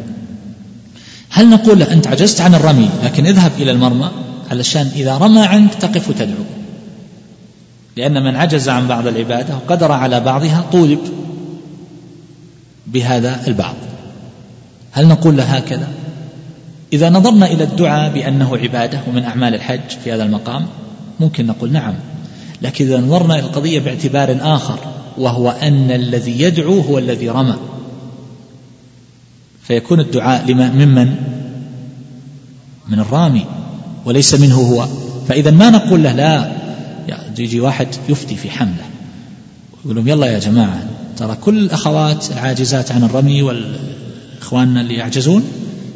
[1.31, 4.11] هل نقول له أنت عجزت عن الرمي لكن اذهب إلى المرمى؟
[4.51, 6.45] علشان إذا رمى عنك تقف وتدعو.
[7.97, 11.01] لأن من عجز عن بعض العبادة وقدر على بعضها طولب
[12.87, 13.75] بهذا البعض.
[14.93, 15.89] هل نقول له هكذا؟
[16.93, 20.67] إذا نظرنا إلى الدعاء بأنه عبادة ومن أعمال الحج في هذا المقام
[21.21, 21.95] ممكن نقول نعم.
[22.67, 24.79] لكن إذا نظرنا إلى القضية باعتبار آخر
[25.19, 27.55] وهو أن الذي يدعو هو الذي رمى.
[29.63, 31.15] فيكون الدعاء ممن؟
[32.89, 33.45] من الرامي
[34.05, 34.87] وليس منه هو.
[35.29, 36.57] فإذا ما نقول له لا
[37.39, 38.85] يجي واحد يفتي في حملة
[39.85, 40.85] يقول لهم يلا يا جماعة
[41.17, 45.45] ترى كل الأخوات العاجزات عن الرمي والإخواننا اللي يعجزون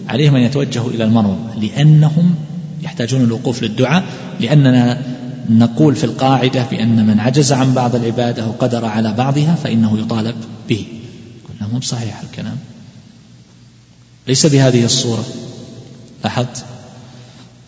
[0.08, 2.34] عليهم أن يتوجهوا إلى المرمى لأنهم
[2.82, 4.04] يحتاجون الوقوف للدعاء
[4.40, 5.02] لأننا
[5.50, 10.34] نقول في القاعدة بأن من عجز عن بعض العبادة وقدر على بعضها فإنه يطالب
[10.68, 10.86] به.
[11.48, 12.56] قلنا مو صحيح الكلام.
[14.28, 15.24] ليس بهذه الصورة.
[16.24, 16.64] لاحظت؟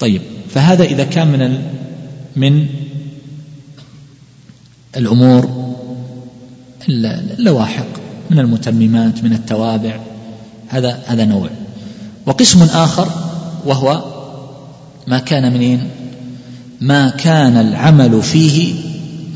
[0.01, 1.63] طيب فهذا إذا كان من
[2.37, 2.67] من
[4.97, 5.73] الأمور
[6.89, 7.87] اللواحق
[8.31, 10.01] من المتممات من التوابع
[10.69, 11.51] هذا هذا نوع.
[12.27, 13.09] وقسم آخر
[13.65, 14.05] وهو
[15.07, 15.91] ما كان منين؟
[16.83, 18.75] ما كان العمل فيه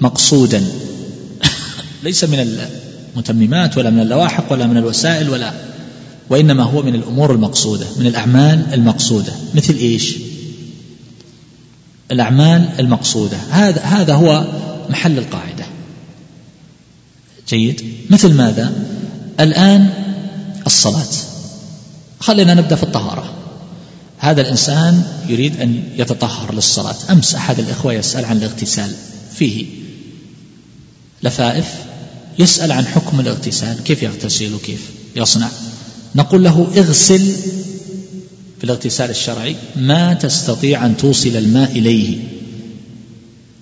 [0.01, 0.65] مقصودا.
[2.05, 2.59] ليس من
[3.15, 5.53] المتممات ولا من اللواحق ولا من الوسائل ولا
[6.31, 9.33] وإنما هو من الأمور المقصودة من الأعمال المقصودة.
[9.55, 10.17] مثل إيش؟
[12.11, 13.37] الأعمال المقصودة.
[13.51, 14.45] هذا هذا هو
[14.91, 15.65] محل القاعدة.
[17.49, 17.83] جيد.
[18.11, 18.73] مثل ماذا؟
[19.41, 19.91] الآن
[20.67, 21.13] الصلاة.
[22.21, 23.46] خلينا نبدأ في الطهارة.
[24.19, 26.97] هذا الإنسان يريد أن يتطهر للصلاة.
[27.11, 28.95] أمس أحد الإخوة يسأل عن الاغتسال.
[29.35, 29.67] فيه
[31.23, 31.67] لفائف
[32.39, 33.83] يسأل عن حكم الاغتسال.
[33.85, 35.49] كيف يغتسل وكيف يصنع؟
[36.15, 37.33] نقول له اغسل
[38.59, 42.19] في الاغتسال الشرعي ما تستطيع أن توصل الماء إليه.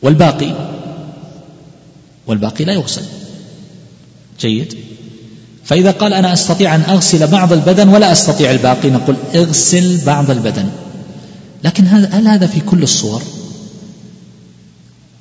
[0.02, 0.70] والباقي؟
[2.26, 3.02] والباقي لا يغسل.
[4.40, 4.74] جيد.
[5.64, 10.66] فإذا قال أنا أستطيع أن أغسل بعض البدن ولا أستطيع الباقي نقول اغسل بعض البدن.
[11.64, 13.22] لكن هل هذا في كل الصور؟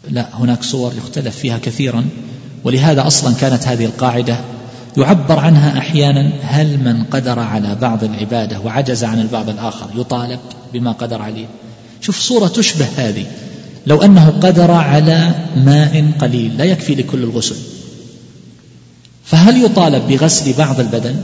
[0.10, 2.06] لا هناك صور يختلف فيها كثيرا
[2.64, 4.38] ولهذا أصلا كانت هذه القاعدة
[4.98, 10.40] يعبر عنها أحيانا هل من قدر على بعض العبادة وعجز عن البعض الآخر؟ يطالب
[10.74, 11.45] بما قدر عليه.
[12.02, 13.26] شوف صورة تشبه هذه.
[13.88, 17.56] لو أنه قدر على ماء قليل لا يكفي لكل الغسل.
[19.26, 21.16] فهل يطالب بغسل بعض البدن؟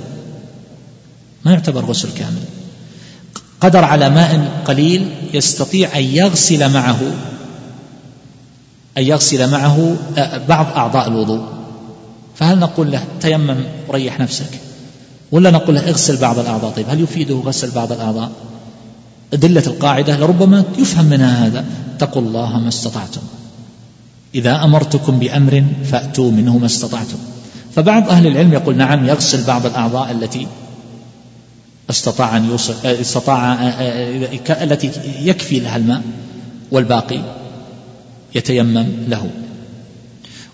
[1.46, 2.44] ما يعتبر غسل كامل.
[3.62, 7.00] قدر على ماء قليل يستطيع أن يغسل معه
[8.98, 11.44] أن يغسل معه آه، بعض أعضاء الوضوء.
[12.36, 14.60] فهل نقول له تيمم وريح نفسك؟
[15.32, 18.32] ولا نقول له اغسل بعض الأعضاء؟ طيب هل يفيده غسل بعض الأعضاء؟
[19.34, 21.66] أدلة القاعدة لربما يفهم منها هذا.
[21.96, 23.22] اتقوا الله ما استطعتم.
[24.36, 27.18] إذا أمرتكم بأمر فأتوا منه ما استطعتم.
[27.76, 30.48] فبعض أهل العلم يقول نعم يغسل بعض الأعضاء التي
[31.90, 33.54] استطاع أن يوصل استطاع
[34.50, 34.92] التي
[35.22, 36.02] يكفي لها الماء
[36.72, 37.20] والباقي
[38.36, 39.30] يتيمم له.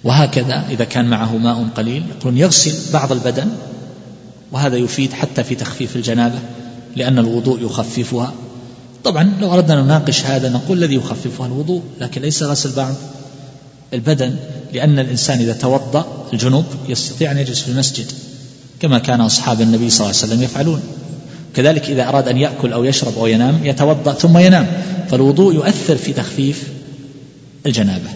[0.03, 3.47] وهكذا إذا كان معه ماء قليل يقولون يغسل بعض البدن
[4.51, 6.39] وهذا يفيد حتى في تخفيف الجنابة
[6.95, 8.33] لأن الوضوء يخففها.
[9.03, 12.93] طبعا لو أردنا أن نناقش هذا نقول الذي يخففها الوضوء لكن ليس غسل بعض.
[13.95, 14.35] البدن
[14.73, 18.05] لأن الإنسان إذا توضأ الجنوب يستطيع أن يجلس في المسجد
[18.79, 20.81] كما كان أصحاب النبي صلى الله عليه وسلم يفعلون.
[21.55, 24.67] كذلك إذا أراد أن يأكل أو يشرب أو ينام يتوضأ ثم ينام.
[25.09, 26.63] فالوضوء يؤثر في تخفيف
[27.65, 28.09] الجنابة.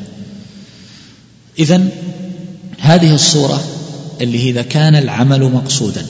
[1.60, 1.88] إذا
[2.80, 3.64] هذه الصورة
[4.22, 6.06] اللي هي إذا كان العمل مقصودا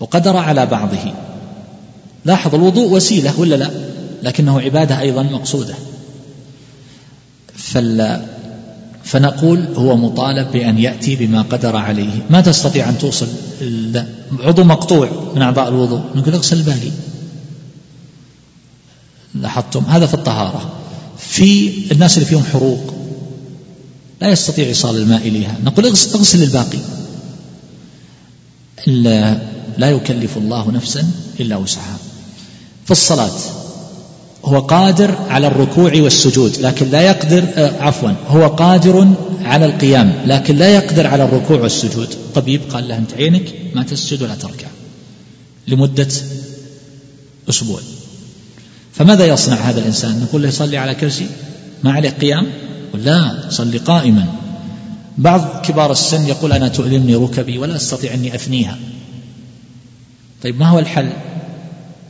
[0.00, 1.14] وقدر على بعضه.
[2.24, 3.70] لاحظ الوضوء وسيلة ولا لا؟
[4.22, 5.74] لكنه عبادة أيضا مقصودة.
[7.72, 8.26] فال
[9.04, 12.26] فنقول هو مطالب بأن يأتي بما قدر عليه.
[12.30, 13.26] ما تستطيع أن توصل
[14.40, 16.00] عضو مقطوع من أعضاء الوضوء.
[16.14, 16.90] نقول اغسل الباقي
[19.34, 20.72] لاحظتم؟ هذا في الطهارة.
[21.18, 22.94] في الناس اللي فيهم حروق
[24.20, 25.56] لا يستطيع إيصال الماء إليها.
[25.64, 26.78] نقول اغسل الباقي.
[29.78, 31.98] لا يكلف الله نفسا إلا وسعها.
[32.84, 33.38] في الصلاة
[34.44, 39.14] هو قادر على الركوع والسجود لكن لا يقدر آه، عفوا هو قادر
[39.44, 42.08] على القيام لكن لا يقدر على الركوع والسجود.
[42.34, 44.66] طبيب قال له أنت عينك ما تسجد ولا تركع
[45.68, 46.08] لمدة
[47.48, 47.80] أسبوع.
[48.92, 51.26] فماذا يصنع هذا الإنسان؟ نقول له يصلي على كرسي؟
[51.84, 52.46] ما عليه قيام؟
[52.94, 54.26] لا صلي قائما.
[55.18, 58.78] بعض كبار السن يقول أنا تؤلمني ركبي ولا أستطيع أني أثنيها.
[60.42, 61.10] طيب ما هو الحل؟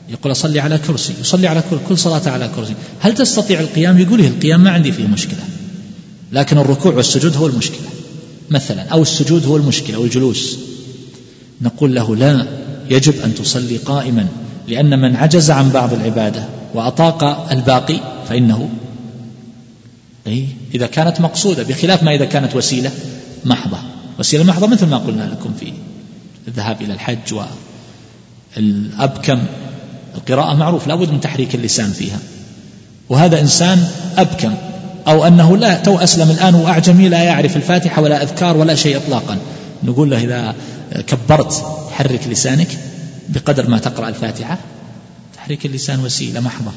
[0.08, 2.74] يقول أصلي على كرسي يصلي على كل, كل صلاة على كرسي.
[3.00, 5.40] هل تستطيع القيام؟ يقول له القيام ما عندي فيه مشكلة.
[6.32, 7.88] لكن الركوع والسجود هو المشكلة.
[8.50, 10.58] مثلا أو السجود هو المشكلة أو الجلوس.
[11.62, 12.46] نقول له لا
[12.90, 14.26] يجب أن تصلي قائما
[14.68, 18.70] لأن من عجز عن بعض العبادة وأطاق الباقي فإنه
[20.26, 22.90] أي إذا كانت مقصودة بخلاف ما إذا كانت وسيلة
[23.44, 23.78] محضة.
[24.18, 25.72] وسيلة محضة مثل ما قلنا لكم في
[26.48, 27.34] الذهاب إلى الحج
[28.56, 29.38] والأبكم.
[30.14, 32.18] القراءة معروف لابد من تحريك اللسان فيها.
[33.09, 34.55] وهذا إنسان أبكم
[35.09, 39.39] أو أنه لا تو أسلم الآن وأعجمي لا يعرف الفاتحة ولا أذكار ولا شيء إطلاقا.
[39.82, 40.55] نقول له إذا
[41.06, 42.68] كبرت حرك لسانك
[43.28, 44.59] بقدر ما تقرأ الفاتحة
[45.36, 46.70] تحريك اللسان وسيلة محضة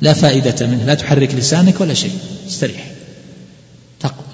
[0.00, 2.12] لا فائدة منه لا تحرك لسانك ولا شيء
[2.48, 2.86] استريح.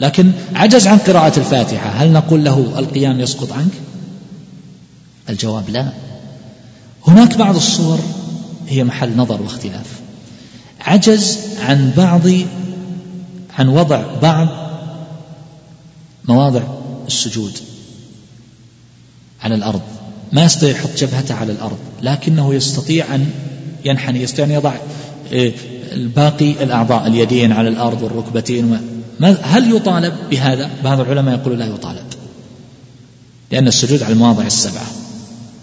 [0.01, 3.73] لكن عجز عن قراءة الفاتحة هل نقول له القيام يسقط عنك؟
[5.28, 5.89] الجواب لا.
[7.06, 7.98] هناك بعض الصور
[8.68, 10.01] هي محل نظر واختلاف.
[10.80, 12.22] عجز عن بعض
[13.59, 14.48] عن وضع بعض
[16.28, 16.62] مواضع
[17.06, 17.59] السجود
[19.43, 19.82] على الأرض.
[20.32, 23.30] ما يستطيع يحط جبهته على الأرض لكنه يستطيع أن
[23.84, 24.72] ينحني يستطيع أن يضع
[25.32, 25.52] إيه،
[25.93, 28.80] الباقي الأعضاء اليدين على الأرض والركبتين
[29.43, 32.06] هل يطالب بهذا؟ بعض العلماء يقول لا يطالب
[33.52, 34.86] لأن السجود على المواضع السبعة.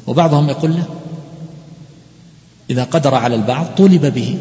[0.08, 0.86] وبعضهم يقول له
[2.70, 4.38] إذا قدر على البعض طولب به.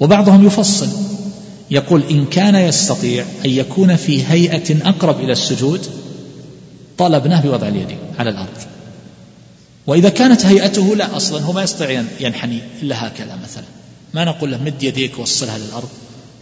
[0.00, 0.88] وبعضهم يفصل
[1.70, 5.86] يقول إن كان يستطيع أن يكون في هيئة أقرب إلى السجود
[6.98, 8.58] طالبناه بوضع اليدين على الأرض.
[9.86, 13.64] وإذا كانت هيئته لا أصلا هو ما يستطيع ينحني إلا هكذا مثلا.
[14.14, 15.88] ما نقول له مد يديك ووصلها للأرض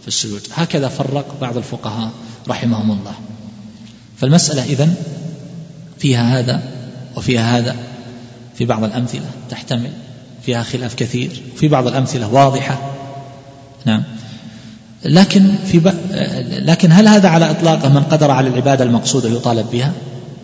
[0.01, 0.41] في السجود.
[0.53, 2.11] هكذا فرق بعض الفقهاء
[2.47, 3.13] رحمهم الله.
[4.17, 4.95] فالمسألة إذن
[5.99, 6.61] فيها هذا
[7.15, 7.75] وفيها هذا
[8.55, 9.91] في بعض الأمثلة تحتمل
[10.45, 12.91] فيها خلاف كثير وفي بعض الأمثلة واضحة.
[13.85, 14.03] نعم.
[15.05, 15.93] لكن في ب...
[16.51, 19.91] لكن هل هذا على إطلاقه من قدر على العبادة المقصودة يطالب بها؟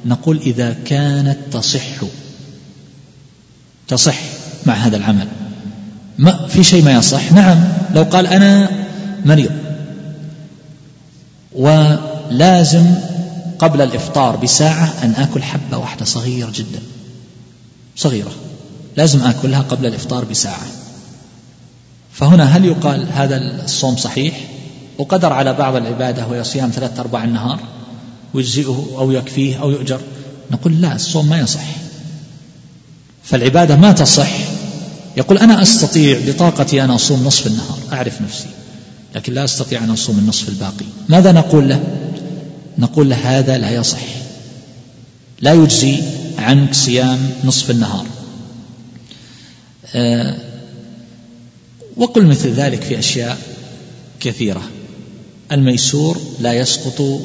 [0.06, 2.02] نقول إذا كانت تصح.
[3.88, 4.16] تصح
[4.66, 5.28] مع هذا العمل.
[6.18, 7.64] ما في شيء ما يصح؟ نعم.
[7.96, 8.70] لو قال أنا
[9.26, 9.52] مريض.
[11.56, 12.86] ولازم
[13.60, 16.80] قبل الإفطار بساعة أن آكل حبة واحدة صغيرة جدا.
[17.96, 18.32] صغيرة.
[18.98, 20.66] لازم آكلها قبل الإفطار بساعة.
[22.14, 24.48] فهنا هل يقال هذا الصوم صحيح؟
[24.98, 27.60] وقدر على بعض العبادة وهي صيام ثلاثة أرباع النهار
[28.34, 30.02] ويجزئه أو يكفيه أو يؤجر؟
[30.52, 31.66] نقول لا الصوم ما يصح.
[33.24, 34.32] فالعبادة ما تصح.
[35.18, 38.48] يقول أنا أستطيع بطاقتي أن أصوم نصف النهار أعرف نفسي
[39.16, 40.86] لكن لا أستطيع أن أصوم النصف الباقي.
[41.10, 41.84] ماذا نقول له؟
[42.78, 44.00] نقول له هذا لا يصح.
[45.42, 45.98] لا يجزي
[46.38, 48.06] عنك صيام نصف النهار.
[51.98, 53.38] وقل مثل ذلك في أشياء
[54.20, 54.72] كثيرة.
[55.52, 57.22] الميسور لا يسقط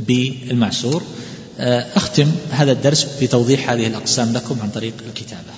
[0.00, 1.02] بالمعسور.
[1.58, 5.52] أه أختم هذا الدرس بتوضيح هذه الأقسام لكم عن طريق الكتابة.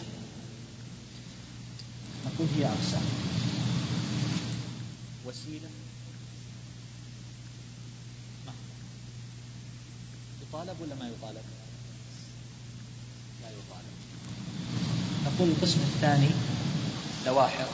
[2.26, 3.02] نقول هي أقسام
[5.26, 5.68] وسيلة
[10.48, 11.44] يطالب ولا ما يطالب
[13.42, 13.92] لا يطالب
[15.42, 16.30] نقول القسم الثاني
[17.26, 17.68] لواحق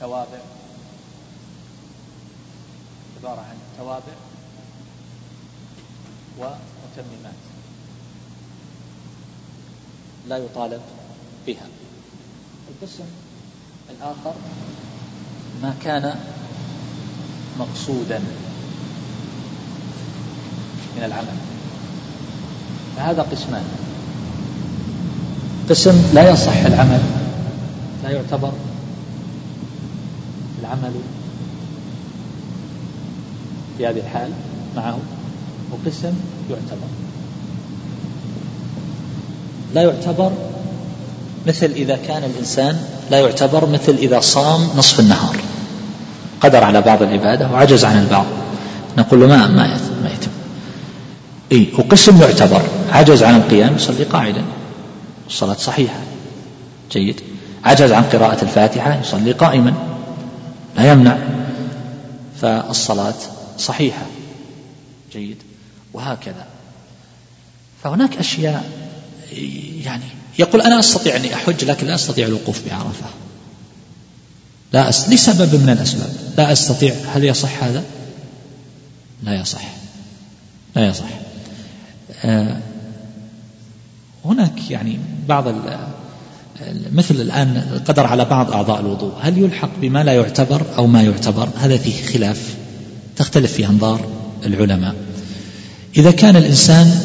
[0.00, 0.38] توابع
[3.18, 4.16] عبارة عن توابع
[6.38, 7.34] ومتممات.
[10.28, 10.80] لا يطالب
[11.46, 11.66] بها.
[12.68, 13.04] القسم
[13.90, 14.34] الآخر
[15.62, 16.20] ما كان
[17.58, 18.18] مقصودا
[20.96, 21.36] من العمل.
[22.96, 23.87] فهذا قسمان.
[25.70, 27.00] قسم لا يصح العمل
[28.04, 28.52] لا يعتبر
[30.60, 30.92] العمل
[33.78, 34.30] في هذه الحال
[34.76, 34.98] معه
[35.70, 36.12] وقسم
[36.50, 36.88] يعتبر.
[39.74, 40.32] لا يعتبر
[41.46, 42.78] مثل إذا كان الإنسان
[43.10, 45.36] لا يعتبر مثل إذا صام نصف النهار.
[46.40, 48.26] قدر على بعض العبادة وعجز عن البعض.
[48.98, 50.30] نقول له ما ما يتم.
[51.52, 52.62] إيه وقسم يعتبر.
[52.92, 54.42] عجز عن القيام يصلي قاعدا.
[55.28, 56.00] الصلاة صحيحة.
[56.92, 57.20] جيد.
[57.64, 59.74] عجز عن قراءة الفاتحة يصلي قائما.
[60.76, 61.18] لا يمنع.
[62.40, 63.14] فالصلاة
[63.58, 64.06] صحيحة.
[65.12, 65.36] جيد.
[65.92, 66.46] وهكذا.
[67.82, 68.70] فهناك أشياء
[69.84, 70.04] يعني
[70.38, 73.06] يقول أنا أستطيع أني أحج لكن لا أستطيع الوقوف بعرفة.
[74.72, 75.08] لا أس...
[75.08, 76.10] لسبب من الأسباب.
[76.38, 76.94] لا أستطيع.
[77.14, 77.84] هل يصح هذا؟
[79.22, 79.62] لا يصح.
[80.76, 81.08] لا يصح.
[82.24, 82.60] آه
[84.24, 84.98] هناك يعني
[85.28, 85.44] بعض
[86.92, 89.12] مثل الآن قدر على بعض أعضاء الوضوء.
[89.20, 92.54] هل يلحق بما لا يعتبر أو ما يعتبر؟ هذا فيه خلاف
[93.16, 94.00] تختلف في أنظار
[94.46, 94.94] العلماء.
[95.96, 97.00] إذا كان الإنسان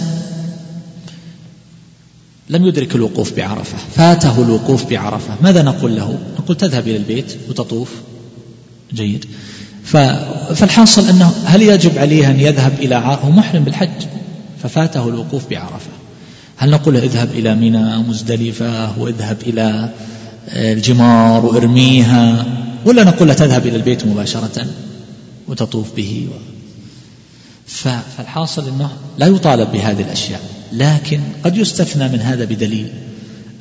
[2.49, 7.91] لم يدرك الوقوف بعرفة فاته الوقوف بعرفة ماذا نقول له؟ نقول تذهب إلى البيت وتطوف.
[8.93, 9.25] جيد.
[10.55, 14.05] فالحاصل أنه هل يجب عليه أن يذهب إلى عرفة محرم بالحج
[14.63, 15.89] ففاته الوقوف بعرفة.
[16.63, 19.93] هل نقول اذهب إلى منى مزدلفة واذهب إلى
[20.47, 22.45] الجمار وارميها
[22.85, 24.67] ولا نقول تذهب إلى البيت مباشرة
[25.47, 26.35] وتطوف به و...
[27.67, 30.41] فالحاصل أنه لا يطالب بهذه الأشياء
[30.71, 32.87] لكن قد يستثنى من هذا بدليل.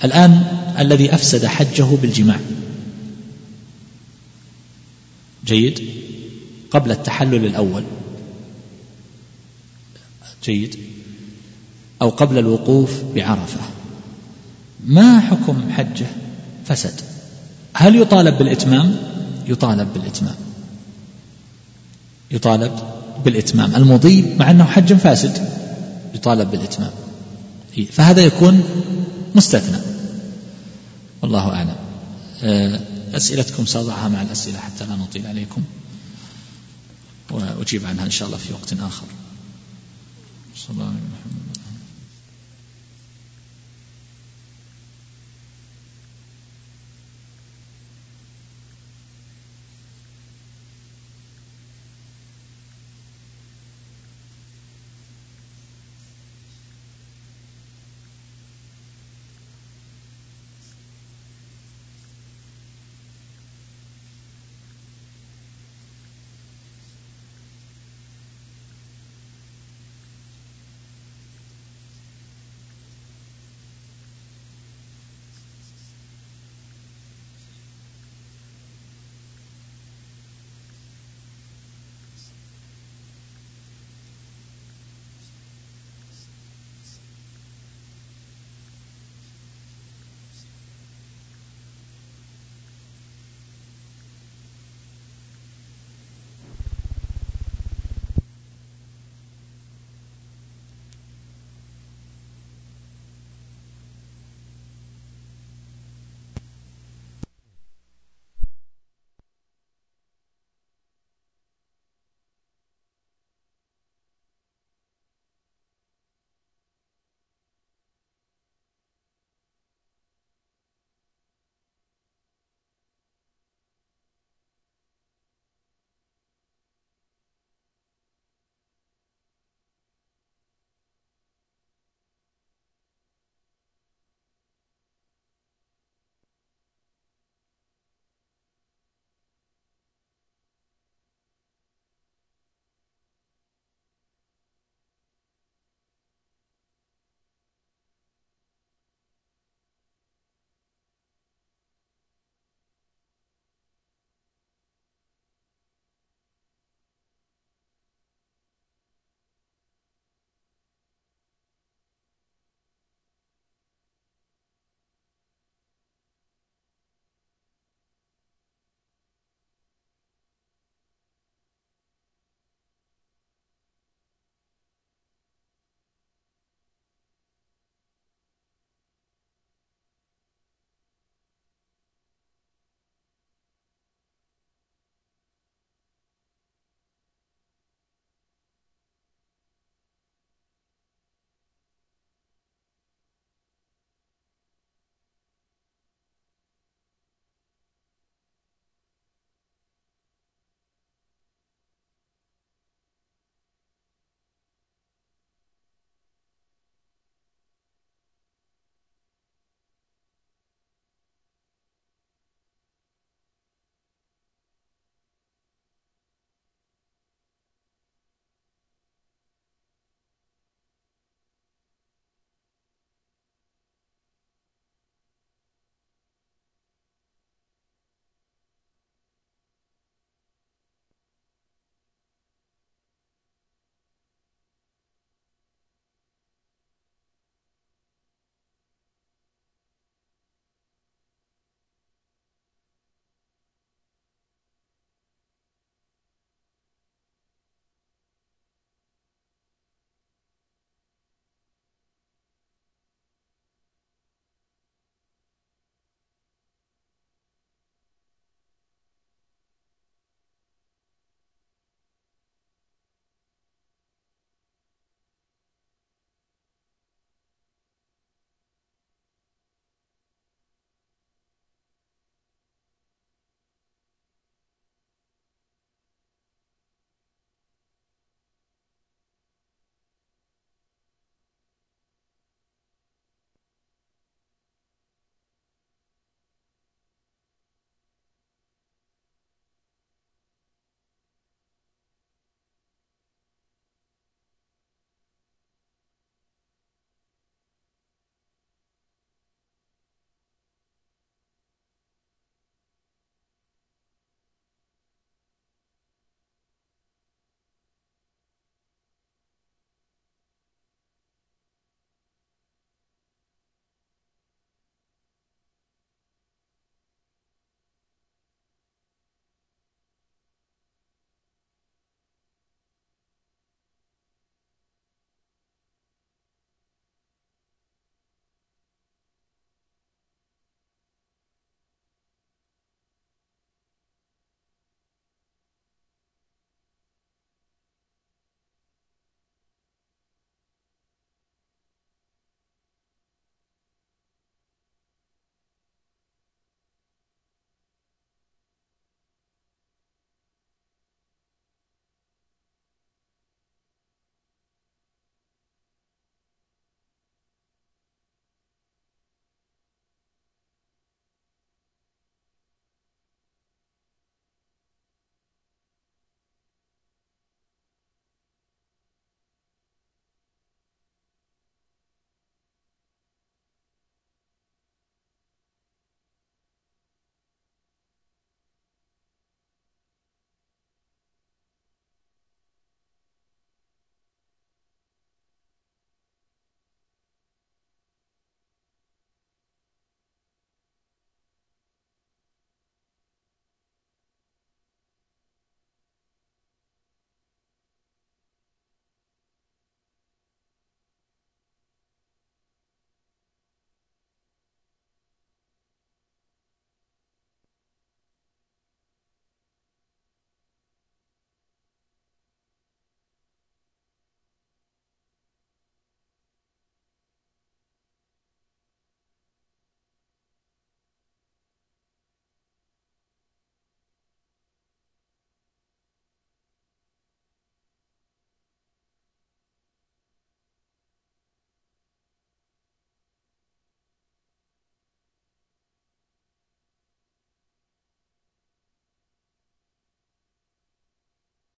[0.04, 0.42] الآن
[0.78, 2.40] الذي أفسد حجه بالجماع.
[5.46, 5.88] جيد؟
[6.70, 7.84] قبل التحلل الأول.
[10.44, 10.76] جيد؟
[12.02, 13.60] أو قبل الوقوف بعرفة.
[14.84, 16.06] ما حكم حجه؟
[16.64, 17.00] فسد.
[17.74, 18.96] هل يطالب بالإتمام؟
[19.46, 20.34] يطالب بالإتمام.
[22.30, 22.72] يطالب
[23.24, 23.76] بالإتمام.
[23.76, 25.48] المضي مع أنه حج فاسد
[26.14, 26.90] يطالب بالإتمام.
[27.92, 28.62] فهذا يكون
[29.34, 29.78] مستثنى.
[31.22, 31.76] والله أعلم.
[32.42, 32.80] آه،
[33.14, 35.62] أسئلتكم سأضعها مع الأسئلة حتى لا نطيل عليكم.
[37.30, 39.06] وأجيب عنها إن شاء الله في وقت آخر.
[40.56, 41.41] صلى الله عليه وسلم.